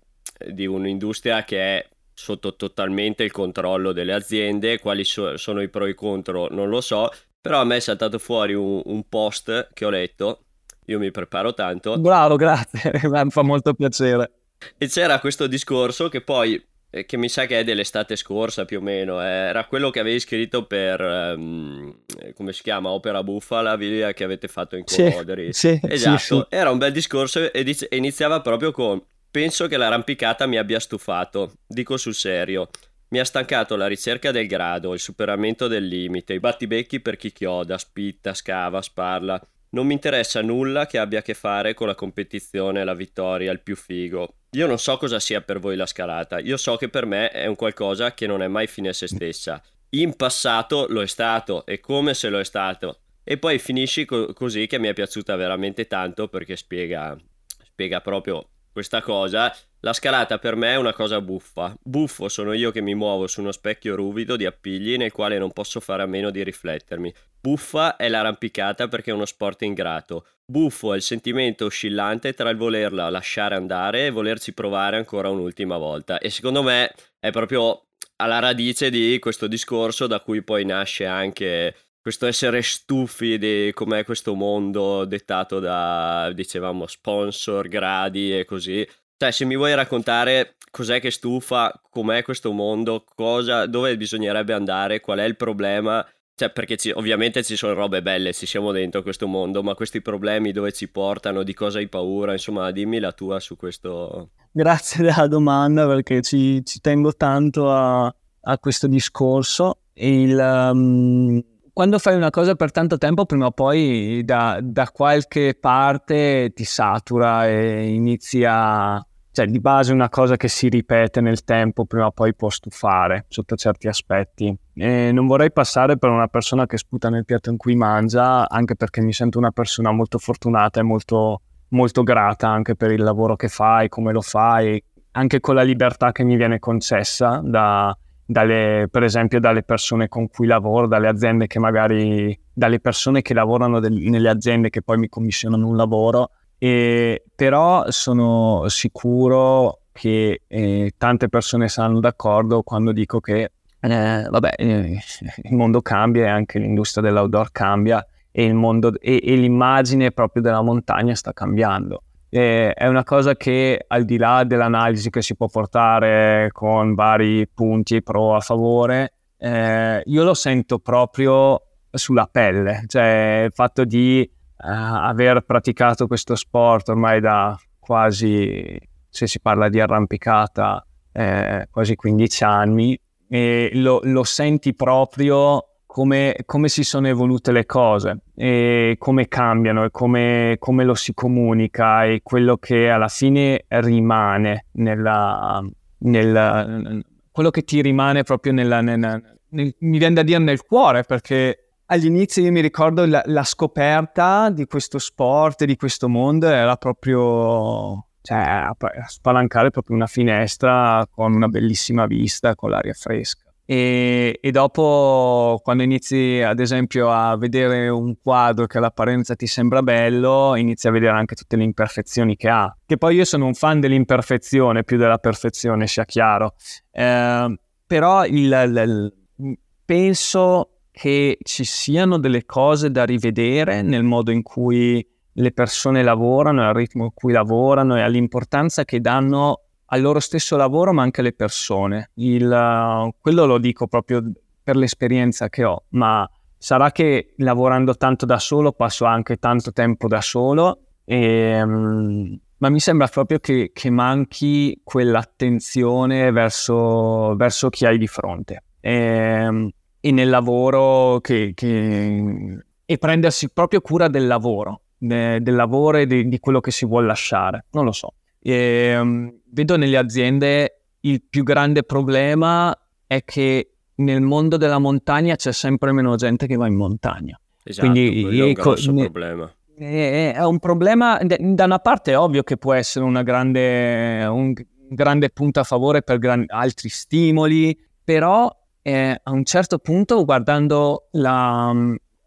[0.49, 1.88] di un'industria che è
[2.22, 6.69] sotto totalmente il controllo delle aziende, quali so- sono i pro e i contro non
[6.69, 7.09] lo so,
[7.41, 10.43] però a me è saltato fuori un, un post che ho letto,
[10.86, 11.97] io mi preparo tanto.
[11.97, 14.32] Bravo, grazie, mi fa molto piacere.
[14.78, 18.78] E c'era questo discorso che poi, eh, che mi sa che è dell'estate scorsa più
[18.78, 22.03] o meno, eh, era quello che avevi scritto per, um,
[22.36, 25.51] come si chiama, Opera Buffa, la video che avete fatto in Coderi.
[25.53, 26.45] Sì, sì, esatto, sì, sì.
[26.49, 29.01] era un bel discorso e, dice, e iniziava proprio con
[29.32, 32.69] Penso che l'arrampicata mi abbia stufato, dico sul serio.
[33.11, 37.32] Mi ha stancato la ricerca del grado, il superamento del limite, i battibecchi per chi
[37.32, 39.41] chioda, spitta, scava, sparla.
[39.69, 43.61] Non mi interessa nulla che abbia a che fare con la competizione, la vittoria, il
[43.61, 44.36] più figo.
[44.51, 47.45] Io non so cosa sia per voi la scalata, io so che per me è
[47.45, 49.63] un qualcosa che non è mai fine a se stessa.
[49.91, 52.99] In passato lo è stato, e come se lo è stato.
[53.23, 57.15] E poi finisci co- così che mi è piaciuta veramente tanto perché spiega,
[57.63, 61.76] spiega proprio questa cosa, la scalata per me è una cosa buffa.
[61.82, 65.51] Buffo sono io che mi muovo su uno specchio ruvido di appigli nel quale non
[65.51, 67.13] posso fare a meno di riflettermi.
[67.39, 70.28] Buffa è l'arrampicata perché è uno sport ingrato.
[70.45, 75.78] Buffo è il sentimento oscillante tra il volerla lasciare andare e volerci provare ancora un'ultima
[75.78, 76.19] volta.
[76.19, 81.76] E secondo me è proprio alla radice di questo discorso da cui poi nasce anche
[82.02, 88.88] questo essere stufi di com'è questo mondo dettato da, dicevamo, sponsor, gradi e così.
[89.18, 94.99] Cioè, se mi vuoi raccontare cos'è che stufa, com'è questo mondo, cosa, dove bisognerebbe andare,
[94.99, 99.04] qual è il problema, cioè, perché ci, ovviamente ci sono robe belle, ci siamo dentro
[99.04, 103.12] questo mondo, ma questi problemi dove ci portano, di cosa hai paura, insomma, dimmi la
[103.12, 104.32] tua su questo.
[104.52, 109.82] Grazie della domanda perché ci, ci tengo tanto a, a questo discorso.
[109.93, 111.39] Il, um,
[111.74, 116.63] quando fai una cosa per tanto tempo, prima o poi da, da qualche parte ti
[116.63, 122.11] satura e inizia, cioè di base una cosa che si ripete nel tempo, prima o
[122.11, 124.55] poi può stufare sotto certi aspetti.
[124.74, 128.76] E non vorrei passare per una persona che sputa nel piatto in cui mangia, anche
[128.76, 133.36] perché mi sento una persona molto fortunata e molto, molto grata anche per il lavoro
[133.36, 137.95] che fai, come lo fai, anche con la libertà che mi viene concessa da
[138.32, 143.34] dalle, per esempio dalle persone con cui lavoro, dalle aziende che magari, dalle persone che
[143.34, 150.43] lavorano del, nelle aziende che poi mi commissionano un lavoro, e, però sono sicuro che
[150.47, 153.51] eh, tante persone saranno d'accordo quando dico che
[153.82, 154.99] eh, vabbè, eh,
[155.43, 160.61] il mondo cambia e anche l'industria dell'outdoor cambia e, mondo, e, e l'immagine proprio della
[160.61, 162.03] montagna sta cambiando.
[162.34, 167.45] Eh, è una cosa che al di là dell'analisi che si può portare con vari
[167.45, 171.61] punti pro a favore, eh, io lo sento proprio
[171.91, 178.79] sulla pelle, cioè il fatto di eh, aver praticato questo sport ormai da quasi,
[179.09, 186.38] se si parla di arrampicata, eh, quasi 15 anni, e lo, lo senti proprio come,
[186.46, 192.06] come, si sono evolute le cose e come cambiano e come, come, lo si comunica
[192.06, 195.62] e quello che alla fine rimane nella,
[195.98, 199.20] nel, quello che ti rimane proprio nella, nella,
[199.50, 204.50] nel, mi viene da dire nel cuore perché all'inizio io mi ricordo la, la scoperta
[204.50, 208.74] di questo sport e di questo mondo era proprio cioè, a,
[209.08, 213.51] spalancare proprio una finestra con una bellissima vista, con l'aria fresca.
[213.72, 219.82] E, e, dopo quando inizi ad esempio a vedere un quadro che all'apparenza ti sembra
[219.82, 222.78] bello, inizi a vedere anche tutte le imperfezioni che ha.
[222.86, 226.55] Che poi io sono un fan dell'imperfezione più della perfezione, sia chiaro.
[226.91, 234.41] Eh, però il, il, penso che ci siano delle cose da rivedere nel modo in
[234.41, 235.01] cui
[235.32, 240.56] le persone lavorano, al ritmo in cui lavorano e all'importanza che danno al loro stesso
[240.56, 242.12] lavoro, ma anche alle persone.
[242.16, 244.24] Il, uh, quello lo dico proprio
[244.64, 250.08] per l'esperienza che ho, ma sarà che lavorando tanto da solo passo anche tanto tempo
[250.08, 257.86] da solo, e, um, ma mi sembra proprio che, che manchi quell'attenzione verso, verso, chi
[257.86, 258.64] hai di fronte.
[258.80, 259.70] E, um,
[260.00, 266.06] e nel lavoro che, che, e prendersi proprio cura del lavoro, de, del lavoro e
[266.06, 267.66] di, di quello che si vuole lasciare.
[267.72, 268.14] Non lo so.
[268.42, 272.76] E, um, vedo nelle aziende il più grande problema
[273.06, 277.39] è che nel mondo della montagna c'è sempre meno gente che va in montagna.
[277.64, 279.54] Esatto, Quindi, è un grosso ne, problema.
[279.78, 284.54] È un problema, da una parte è ovvio che può essere una grande, un
[284.89, 288.50] grande punto a favore per gran, altri stimoli, però
[288.82, 291.74] eh, a un certo punto guardando la,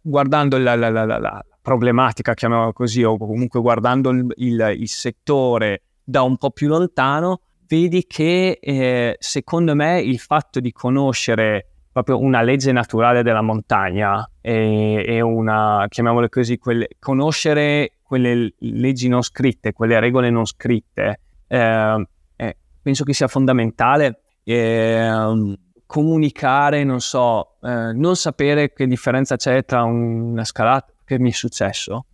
[0.00, 5.82] guardando la, la, la, la problematica, chiamiamola così, o comunque guardando il, il, il settore
[6.04, 12.18] da un po' più lontano, vedi che eh, secondo me il fatto di conoscere proprio
[12.18, 19.22] una legge naturale della montagna e, e una, chiamiamole così, quelle, conoscere quelle leggi non
[19.22, 24.20] scritte, quelle regole non scritte, eh, eh, penso che sia fondamentale.
[24.42, 31.30] Eh, comunicare, non so, eh, non sapere che differenza c'è tra una scalata, che mi
[31.30, 32.06] è successo,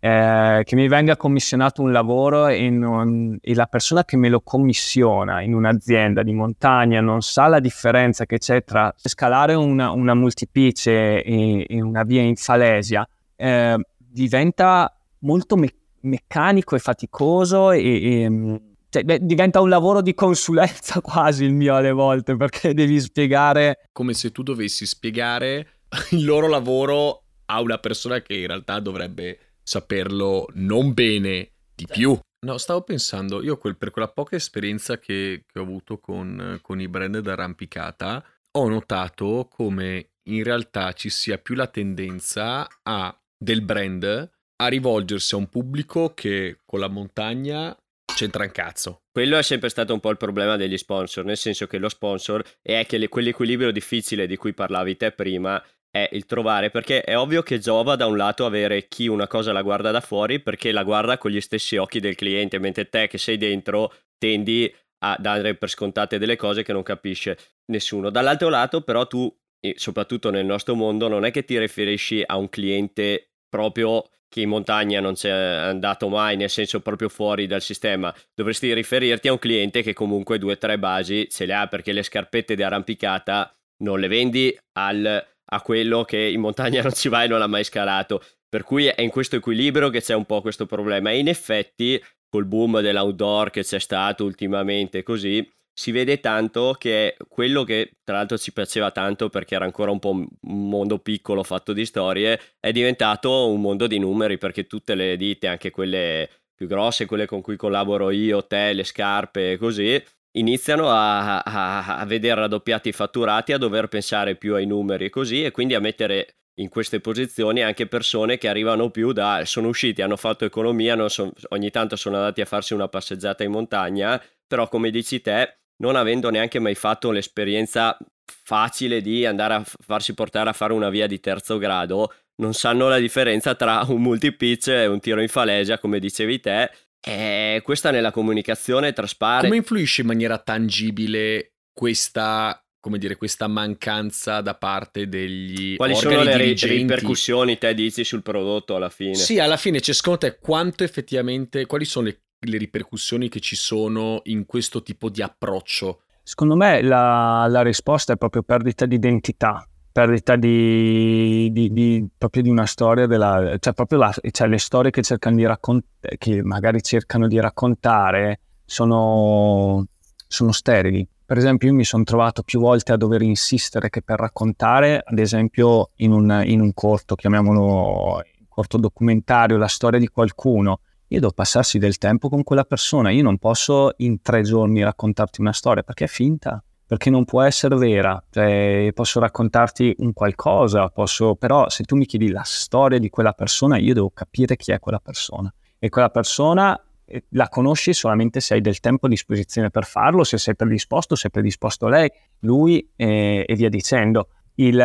[0.00, 4.40] eh, che mi venga commissionato un lavoro e, non, e, la persona che me lo
[4.40, 10.14] commissiona in un'azienda di montagna non sa la differenza che c'è tra scalare una, una
[10.14, 17.80] multipitch e, e, una via in falesia, eh, diventa molto me- meccanico e faticoso e,
[17.82, 23.00] e cioè, beh, diventa un lavoro di consulenza quasi il mio alle volte perché devi
[23.00, 25.66] spiegare come se tu dovessi spiegare
[26.10, 29.38] il loro lavoro a una persona che in realtà dovrebbe
[29.68, 32.18] saperlo non bene di più.
[32.46, 36.80] No, stavo pensando, io quel, per quella poca esperienza che, che ho avuto con, con,
[36.80, 43.60] i brand d'arrampicata, ho notato come in realtà ci sia più la tendenza a, del
[43.60, 47.76] brand a rivolgersi a un pubblico che con la montagna
[48.14, 49.02] c'entra un cazzo.
[49.12, 52.42] Quello è sempre stato un po' il problema degli sponsor, nel senso che lo sponsor
[52.62, 57.16] è che le, quell'equilibrio difficile di cui parlavi te prima è il trovare, perché è
[57.16, 60.72] ovvio che giova da un lato avere chi una cosa la guarda da fuori perché
[60.72, 64.72] la guarda con gli stessi occhi del cliente, mentre te che sei dentro tendi
[65.04, 68.10] a dare per scontate delle cose che non capisce nessuno.
[68.10, 69.32] Dall'altro lato però tu,
[69.74, 74.50] soprattutto nel nostro mondo, non è che ti riferisci a un cliente proprio che in
[74.50, 79.38] montagna non c'è andato mai, nel senso proprio fuori dal sistema, dovresti riferirti a un
[79.38, 83.56] cliente che comunque due o tre basi ce le ha perché le scarpette di arrampicata
[83.84, 87.46] non le vendi al a quello che in montagna non ci va e non ha
[87.46, 88.22] mai scalato.
[88.48, 91.10] Per cui è in questo equilibrio che c'è un po' questo problema.
[91.10, 95.46] E in effetti, col boom dell'outdoor che c'è stato ultimamente, così
[95.78, 100.00] si vede tanto che quello che tra l'altro ci piaceva tanto perché era ancora un
[100.00, 104.96] po' un mondo piccolo fatto di storie, è diventato un mondo di numeri perché tutte
[104.96, 109.56] le ditte, anche quelle più grosse, quelle con cui collaboro io, te, le scarpe e
[109.56, 110.02] così,
[110.38, 115.10] iniziano a, a, a vedere raddoppiati i fatturati, a dover pensare più ai numeri e
[115.10, 119.68] così, e quindi a mettere in queste posizioni anche persone che arrivano più da sono
[119.68, 124.20] usciti, hanno fatto economia, son, ogni tanto sono andati a farsi una passeggiata in montagna,
[124.46, 130.14] però come dici te, non avendo neanche mai fatto l'esperienza facile di andare a farsi
[130.14, 134.68] portare a fare una via di terzo grado, non sanno la differenza tra un multipitch
[134.68, 136.70] e un tiro in falesia, come dicevi te,
[137.00, 139.46] e questa nella comunicazione traspare.
[139.46, 146.22] Come influisce in maniera tangibile questa, come dire, questa mancanza da parte degli Quali sono
[146.22, 146.76] le dirigenti?
[146.76, 149.14] ripercussioni, te dici, sul prodotto alla fine?
[149.14, 153.56] Sì, alla fine, cioè, secondo te, quanto effettivamente, quali sono le, le ripercussioni che ci
[153.56, 156.02] sono in questo tipo di approccio?
[156.22, 162.42] Secondo me la, la risposta è proprio perdita di identità perdita di, di, di, proprio
[162.42, 166.42] di una storia della, cioè proprio la, cioè le storie che cercano di raccontare, che
[166.42, 169.86] magari cercano di raccontare sono,
[170.26, 171.06] sono sterili.
[171.24, 175.18] Per esempio, io mi sono trovato più volte a dover insistere che per raccontare, ad
[175.18, 181.32] esempio, in un, in un corto, chiamiamolo corto documentario, la storia di qualcuno, io devo
[181.32, 185.82] passarsi del tempo con quella persona, io non posso in tre giorni raccontarti una storia
[185.82, 191.68] perché è finta, perché non può essere vera, cioè, posso raccontarti un qualcosa, posso, però
[191.68, 194.98] se tu mi chiedi la storia di quella persona, io devo capire chi è quella
[194.98, 195.52] persona.
[195.78, 200.24] E quella persona eh, la conosci solamente se hai del tempo a disposizione per farlo,
[200.24, 204.28] se sei predisposto, se è predisposto lei, lui eh, e via dicendo.
[204.54, 204.80] Il,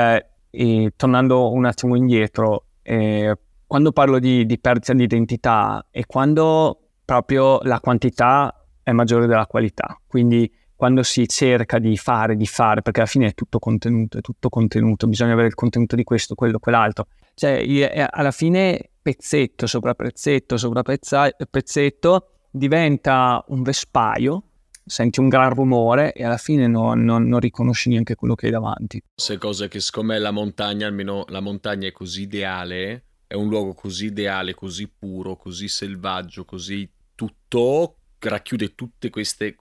[0.50, 3.34] eh, tornando un attimo indietro, eh,
[3.66, 9.48] quando parlo di, di perdita di identità è quando proprio la quantità è maggiore della
[9.48, 10.52] qualità, quindi
[10.84, 14.50] quando si cerca di fare, di fare, perché alla fine è tutto contenuto, è tutto
[14.50, 17.08] contenuto, bisogna avere il contenuto di questo, quello, quell'altro.
[17.36, 24.44] Cioè, alla fine pezzetto sopra pezzetto sopra pezzetto diventa un vespaio,
[24.84, 28.52] senti un gran rumore e alla fine non, non, non riconosci neanche quello che hai
[28.52, 29.02] davanti.
[29.16, 33.48] Se cose che secondo me la montagna, almeno la montagna è così ideale, è un
[33.48, 38.00] luogo così ideale, così puro, così selvaggio, così tutto
[38.30, 39.56] racchiude tutti questi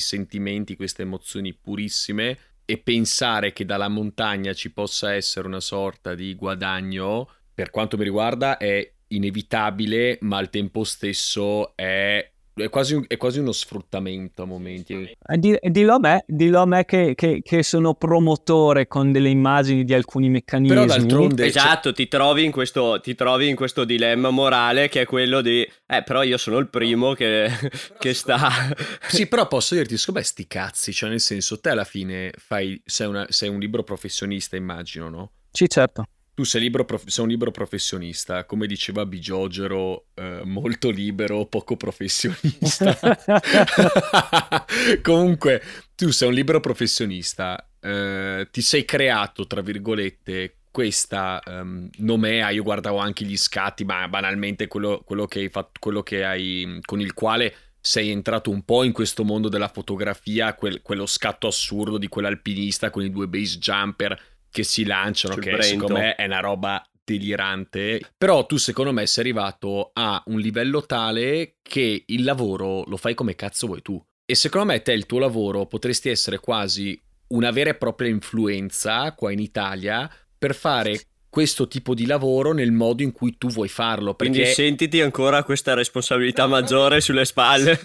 [0.00, 6.34] sentimenti, queste emozioni purissime e pensare che dalla montagna ci possa essere una sorta di
[6.34, 12.32] guadagno, per quanto mi riguarda, è inevitabile, ma al tempo stesso è
[12.62, 15.14] è quasi, è quasi, uno sfruttamento a momenti.
[15.34, 19.84] Di, dillo a me, dillo a me che, che, che, sono promotore con delle immagini
[19.84, 20.74] di alcuni meccanismi.
[20.74, 21.44] Però d'altronde...
[21.44, 25.68] Esatto, ti trovi, in questo, ti trovi in questo dilemma morale che è quello di...
[25.86, 27.50] Eh, però io sono il primo che,
[27.98, 28.50] che sta...
[29.06, 32.80] sì, però posso dirti, secondo me sti cazzi, cioè nel senso, te alla fine fai,
[32.86, 35.30] sei, una, sei un libro professionista, immagino, no?
[35.50, 41.46] Sì, certo tu sei, libero, sei, un libero professionista, come diceva Bigiogero, eh, molto libero,
[41.46, 42.94] poco professionista.
[45.00, 45.62] Comunque,
[45.94, 52.62] tu sei un libero professionista, eh, ti sei creato, tra virgolette, questa um, nomea, io
[52.62, 57.00] guardavo anche gli scatti, ma banalmente quello, quello, che hai fatto, quello che hai, con
[57.00, 61.96] il quale sei entrato un po' in questo mondo della fotografia, quel, quello scatto assurdo
[61.96, 66.24] di quell'alpinista con i due base jumper che si lanciano, Sul che secondo me è
[66.24, 68.00] una roba delirante.
[68.16, 73.14] Però tu secondo me sei arrivato a un livello tale che il lavoro lo fai
[73.14, 74.02] come cazzo vuoi tu.
[74.24, 79.12] E secondo me te il tuo lavoro potresti essere quasi una vera e propria influenza
[79.14, 81.00] qua in Italia per fare
[81.36, 84.14] questo tipo di lavoro nel modo in cui tu vuoi farlo.
[84.14, 84.32] Perché...
[84.32, 87.78] Quindi sentiti ancora questa responsabilità maggiore sulle spalle.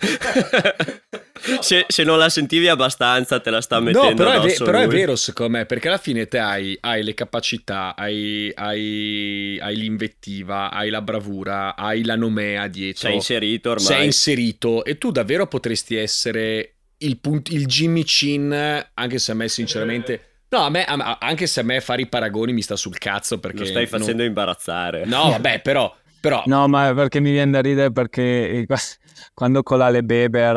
[1.59, 4.79] se, se, non la sentivi abbastanza te la sta mettendo no, però, è, ve- però
[4.79, 9.75] è, vero secondo me perché alla fine te hai, hai le capacità hai, hai, hai,
[9.75, 15.11] l'invettiva hai la bravura hai la nomea dietro sei inserito ormai sei inserito e tu
[15.11, 20.69] davvero potresti essere il, punt- il Jimmy Chin anche se a me sinceramente No, a
[20.69, 23.59] me, a, anche se a me fare i paragoni mi sta sul cazzo perché...
[23.59, 24.25] Lo stai facendo non...
[24.25, 25.05] imbarazzare.
[25.05, 26.43] No, vabbè, però, però...
[26.45, 28.67] No, ma perché mi viene da ridere perché
[29.33, 30.55] quando con l'Ale Beber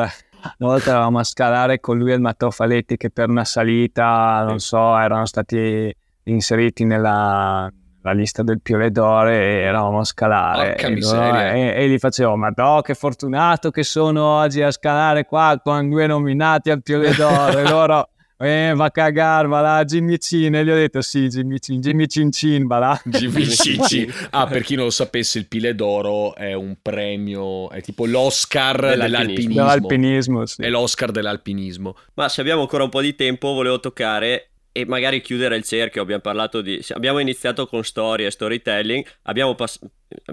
[0.59, 4.45] una volta eravamo a scalare con lui e il Matteo Faletti che per una salita,
[4.45, 7.73] non so, erano stati inseriti nella
[8.05, 10.77] la lista del Piove d'Ore e eravamo a scalare.
[10.77, 15.25] E, no, e, e, gli facevo ma no che fortunato che sono oggi a scalare
[15.25, 20.19] qua con due nominati al Piove d'Ore loro eh, va a cagare, va là, Jimmy
[20.19, 20.55] Cin.
[20.55, 23.03] E gli ho detto sì, Jimmy Cin, Jimmy Cin Cin, va là.
[23.05, 24.13] Jimmy Cin Cin.
[24.31, 28.97] Ah, per chi non lo sapesse, il Pile d'Oro è un premio, è tipo l'Oscar
[28.97, 29.55] dell'alpinismo.
[29.55, 30.63] dell'alpinismo sì.
[30.63, 31.97] È l'Oscar dell'alpinismo.
[32.15, 36.03] Ma se abbiamo ancora un po' di tempo, volevo toccare e magari chiudere il cerchio.
[36.03, 36.85] Abbiamo parlato di.
[36.89, 39.07] Abbiamo iniziato con storie e storytelling.
[39.23, 39.79] Abbiamo pass...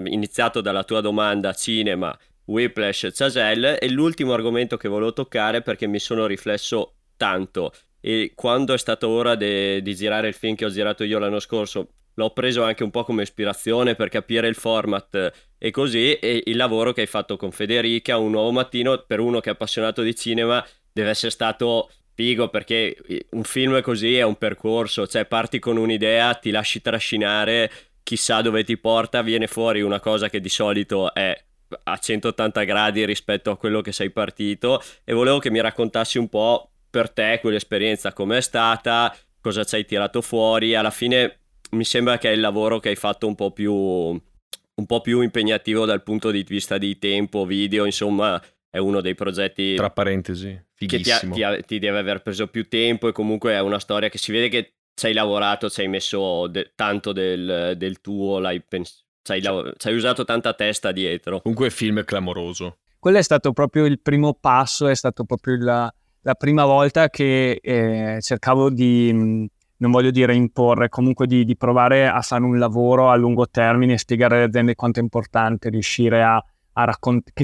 [0.04, 3.78] iniziato dalla tua domanda cinema, Whiplash, Chazelle.
[3.78, 7.72] E l'ultimo argomento che volevo toccare perché mi sono riflesso tanto
[8.04, 11.38] e quando è stata ora de- di girare il film che ho girato io l'anno
[11.38, 16.42] scorso l'ho preso anche un po' come ispirazione per capire il format e così e
[16.46, 20.02] il lavoro che hai fatto con Federica un nuovo mattino per uno che è appassionato
[20.02, 22.96] di cinema deve essere stato figo perché
[23.30, 27.70] un film così è un percorso cioè parti con un'idea ti lasci trascinare
[28.02, 31.40] chissà dove ti porta viene fuori una cosa che di solito è
[31.84, 36.28] a 180 gradi rispetto a quello che sei partito e volevo che mi raccontassi un
[36.28, 41.38] po' per te quell'esperienza com'è stata, cosa ci hai tirato fuori, alla fine
[41.70, 45.22] mi sembra che è il lavoro che hai fatto un po' più, un po più
[45.22, 49.74] impegnativo dal punto di vista di tempo, video, insomma è uno dei progetti...
[49.74, 51.34] Tra parentesi, fighissimo.
[51.34, 54.30] Che ti, ti, deve aver preso più tempo e comunque è una storia che si
[54.30, 59.00] vede che ci hai lavorato, ci hai messo de- tanto del, del, tuo, l'hai pensato.
[59.22, 61.40] Ci hai, lav- usato tanta testa dietro.
[61.40, 62.80] Comunque il film è clamoroso.
[62.98, 65.92] Quello è stato proprio il primo passo, è stato proprio il,
[66.22, 72.08] la prima volta che eh, cercavo di, non voglio dire imporre, comunque di, di, provare
[72.08, 76.22] a fare un lavoro a lungo termine e spiegare alle aziende quanto è importante riuscire
[76.22, 76.42] a
[76.74, 77.34] a raccontare,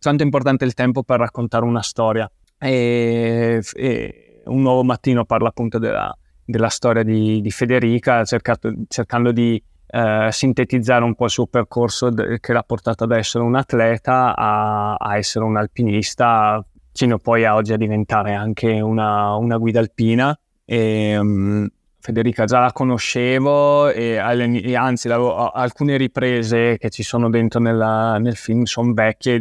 [0.00, 2.30] quanto è importante il tempo per raccontare una storia.
[2.58, 9.32] E, e un nuovo mattino parla appunto della, della storia di, di Federica, cercato, cercando
[9.32, 13.54] di eh, sintetizzare un po' il suo percorso de- che l'ha portato ad essere un
[13.54, 16.64] atleta, a, a essere un alpinista,
[16.94, 20.38] fino poi a oggi a diventare anche una, una guida alpina.
[20.64, 21.68] E, um,
[21.98, 28.36] Federica già la conoscevo e, e anzi alcune riprese che ci sono dentro nella, nel
[28.36, 29.40] film sono vecchie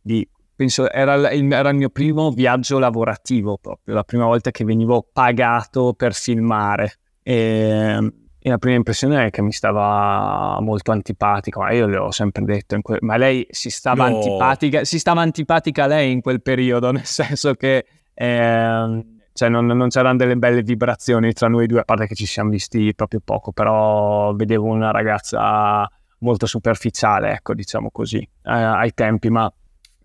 [0.00, 0.26] di,
[0.56, 5.06] penso era il, era il, mio primo viaggio lavorativo proprio, la prima volta che venivo
[5.12, 11.72] pagato per filmare e, e la prima impressione è che mi stava molto antipatica, ma
[11.72, 14.16] io le ho sempre detto, que- ma lei si stava, no.
[14.16, 17.86] antipatica, si stava antipatica lei in quel periodo, nel senso che...
[18.14, 22.26] Eh, cioè non, non, c'erano delle belle vibrazioni tra noi due, a parte che ci
[22.26, 28.92] siamo visti proprio poco, però vedevo una ragazza molto superficiale, ecco, diciamo così, eh, ai
[28.94, 29.48] tempi, ma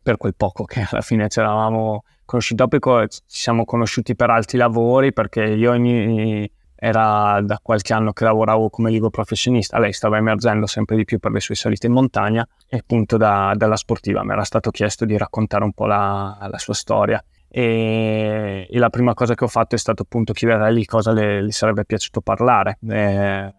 [0.03, 2.61] per quel poco che alla fine ci eravamo conosciuti.
[2.61, 6.47] Dopo ci siamo conosciuti per altri lavori, perché io mi,
[6.85, 11.17] era da qualche anno che lavoravo come libro professionista, lei stava emergendo sempre di più
[11.17, 15.05] per le sue salite in montagna e appunto da, dalla sportiva mi era stato chiesto
[15.05, 17.23] di raccontare un po' la, la sua storia.
[17.47, 21.13] E, e, la prima cosa che ho fatto è stato appunto chiedere a lei cosa
[21.13, 22.79] le, le sarebbe piaciuto parlare.
[22.85, 23.53] E,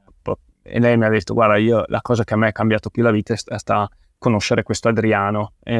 [0.63, 3.03] e, lei mi ha detto guarda io la cosa che a me ha cambiato più
[3.03, 5.75] la vita è stata conoscere questo Adriano e,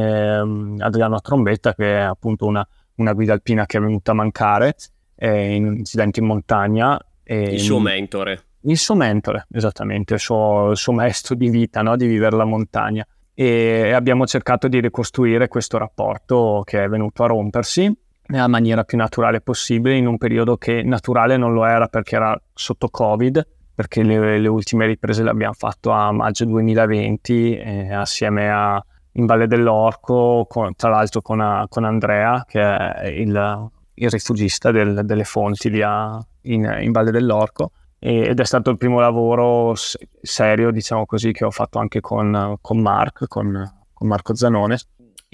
[0.79, 4.77] Adriano a trombetta che è appunto una, una, guida alpina che è venuta a mancare
[5.17, 10.77] in un incidente in montagna il suo mentore il suo mentore esattamente il suo, il
[10.77, 11.97] suo maestro di vita no?
[11.97, 17.27] di vivere la montagna e abbiamo cercato di ricostruire questo rapporto che è venuto a
[17.27, 17.93] rompersi
[18.27, 22.41] nella maniera più naturale possibile in un periodo che naturale non lo era perché era
[22.55, 28.51] sotto Covid, perché le, le ultime riprese le abbiamo fatto a maggio 2020 eh, assieme
[28.51, 28.83] a
[29.17, 34.73] in Valle dell'Orco, con, tra l'altro con, a, con, Andrea che è il, il rifugista
[34.73, 39.75] del, delle fonti lì a, in, in, Valle dell'Orco ed è stato il primo lavoro
[40.21, 44.77] serio, diciamo così, che ho fatto anche con, con Mark, con, con Marco Zanone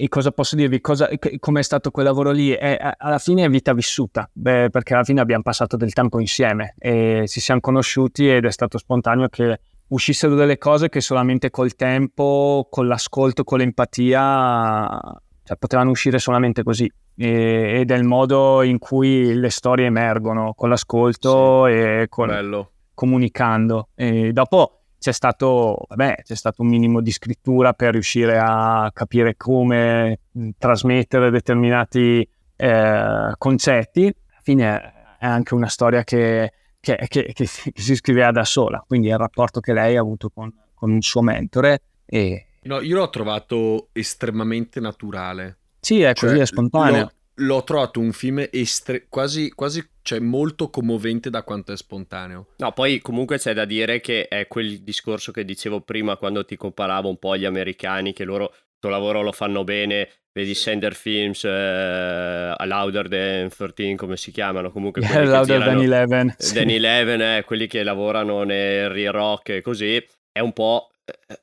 [0.01, 0.81] e cosa posso dirvi?
[0.81, 1.07] Cosa,
[1.37, 2.49] com'è stato quel lavoro lì?
[2.49, 6.73] È, alla fine è vita vissuta, beh, perché alla fine abbiamo passato del tempo insieme
[6.79, 9.59] e ci siamo conosciuti ed è stato spontaneo che
[9.89, 14.99] uscissero delle cose che solamente col tempo, con l'ascolto, con l'empatia,
[15.43, 16.91] cioè, potevano uscire solamente così.
[17.15, 22.67] E, ed è il modo in cui le storie emergono, con l'ascolto sì, e con,
[22.93, 23.89] comunicando.
[23.95, 29.35] E dopo c'è stato, vabbè, c'è stato un minimo di scrittura per riuscire a capire
[29.35, 30.19] come
[30.59, 34.03] trasmettere determinati eh, concetti.
[34.03, 39.07] Alla fine è anche una storia che, che, che, che, si scriveva da sola, quindi
[39.07, 41.81] è il rapporto che lei ha avuto con, con il suo mentore.
[42.05, 42.45] E...
[42.63, 45.57] No, io l'ho trovato estremamente naturale.
[45.81, 47.11] Sì, è così, cioè, è spontaneo.
[47.33, 52.53] L'ho, l'ho trovato un film estre- quasi, quasi cioè, molto commovente da quanto è spontaneo.
[52.57, 56.55] No, poi comunque c'è da dire che è quel discorso che dicevo prima quando ti
[56.55, 61.43] comparavo un po' agli americani, che loro questo lavoro lo fanno bene, vedi Sender Films,
[61.43, 67.43] eh, Louder Than 13 come si chiamano comunque yeah, Louder Than 11 Than 11 eh,
[67.45, 70.90] quelli che lavorano nel re-rock e così è un po'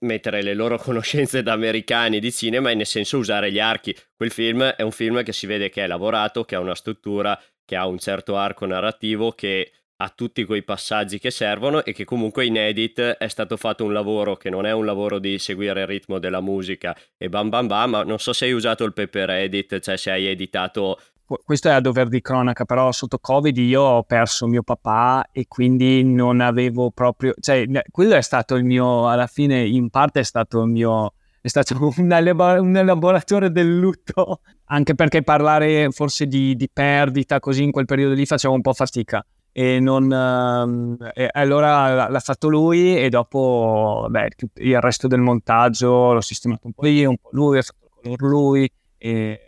[0.01, 3.97] mettere le loro conoscenze da americani di cinema e nel senso usare gli archi.
[4.15, 7.41] Quel film è un film che si vede che è lavorato, che ha una struttura,
[7.65, 12.05] che ha un certo arco narrativo, che ha tutti quei passaggi che servono e che
[12.05, 15.81] comunque in edit è stato fatto un lavoro che non è un lavoro di seguire
[15.81, 18.93] il ritmo della musica e bam bam bam, ma non so se hai usato il
[18.93, 21.01] paper edit, cioè se hai editato
[21.45, 25.47] questo è a dover di cronaca, però sotto Covid io ho perso mio papà e
[25.47, 30.23] quindi non avevo proprio, cioè quello è stato il mio, alla fine in parte è
[30.23, 36.27] stato il mio, è stato un, elabor- un elaboratore del lutto, anche perché parlare forse
[36.27, 39.25] di, di, perdita così in quel periodo lì facevo un po' fatica.
[39.51, 46.13] E, non, uh, e allora l'ha fatto lui e dopo beh, il resto del montaggio
[46.13, 49.48] l'ho sistemato un po' io, un po' lui, ho fatto lui e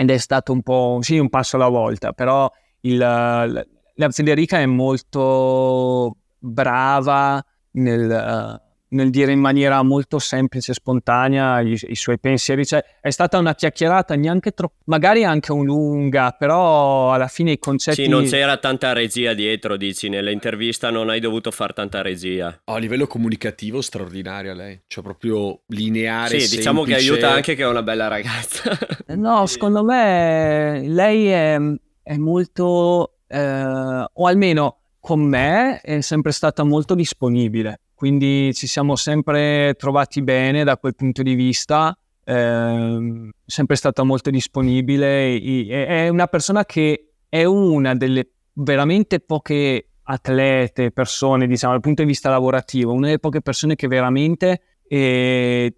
[0.00, 4.64] ed è stato un po' sì, un passo alla volta, però il, la Federica è
[4.64, 12.18] molto brava nel, uh, nel, dire in maniera molto semplice e spontanea i, i, suoi
[12.18, 12.64] pensieri.
[12.64, 17.58] Cioè, è stata una chiacchierata neanche troppo, magari anche un lunga, però alla fine i
[17.58, 18.04] concetti...
[18.04, 22.60] Sì, non c'era tanta regia dietro, dici, nell'intervista non hai dovuto fare tanta regia.
[22.64, 26.28] Oh, a livello comunicativo straordinaria lei, cioè proprio lineare.
[26.28, 26.56] Sì, semplice.
[26.56, 28.76] diciamo che aiuta anche che è una bella ragazza.
[29.16, 31.58] no, secondo me lei è,
[32.02, 38.96] è molto, eh, o almeno con me è sempre stata molto disponibile quindi ci siamo
[38.96, 41.94] sempre trovati bene da quel punto di vista
[42.24, 45.38] eh, sempre stata molto disponibile,
[45.68, 52.08] è una persona che è una delle veramente poche atlete, persone, diciamo, dal punto di
[52.08, 55.74] vista lavorativo, una delle poche persone che veramente eh,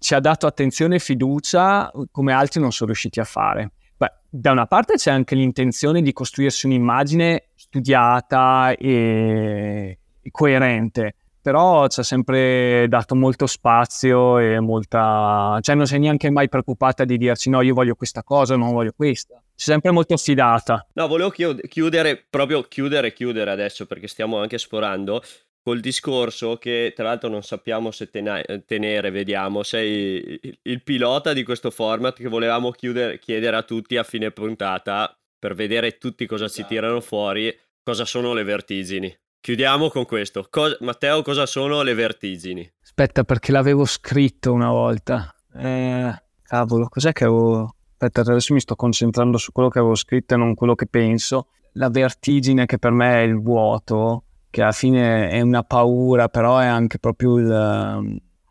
[0.00, 3.74] ci ha dato attenzione e fiducia come altri non sono riusciti a fare.
[3.96, 11.14] Beh, da una parte c'è anche l'intenzione di costruirsi un'immagine studiata e, e coerente,
[11.48, 15.56] però ci ha sempre dato molto spazio e molta...
[15.62, 18.70] cioè non si è neanche mai preoccupata di dirci no, io voglio questa cosa, non
[18.74, 19.42] voglio questa.
[19.54, 20.86] Si è sempre molto affidata.
[20.92, 25.22] No, volevo chiudere, proprio chiudere, chiudere adesso perché stiamo anche sforando
[25.62, 31.44] col discorso che tra l'altro non sappiamo se tena- tenere, vediamo, sei il pilota di
[31.44, 36.46] questo format che volevamo chiudere, chiedere a tutti a fine puntata per vedere tutti cosa
[36.46, 39.18] ci tirano fuori, cosa sono le vertigini.
[39.40, 40.46] Chiudiamo con questo.
[40.50, 42.70] Cos- Matteo, cosa sono le vertigini?
[42.82, 45.34] Aspetta, perché l'avevo scritto una volta.
[45.54, 46.12] Eh,
[46.42, 47.74] cavolo, cos'è che avevo...
[47.92, 51.48] Aspetta, adesso mi sto concentrando su quello che avevo scritto e non quello che penso.
[51.74, 56.58] La vertigine che per me è il vuoto, che alla fine è una paura, però
[56.58, 57.50] è anche proprio il...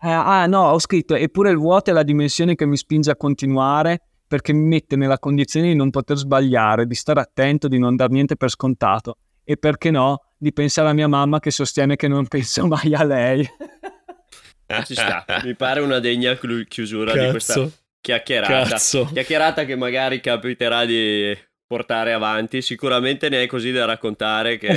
[0.01, 3.15] Eh, ah no, ho scritto, eppure il vuoto è la dimensione che mi spinge a
[3.15, 7.95] continuare perché mi mette nella condizione di non poter sbagliare, di stare attento, di non
[7.95, 9.17] dar niente per scontato
[9.49, 13.05] e perché no, di pensare a mia mamma che sostiene che non penso mai a
[13.05, 13.49] lei.
[14.83, 16.37] Ci sta, mi pare una degna
[16.67, 17.23] chiusura Cazzo.
[17.23, 17.69] di questa
[18.01, 18.67] chiacchierata.
[18.67, 19.05] Cazzo.
[19.05, 21.33] Chiacchierata che magari capiterà di
[21.65, 22.61] portare avanti.
[22.61, 24.75] Sicuramente ne hai così da raccontare che,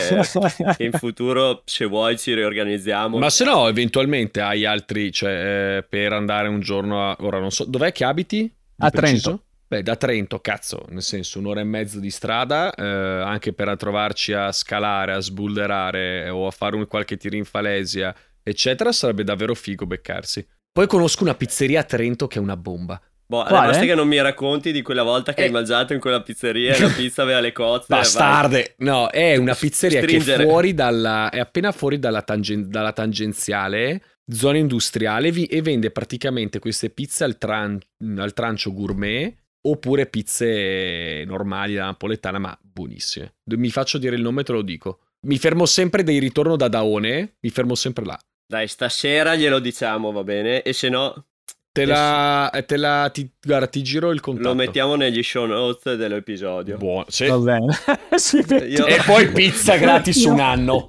[0.77, 3.19] che, in futuro, se vuoi, ci riorganizziamo.
[3.19, 7.17] Ma se no, eventualmente hai altri, cioè, eh, per andare un giorno a...
[7.19, 8.49] Ora non so, dov'è che abiti?
[8.79, 9.47] A Trento.
[9.71, 14.33] Beh, da Trento, cazzo, nel senso un'ora e mezzo di strada, eh, anche per trovarci
[14.33, 18.13] a scalare, a sbulderare o a fare un qualche tiro in falesia,
[18.43, 20.45] eccetera, sarebbe davvero figo beccarsi.
[20.73, 23.01] Poi conosco una pizzeria a Trento che è una bomba.
[23.27, 25.45] Boh, basta che non mi racconti di quella volta che eh.
[25.45, 27.87] hai mangiato in quella pizzeria e la pizza aveva le cozze.
[27.87, 28.75] Bastarde!
[28.77, 28.89] Vai.
[28.89, 30.39] No, è una pizzeria Stringere.
[30.39, 31.31] che è fuori dalla...
[31.31, 37.23] è appena fuori dalla, tangen, dalla tangenziale, zona industriale, vi, e vende praticamente queste pizze
[37.23, 37.79] al, tran,
[38.17, 43.35] al trancio gourmet oppure pizze normali da napoletana, ma buonissime.
[43.45, 45.01] Mi faccio dire il nome, te lo dico.
[45.27, 48.19] Mi fermo sempre dei ritorno da Daone, mi fermo sempre là.
[48.47, 50.63] Dai, stasera glielo diciamo, va bene?
[50.63, 51.27] E se no...
[51.73, 54.49] Te la, te la ti, guarda, ti giro il contatto.
[54.49, 56.77] Lo mettiamo negli show notes dell'episodio.
[56.77, 57.27] Buono, sì.
[57.27, 57.73] Va bene.
[58.17, 58.87] sì, Io...
[58.87, 60.87] E poi pizza gratis un anno.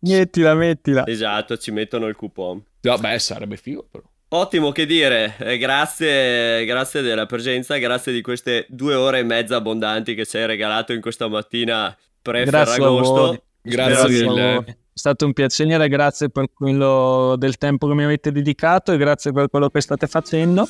[0.00, 1.06] mettila, mettila.
[1.06, 2.62] Esatto, ci mettono il coupon.
[2.82, 4.04] Vabbè, sarebbe figo però.
[4.30, 9.56] Ottimo, che dire, eh, grazie, grazie della presenza, grazie di queste due ore e mezza
[9.56, 13.42] abbondanti che ci hai regalato in questa mattina pre-Ferragosto.
[13.62, 14.64] Grazie mille.
[14.66, 19.32] È stato un piacere, grazie per quello del tempo che mi avete dedicato e grazie
[19.32, 20.68] per quello che state facendo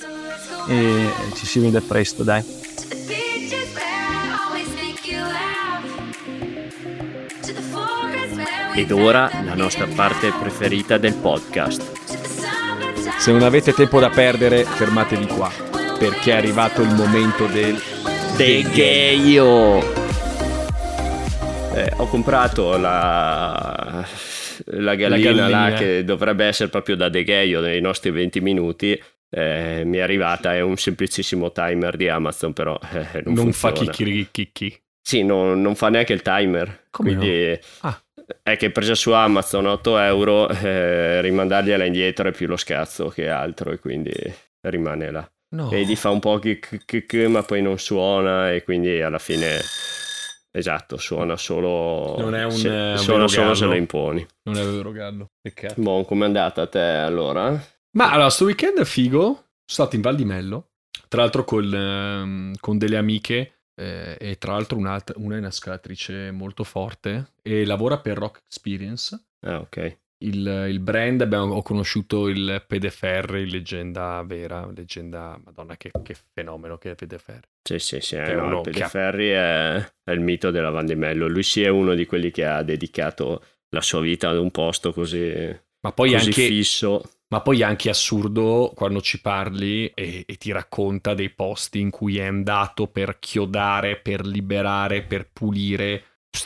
[0.68, 2.44] e ci si vede presto, dai.
[8.76, 12.27] Ed ora la nostra parte preferita del podcast
[13.18, 15.50] se non avete tempo da perdere, fermatevi qua,
[15.98, 17.80] perché è arrivato il momento del
[18.36, 19.78] degheio.
[21.74, 24.06] Eh, ho comprato la,
[24.64, 29.00] la gallina, la là che dovrebbe essere proprio da degheio nei nostri 20 minuti.
[29.30, 33.72] Eh, mi è arrivata, è un semplicissimo timer di Amazon, però eh, non, non fa
[33.72, 34.80] chicchirichicchi.
[35.00, 36.86] Sì, no, non fa neanche il timer.
[36.90, 37.58] Come quindi no?
[37.80, 38.02] ah
[38.42, 43.28] è che presa su Amazon 8 euro, eh, rimandargliela indietro è più lo scazzo che
[43.28, 44.12] altro e quindi
[44.60, 45.30] rimane là.
[45.50, 45.68] No.
[45.68, 49.58] Vedi, fa un po' che, che, che, ma poi non suona e quindi alla fine...
[50.50, 52.16] Esatto, suona solo.
[52.18, 52.50] Non è un.
[52.50, 54.26] Se, eh, suona solo se lo imponi.
[54.44, 55.30] Non è vero gallo.
[55.40, 55.74] Peccato.
[55.76, 57.50] Buon, com'è andata a te allora?
[57.92, 59.20] Ma allora, sto weekend è figo.
[59.20, 60.70] Sono stato in Val di Mello.
[61.06, 66.32] Tra l'altro, col, ehm, con delle amiche eh, e tra l'altro una è una scalatrice
[66.32, 69.28] molto forte e lavora per Rock Experience.
[69.46, 69.98] Ah, ok.
[70.20, 76.76] Il, il brand, abbiamo, ho conosciuto il Pedeferri, leggenda vera, leggenda, madonna che, che fenomeno
[76.76, 77.46] che è Pedeferri.
[77.62, 79.76] Sì, sì, sì, è no, Pedeferri ha...
[79.76, 83.44] è, è, il mito della Vandemello, lui sì è uno di quelli che ha dedicato
[83.68, 86.46] la sua vita ad un posto così, Ma poi così anche...
[86.46, 91.78] fisso ma poi è anche assurdo quando ci parli e, e, ti racconta dei posti
[91.78, 96.04] in cui è andato per chiodare, per liberare, per pulire.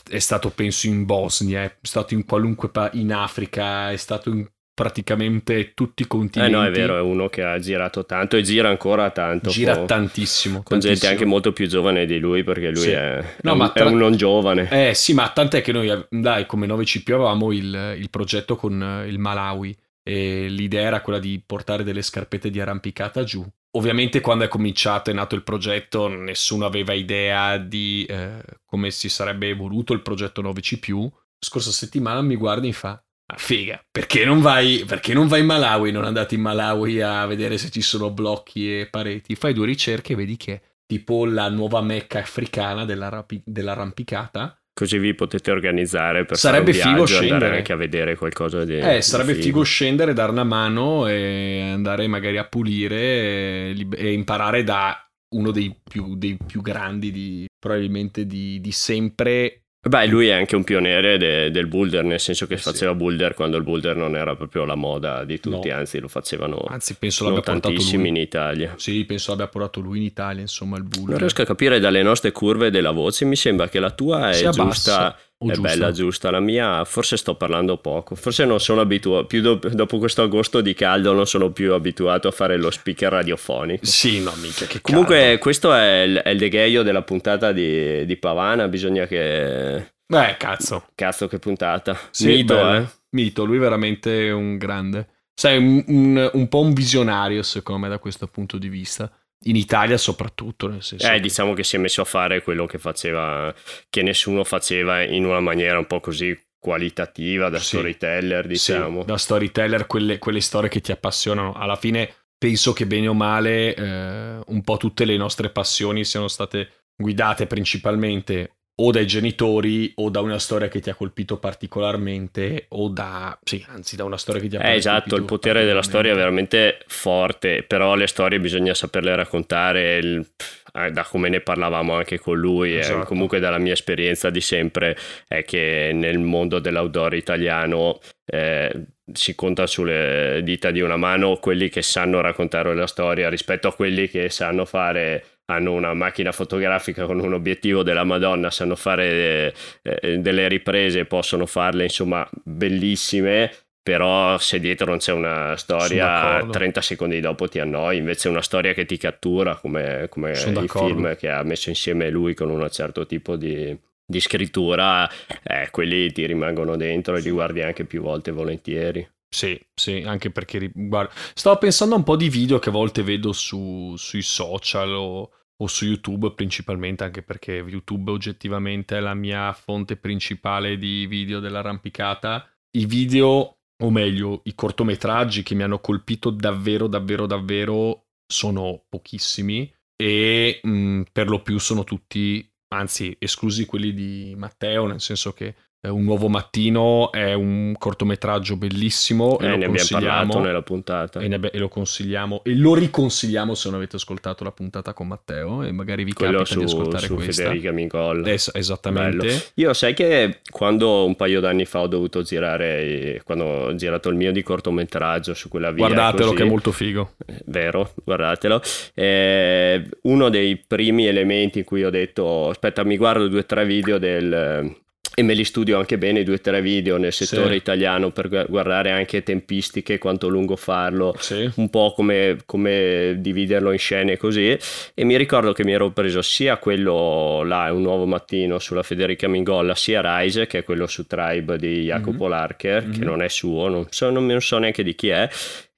[0.09, 4.49] È stato, penso, in Bosnia, è stato in qualunque pa- in Africa, è stato in
[4.75, 6.53] praticamente tutti i continenti.
[6.53, 9.51] Eh no, è vero, è uno che ha girato tanto e gira ancora tanto.
[9.51, 10.63] Gira con, tantissimo.
[10.63, 10.95] Con tantissimo.
[10.95, 12.91] gente anche molto più giovane di lui, perché lui sì.
[12.91, 13.85] è, no, è, un, tra...
[13.85, 14.69] è, un, non giovane.
[14.71, 19.19] Eh sì, ma tant'è che noi, dai, come 9CP avevamo il, il progetto con il
[19.19, 24.49] Malawi e l'idea era quella di portare delle scarpette di arrampicata giù ovviamente quando è
[24.49, 30.03] cominciato, è nato il progetto, nessuno aveva idea di eh, come si sarebbe evoluto il
[30.03, 31.11] progetto 9C+.
[31.39, 35.47] Scorsa settimana mi guarda e fa, ah, figa, perché non, vai, perché non vai in
[35.47, 35.91] Malawi?
[35.91, 39.35] Non andate in Malawi a vedere se ci sono blocchi e pareti?
[39.35, 45.15] Fai due ricerche e vedi che è tipo la nuova mecca africana dell'arrampicata Così vi
[45.15, 47.57] potete organizzare per sarebbe fare un figo viaggio, andare scendere.
[47.59, 52.39] anche a vedere qualcosa di Eh, sarebbe figo scendere, dare una mano e andare magari
[52.39, 54.97] a pulire e, e imparare da
[55.35, 59.62] uno dei più, dei più grandi di, probabilmente di, di sempre.
[59.85, 62.63] Beh, lui è anche un pioniere de- del boulder, nel senso che sì.
[62.63, 65.75] faceva boulder quando il boulder non era proprio la moda di tutti, No.
[65.75, 68.75] anzi lo facevano Anzi, penso l'abbia tantissimi in Italia.
[68.77, 71.09] Sì, penso l'abbia portato lui in Italia, insomma, il bull.
[71.09, 74.35] Non riesco a capire dalle nostre curve della voce, mi sembra che la tua è
[74.35, 75.69] Sia giusta, bassa o è giusta.
[75.69, 79.99] bella giusta, la mia forse sto parlando poco, forse non sono abituato, più do- dopo
[79.99, 83.85] questo agosto di caldo non sono più abituato a fare lo speaker radiofonico.
[83.85, 85.39] Sì, no, mica, che Comunque caldo.
[85.39, 89.93] questo è il, è il degheio della puntata di, di Pavana, bisogna che...
[90.07, 90.87] Beh, cazzo.
[90.95, 91.99] Cazzo che puntata.
[92.11, 92.77] Sì, Mito, bello.
[92.85, 92.87] eh.
[93.11, 95.09] Mito, lui è veramente un grande.
[95.35, 99.11] Sai, un, un- un po' un visionario, secondo me, da questo punto di vista.
[99.45, 101.07] In Italia soprattutto, nel senso...
[101.07, 103.53] Eh, che- diciamo che si è messo a fare quello che faceva,
[103.91, 107.77] che nessuno faceva in una maniera un po' così qualitativa, da Sì.
[107.77, 109.01] storyteller, diciamo.
[109.01, 111.53] Sì, da storyteller, quelle, quelle storie che ti appassionano.
[111.55, 112.09] Alla fine
[112.39, 117.47] penso che bene o male eh, un po' tutte le nostre passioni siano state guidate
[117.47, 123.39] principalmente o dai genitori o da una storia che ti ha colpito particolarmente o da,
[123.45, 126.13] sì, anzi da una storia che ti ha Eh, esatto, il colpito potere della storia
[126.13, 130.27] è veramente forte, però le storie bisogna saperle raccontare il-
[130.75, 133.05] eh, da come ne parlavamo anche con lui, e Esatto.
[133.05, 134.97] comunque dalla mia esperienza di sempre
[135.29, 138.73] è che nel mondo dell'outdoor italiano eh,
[139.13, 143.75] si conta sulle dita di una mano quelli che sanno raccontare la storia rispetto a
[143.75, 149.53] quelli che sanno fare hanno una macchina fotografica con un obiettivo della Madonna, sanno fare
[149.83, 153.51] eh, eh, delle riprese, possono farle insomma bellissime,
[153.83, 156.53] però se dietro non c'è una storia, d'accordo.
[156.53, 160.67] 30 secondi dopo ti annoi, invece una storia che ti cattura come, come Sono i
[160.67, 160.87] d'accordo.
[160.95, 165.11] film che ha messo insieme lui con un certo tipo di, di scrittura,
[165.43, 169.07] eh, quelli ti rimangono dentro e li guardi anche più volte volentieri.
[169.35, 173.03] Sì, sì, anche perché guarda, stavo pensando a un po' di video che a volte
[173.03, 179.15] vedo su- sui social o, o su YouTube principalmente, anche perché YouTube oggettivamente è la
[179.15, 182.47] mia fonte principale di video dell'arrampicata.
[182.77, 189.73] I video, o meglio, i cortometraggi che mi hanno colpito davvero, davvero, davvero sono pochissimi
[189.97, 195.55] e mh, per lo più sono tutti, anzi, esclusi quelli di Matteo, nel senso che
[195.85, 200.07] Un nuovo mattino è un cortometraggio bellissimo Eh, e lo ne abbiamo consigliamo.
[200.07, 201.19] parlato nella puntata.
[201.19, 205.09] E, abbe- e lo consigliamo e lo riconsigliamo se non avete ascoltato la puntata con
[205.09, 207.43] Matteo e magari vi Quello capita su, di ascoltare su questa.
[207.43, 208.29] Federica Mingol.
[208.29, 209.27] Es- esattamente.
[209.27, 209.41] Bello.
[209.55, 214.15] Io sai che quando un paio d'anni fa ho dovuto girare, quando ho girato il
[214.15, 217.15] mio di cortometraggio su quella via, Guardatelo così, che è molto figo.
[217.27, 218.63] eh, vero, guardatelo.
[218.95, 223.67] Eh, uno dei primi elementi in cui ho detto aspetta, mi guardo due o tre
[223.67, 224.77] video del
[225.15, 227.57] e me li studio anche bene due o tre video nel settore Sì.
[227.57, 231.51] italiano per gu- guardare anche tempistiche, quanto lungo farlo, Sì.
[231.57, 234.57] un po' come, come dividerlo in scene così
[234.95, 239.29] e mi ricordo che mi ero preso sia quello là un nuovo mattino sulla Federica
[239.29, 242.31] Mingolla sia Rise che è quello su Tribe di Jacopo Mhm.
[242.31, 243.05] Larcher che Mhm.
[243.05, 245.29] non è suo non so, non, non so neanche di chi è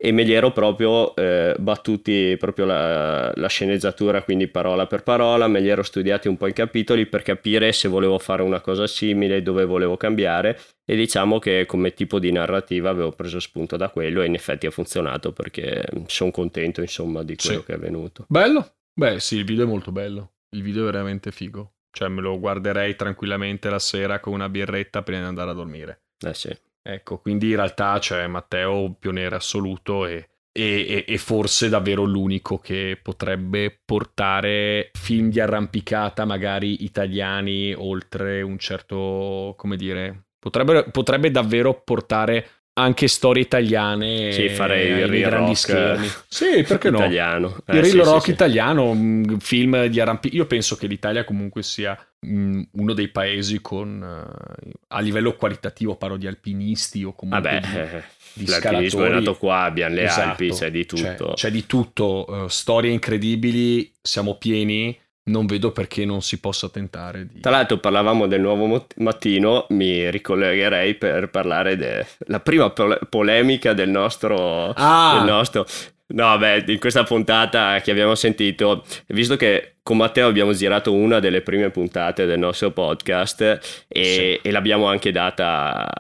[0.05, 5.49] e me li ero proprio eh, battuti proprio la, la sceneggiatura quindi parola per parola
[5.49, 8.87] me li ero studiati un po' in capitoli per capire se volevo fare una cosa
[8.87, 13.89] simile dove volevo cambiare e diciamo che come tipo di narrativa avevo preso spunto da
[13.89, 17.65] quello e in effetti ha funzionato perché sono contento insomma di quello Sì.
[17.65, 18.27] che è venuto.
[18.29, 18.73] Bello?
[18.93, 20.33] Beh, sì, il video è molto bello.
[20.51, 21.73] Il video è veramente figo.
[21.91, 26.03] Cioè, me lo guarderei tranquillamente la sera con una birretta prima di andare a dormire.
[26.25, 26.55] Eh sì.
[26.87, 32.99] Ecco, quindi in realtà c'è Matteo pioniere assoluto e- e- e forse davvero l'unico che
[33.03, 41.81] potrebbe portare film di arrampicata, magari italiani, oltre un certo, come dire, potrebbe, potrebbe davvero
[41.83, 46.17] portare anche storie italiane Sì, fare il real grandi rock, schermi.
[46.29, 46.99] Sì, perché no?
[46.99, 47.63] Italiano.
[47.69, 48.31] Il Eh, real sì, sì, rock sì.
[48.31, 50.37] italiano, un film di arrampicata.
[50.37, 51.97] Io penso che l'Italia comunque sia
[52.27, 57.61] mm, uno dei paesi con, eh, a livello qualitativo, parlo di alpinisti o comunque Vabbè,
[57.61, 59.11] di, eh, di l'alpinismo è scalatori.
[59.11, 61.33] nato qua, abbiamo le Esatto, Alpi, c'è di C'è, tutto.
[61.35, 67.27] c'è di tutto, eh, storie incredibili, siamo pieni, non vedo perché non si possa tentare
[67.27, 67.41] di...
[67.41, 73.89] Tra l'altro parlavamo del nuovo mattino, mi ricollegherei per parlare della prima pole- polemica del
[73.89, 75.17] nostro, Ah!
[75.19, 75.67] del nostro
[76.07, 81.19] No, beh, in questa puntata che abbiamo sentito, visto che con Matteo abbiamo girato una
[81.19, 83.41] delle prime puntate del nostro podcast
[83.89, 84.39] e, sì.
[84.47, 85.91] e l'abbiamo anche data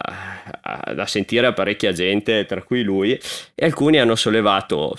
[0.94, 3.18] da sentire a parecchia gente, tra cui lui,
[3.54, 4.94] e alcuni hanno sollevato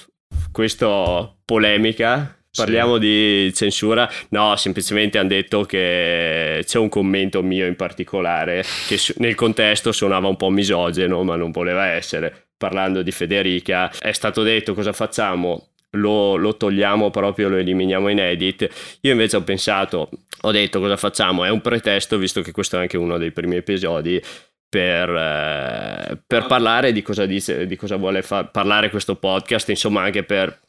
[0.52, 2.99] questa polemica Parliamo sì.
[2.99, 4.10] di censura?
[4.30, 10.27] No, semplicemente hanno detto che c'è un commento mio in particolare che nel contesto suonava
[10.27, 12.48] un po' misogeno, ma non voleva essere.
[12.57, 15.69] Parlando di Federica, è stato detto cosa facciamo?
[15.91, 18.98] Lo, lo, togliamo proprio, lo eliminiamo in edit.
[19.02, 20.10] Io invece ho pensato,
[20.41, 21.45] ho detto cosa facciamo?
[21.45, 24.22] È un pretesto, visto che questo è anche uno dei primi episodi,
[24.68, 30.02] per, eh, per parlare di cosa, dice, di cosa vuole fa- parlare questo podcast, insomma
[30.02, 30.60] anche per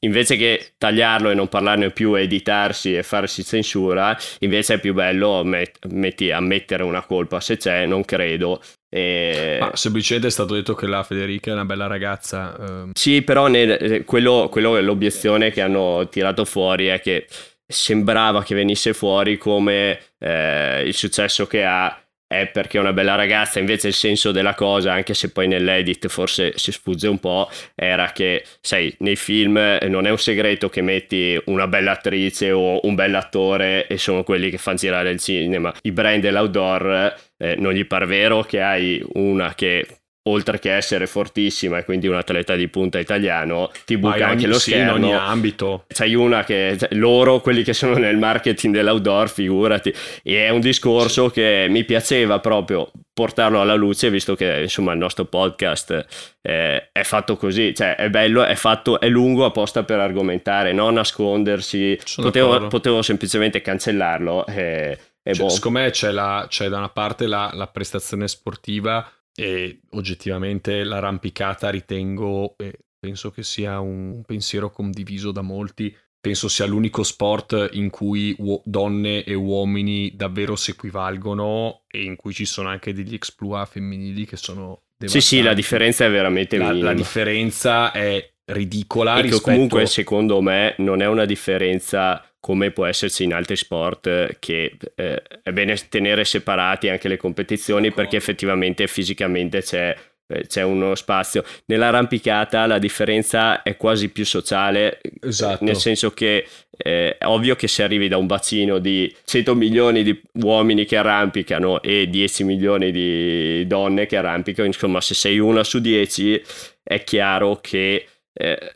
[0.00, 5.44] invece che tagliarlo e non parlarne più, editarsi e farsi censura, invece è più bello
[5.44, 8.60] met- metti, ammettere una colpa se c'è, non credo.
[8.88, 9.58] E...
[9.60, 12.56] Ma semplicemente è stato detto che la Federica è una bella ragazza.
[12.58, 12.90] Ehm.
[12.94, 17.26] Sì, però nel, eh, quello, quello è l'obiezione che hanno tirato fuori è che
[17.66, 21.96] sembrava che venisse fuori come eh, il successo che ha
[22.32, 26.06] è perché è una bella ragazza, invece il senso della cosa, anche se poi nell'edit
[26.06, 30.80] forse si sfugge un po', era che, sai, nei film non è un segreto che
[30.80, 35.74] metti una bella attrice o un bell'attore e sono quelli che fanno girare il cinema.
[35.82, 41.06] I brand dell'outdoor eh, non gli par vero che hai una che oltre che essere
[41.06, 44.96] fortissima e quindi un atleta di punta italiano, ti buca anche lo sì, schermo.
[44.96, 45.84] in ogni ambito.
[45.88, 49.92] C'hai una che, cioè, loro, quelli che sono nel marketing dell'outdoor, figurati.
[50.22, 51.34] E è un discorso sì.
[51.34, 56.06] che mi piaceva proprio portarlo alla luce, visto che insomma il nostro podcast
[56.40, 60.94] è, è fatto così, cioè è bello, è fatto, è lungo apposta per argomentare, non
[60.94, 61.98] nascondersi.
[62.16, 64.46] Potevo, potevo, semplicemente cancellarlo.
[64.46, 65.50] E, e cioè, boh.
[65.50, 69.10] Secondo me c'è, la, c'è da una parte la, la prestazione sportiva
[69.40, 76.66] e oggettivamente l'arrampicata ritengo, e penso che sia un pensiero condiviso da molti, penso sia
[76.66, 82.44] l'unico sport in cui uo- donne e uomini davvero si equivalgono e in cui ci
[82.44, 86.88] sono anche degli exploit femminili che sono Sì, sì, la differenza è veramente la, minima.
[86.88, 89.42] La differenza è ridicola e rispetto...
[89.42, 95.22] comunque secondo me non è una differenza come può esserci in altri sport che eh,
[95.42, 99.94] è bene tenere separati anche le competizioni perché effettivamente fisicamente c'è,
[100.26, 101.44] eh, c'è uno spazio.
[101.66, 105.62] Nell'arrampicata la differenza è quasi più sociale, esatto.
[105.64, 110.02] nel senso che eh, è ovvio che se arrivi da un bacino di 100 milioni
[110.02, 115.62] di uomini che arrampicano e 10 milioni di donne che arrampicano, insomma se sei una
[115.62, 116.42] su 10
[116.82, 118.06] è chiaro che...
[118.32, 118.74] Eh,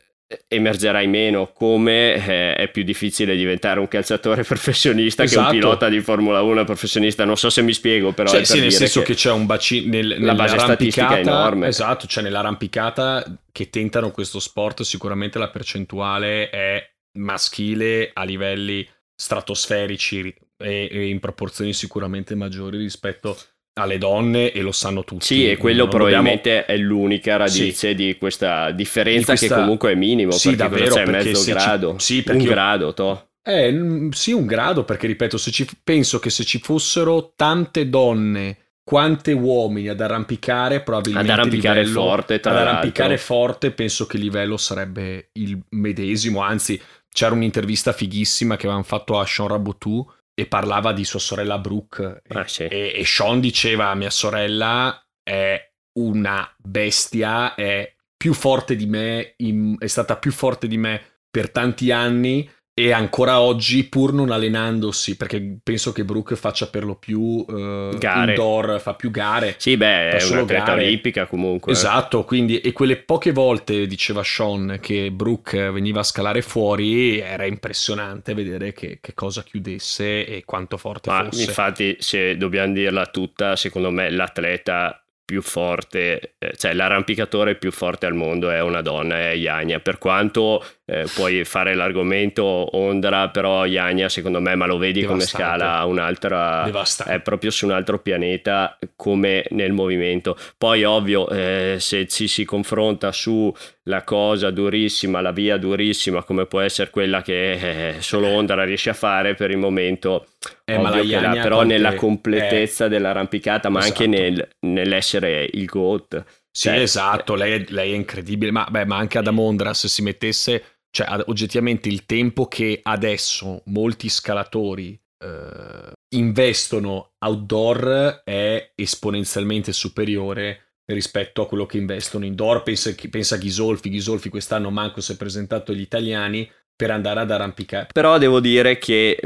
[0.48, 5.40] emergerai meno come eh, è più difficile diventare un calciatore professionista esatto.
[5.40, 5.68] che un esatto.
[5.68, 9.00] pilota di Formula 1 professionista non so se mi spiego però cioè, sì nel senso
[9.00, 13.70] che, che, c'è un bacino nel, la base statistica è enorme esatto cioè nell'arrampicata che
[13.70, 16.84] tentano questo sport sicuramente la percentuale è
[17.18, 23.36] maschile a livelli stratosferici e, e in proporzioni sicuramente maggiori rispetto a
[23.74, 25.24] alle donne e lo sanno tutti.
[25.24, 26.66] Sì, e quello probabilmente dobbiamo...
[26.66, 27.94] è l'unica radice sì.
[27.94, 29.54] di questa differenza di questa...
[29.54, 32.04] che comunque è minimo, sì, davvero, c'è mezzo grado, ci...
[32.04, 32.52] sì, perché un io...
[32.52, 33.28] grado, to.
[33.42, 35.66] Eh, sì, un grado, perché ripeto, se ci...
[35.82, 42.00] penso che se ci fossero tante donne quante uomini ad arrampicare probabilmente ad arrampicare livello,
[42.02, 46.78] forte ad arrampicare forte penso che il livello sarebbe il medesimo anzi
[47.10, 52.22] c'era un'intervista fighissima che avevano fatto a Sean Rabotou e parlava di sua sorella Brooke
[52.28, 52.64] ah, sì.
[52.64, 59.76] e, e, Sean diceva mia sorella è una bestia, è più forte di me, in,
[59.78, 65.16] è stata più forte di me per tanti anni e ancora oggi, pur non allenandosi,
[65.16, 68.32] perché penso che Brooke faccia per lo più uh, gare.
[68.32, 69.54] indoor, fa più gare.
[69.58, 70.82] Sì, beh, è una gare.
[70.82, 71.70] olimpica comunque.
[71.70, 77.46] Esatto, quindi, e quelle poche volte, diceva Sean, che Brooke veniva a scalare fuori, era
[77.46, 81.44] impressionante vedere che, che cosa chiudesse e quanto forte Ma fosse.
[81.44, 88.06] Infatti, se dobbiamo dirla tutta, secondo me l'atleta più forte, eh, cioè l'arrampicatore più forte
[88.06, 93.64] al mondo è una donna, è Iania, per quanto eh, puoi fare l'argomento Ondra, però
[93.64, 95.32] Iania secondo me, ma lo vedi Devastante.
[95.32, 97.14] come scala un'altra, Devastante.
[97.14, 100.36] è proprio su un altro pianeta come nel movimento.
[100.58, 103.52] Poi ovvio, eh, se ci si confronta su
[103.84, 108.90] la cosa durissima, la via durissima come può essere quella che eh, solo Ondra riesce
[108.90, 110.26] a fare per il momento,
[110.64, 114.02] eh, la però nella completezza dell'arrampicata, ma esatto.
[114.02, 116.24] anche nel, nell'essere il GOAT.
[116.50, 119.88] Sì, cioè, esatto, lei è, lei è incredibile, ma, beh, ma anche Adam Ondra se
[119.88, 120.62] si mettesse
[120.94, 131.42] cioè, oggettivamente il tempo che adesso molti scalatori eh, investono outdoor è esponenzialmente superiore rispetto
[131.42, 132.62] a quello che investono indoor.
[132.62, 137.30] Pensa, pensa a Ghisolfi, Ghisolfi quest'anno manco si è presentato agli italiani per andare ad
[137.30, 137.88] arrampicare.
[137.92, 139.20] Però devo dire che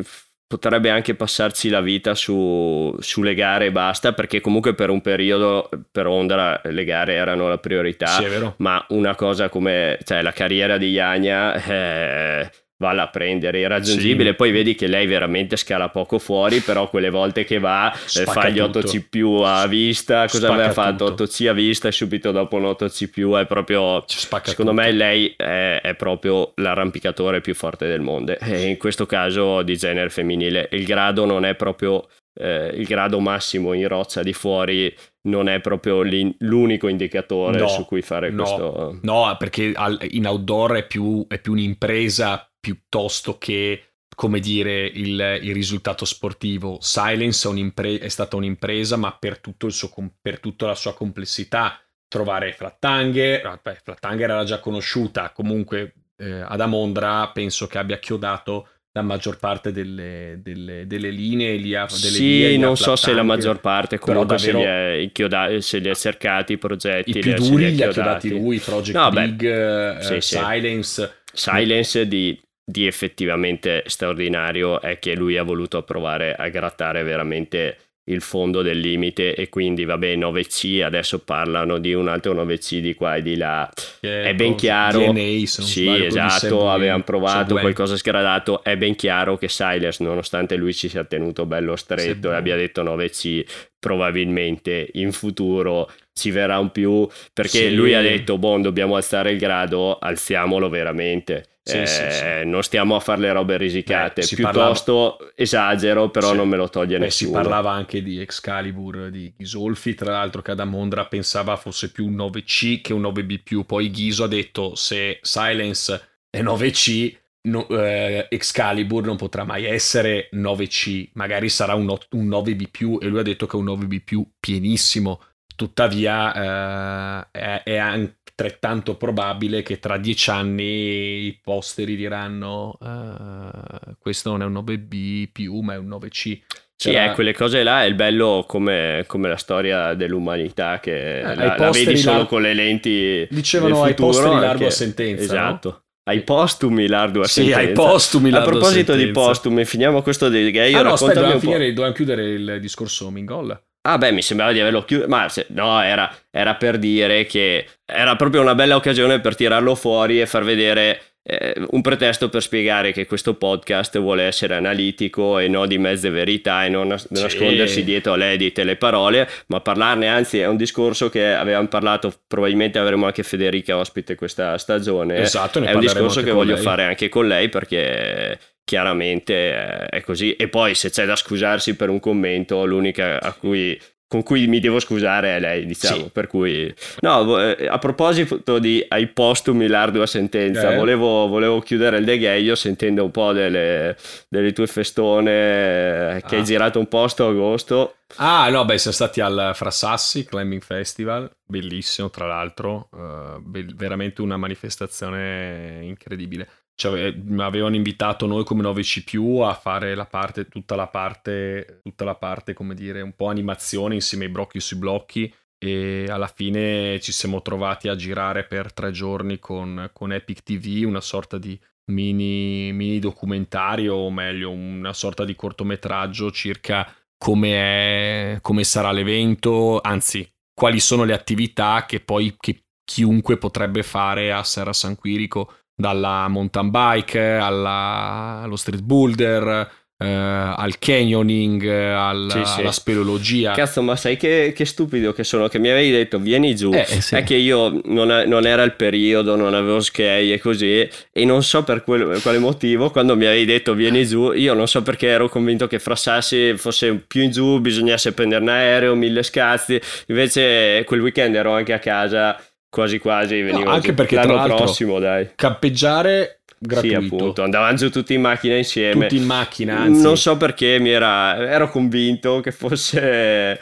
[0.46, 5.68] potrebbe anche passarci la vita su, sulle gare e basta, perché comunque per un periodo
[5.90, 8.26] per Honda le gare erano la priorità, sì,
[8.58, 11.54] ma una cosa come cioè, la carriera di Iania...
[11.54, 14.30] Eh, valla a prendere, irraggiungibile.
[14.30, 14.36] Sì.
[14.36, 18.48] Poi vedi che lei veramente scala poco fuori, però quelle volte che va eh, fa
[18.48, 20.22] gli 8C più a vista.
[20.22, 21.14] Cosa Spacca aveva fatto?
[21.14, 21.24] Tutto.
[21.24, 24.04] 8C a vista e subito dopo un 8C più è proprio.
[24.06, 24.72] Secondo tutto.
[24.72, 28.38] me lei è, è, proprio l'arrampicatore più forte del mondo.
[28.38, 30.68] E in questo caso di genere femminile.
[30.72, 32.06] Il grado non è proprio.
[32.40, 36.02] Eh, il grado massimo in roccia di fuori non è proprio
[36.38, 38.98] l'unico indicatore no, su cui fare no, questo.
[39.02, 39.74] No, perché
[40.10, 43.82] in outdoor è più, è più un'impresa piuttosto che
[44.14, 46.78] come dire il, il risultato sportivo.
[46.80, 49.90] Silence è, è, stata un'impresa, ma per, tutto suo,
[50.20, 51.80] per, tutta la sua complessità.
[52.08, 57.98] Trovare Flattanger, ah, beh, Flattanger era già conosciuta, comunque eh, ad Amondra penso che abbia
[57.98, 63.12] chiodato la maggior parte delle, delle, delle linee lì a, delle sì, non so se
[63.12, 67.18] la maggior parte comunque davvero, se, li è, chioda- se li ha cercati i progetti
[67.18, 70.36] i più duri li ha chiodati lui Project no, League, sì, uh, sì.
[70.38, 77.78] Silence Silence di di effettivamente straordinario è che lui ha voluto provare a grattare veramente
[78.08, 82.94] il fondo del limite e quindi vabbè 9C adesso parlano di un altro 9C di
[82.94, 83.70] qua e di là.
[84.00, 88.62] Che è ben chiaro DNA, sì esatto avevano provato qualcosa sgradato.
[88.62, 92.82] È ben chiaro che Silas nonostante lui ci sia tenuto bello stretto e abbia detto
[92.82, 93.46] 9C
[93.78, 97.74] probabilmente in futuro ci verrà un più perché sì.
[97.74, 102.48] lui ha detto boh dobbiamo alzare il grado alziamolo veramente sì, eh, sì, sì.
[102.48, 105.32] non stiamo a fare le robe risicate, Beh, piuttosto parlava...
[105.36, 107.30] esagero, però non me lo toglie Beh, nessuno.
[107.30, 112.16] Si parlava anche di Excalibur di Ghisolfi, tra l'altro che Adamondra pensava fosse più un
[112.16, 119.04] 9C che un 9B+, poi Ghiso ha detto se Silence è 9C, no, eh, Excalibur
[119.04, 123.56] non potrà mai essere 9C, magari sarà un, un 9B+, e lui ha detto che
[123.56, 125.20] è un 9B+, pienissimo,
[125.54, 133.96] tuttavia eh, è, è, anche altrettanto probabile che tra dieci anni i posteri diranno uh,
[133.98, 136.38] questo non è un 9B più ma è un 9C.
[136.80, 137.10] Sì, C'era...
[137.10, 141.56] eh, quelle cose là è il bello come, come la storia dell'umanità che eh, la,
[141.56, 142.26] la, vedi solo lar...
[142.28, 145.68] con le lenti Dicevano ai posteri l'ardua sentenza, Esatto.
[145.68, 145.82] No?
[146.08, 147.58] Ai postumi l'ardua sì, sentenza.
[147.58, 149.04] ai postumi A proposito sentenza.
[149.04, 150.72] di postumi, finiamo questo dei gay.
[150.72, 153.60] Ah no, aspetta, dobbiamo, finire, dobbiamo chiudere il discorso Mingol.
[153.90, 157.66] Ah beh, mi sembrava di averlo chiuso, ma se, no, era, era, per dire che
[157.86, 162.42] era proprio una bella occasione per tirarlo fuori e far vedere eh, un pretesto per
[162.42, 167.08] spiegare che questo podcast vuole essere analitico e non di mezze verità e non nas-
[167.10, 167.22] sì.
[167.22, 172.12] nascondersi dietro l'edit e le parole, ma parlarne, anzi è un discorso che avevamo parlato,
[172.26, 175.16] probabilmente avremo anche Federica ospite questa stagione.
[175.16, 176.62] Esatto, è un discorso che voglio lei.
[176.62, 178.38] fare anche con lei perché
[178.68, 180.34] chiaramente è così.
[180.34, 184.58] E poi se c'è da scusarsi per un commento, l'unica a cui con cui mi
[184.58, 186.04] devo scusare è lei, diciamo.
[186.04, 186.10] Sì.
[186.10, 190.76] Per cui, no, eh, a proposito di ai postumi l'ardua sentenza, eh.
[190.76, 193.96] volevo, volevo, chiudere il degheio sentendo un po' delle,
[194.28, 196.38] delle tue festone eh, che ah.
[196.38, 197.96] hai girato un posto a agosto.
[198.16, 204.22] Ah, no, beh, siamo stati al Frassassi Climbing Festival, bellissimo, tra l'altro, uh, be- veramente
[204.22, 206.48] una manifestazione incredibile
[206.78, 212.14] cioè, avevano invitato noi come 9C a fare la parte, tutta la parte, tutta la
[212.14, 217.10] parte, come dire, un po' animazione insieme ai brocchi sui blocchi e alla fine ci
[217.10, 222.72] siamo trovati a girare per tre giorni con, con Epic TV, una sorta di mini,
[222.72, 230.24] mini documentario, o meglio, una sorta di cortometraggio circa come, è, come sarà l'evento, anzi,
[230.54, 236.26] quali sono le attività che poi che chiunque potrebbe fare a Serra San Quirico dalla
[236.26, 242.60] mountain bike alla, allo street boulder, eh, al canyoning, al, sì, sì.
[242.60, 243.52] alla speleologia.
[243.52, 245.46] Cazzo, ma sai che, che, stupido che sono?
[245.46, 246.72] Che mi avevi detto vieni giù.
[246.72, 247.14] Eh, sì.
[247.14, 250.88] È che io non, non, era il periodo, non avevo skei e così.
[251.12, 254.66] E non so per, quel, quale motivo, quando mi avevi detto vieni giù, io non
[254.66, 258.96] so perché ero convinto che fra Sassi fosse più in giù, bisognasse prendere un aereo,
[258.96, 259.80] mille scazzi.
[260.08, 262.36] Invece quel weekend ero anche a casa
[262.70, 265.30] quasi quasi veniva no, anche perché l'anno prossimo dai.
[265.34, 267.00] campeggiare gratuito.
[267.00, 269.06] Sì, appunto, andavamo giù tutti in macchina insieme.
[269.06, 270.02] Tutti in macchina, anzi.
[270.02, 273.58] Non so perché mi era, ero convinto che fosse, eh,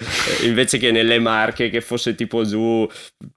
[0.47, 2.89] invece che nelle Marche, che fosse tipo giù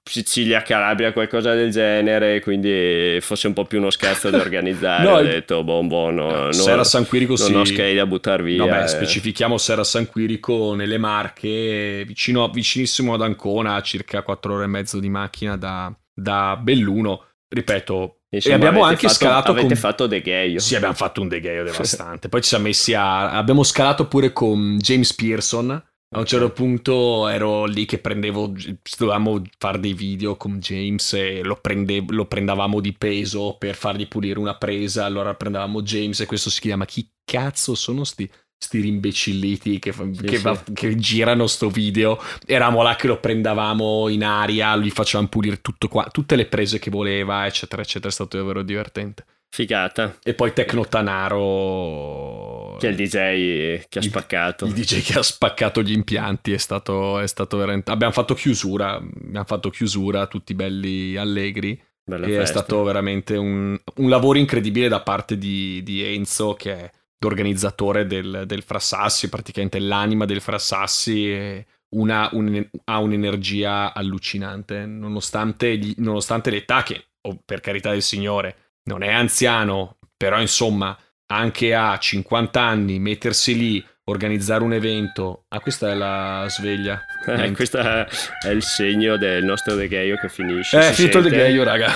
[0.02, 4.98] Sicilia, Calabria, qualcosa del genere, quindi fosse un po' più uno scherzo da organizzare.
[5.10, 7.54] No, ho detto, boh, boh, no, no, Serra San Quirico non sì.
[7.54, 8.64] ho skate da buttare via.
[8.64, 8.88] Vabbè, eh.
[8.88, 14.68] specifichiamo Serra San Quirico nelle Marche, vicino, vicinissimo ad Ancona, a circa 4 ore e
[14.68, 17.24] mezzo di macchina da, da Belluno.
[17.48, 19.76] Ripeto, Insomma, e abbiamo anche fatto, scalato avete con...
[19.76, 20.60] fatto De Gheio.
[20.60, 22.28] Sì, abbiamo fatto un degheio devastante.
[22.30, 23.32] Poi ci siamo messi a...
[23.32, 25.70] Abbiamo scalato pure con James Pearson.
[26.12, 28.52] A un certo punto ero lì che prendevo...
[28.98, 34.06] Dovevamo fare dei video con James e lo, prende- lo prendavamo di peso per fargli
[34.06, 35.04] pulire una presa.
[35.04, 38.30] Allora prendevamo James e questo si chiama Chi cazzo sono sti...
[38.62, 40.72] Sti rimbecilliti che, fa- che sì.
[40.74, 42.20] che girano sto video.
[42.46, 46.78] Eravamo là che lo prendavamo in aria, gli facevamo pulire tutto qua, tutte le prese
[46.78, 48.08] che voleva, eccetera, eccetera.
[48.08, 49.24] È stato davvero divertente.
[49.48, 50.18] Figata.
[50.22, 54.66] E poi Tecno Tanaro, Che è il DJ che ha Il- spaccato.
[54.66, 57.90] il DJ che ha spaccato gli impianti, è stato, è stato veramente...
[57.90, 61.82] Abbiamo fatto chiusura, abbiamo fatto chiusura, tutti belli allegri.
[62.04, 62.58] Bella e è festa.
[62.58, 68.44] stato veramente un, un lavoro incredibile da parte di, di Enzo, che è l'organizzatore del,
[68.46, 71.30] del Frassassi, praticamente l'anima del Frassassi.
[71.30, 71.66] E
[71.96, 78.56] una- un- ha un'energia allucinante, nonostante, gli- nonostante l'età, che oh, per carità del Signore
[78.84, 80.96] non è anziano, però insomma,
[81.32, 85.44] anche a 50 anni, mettersi lì, organizzare un evento.
[85.48, 87.00] Ah, questa è la sveglia.
[87.26, 88.06] Eh, questo è
[88.48, 90.78] il segno del nostro De Gheio che finisce.
[90.78, 91.36] Eh, finito sente.
[91.36, 91.92] gheio, raga.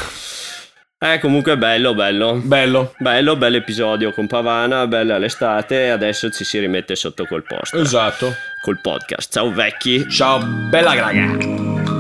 [1.05, 2.40] Eh, comunque bello, bello.
[2.43, 2.94] Bello.
[2.97, 5.90] Bello, bello episodio con Pavana, bella l'estate.
[5.90, 7.76] Adesso ci si rimette sotto col posto.
[7.76, 8.35] Esatto.
[8.62, 9.31] Col podcast.
[9.31, 10.09] Ciao vecchi.
[10.09, 11.93] Ciao, bella raga.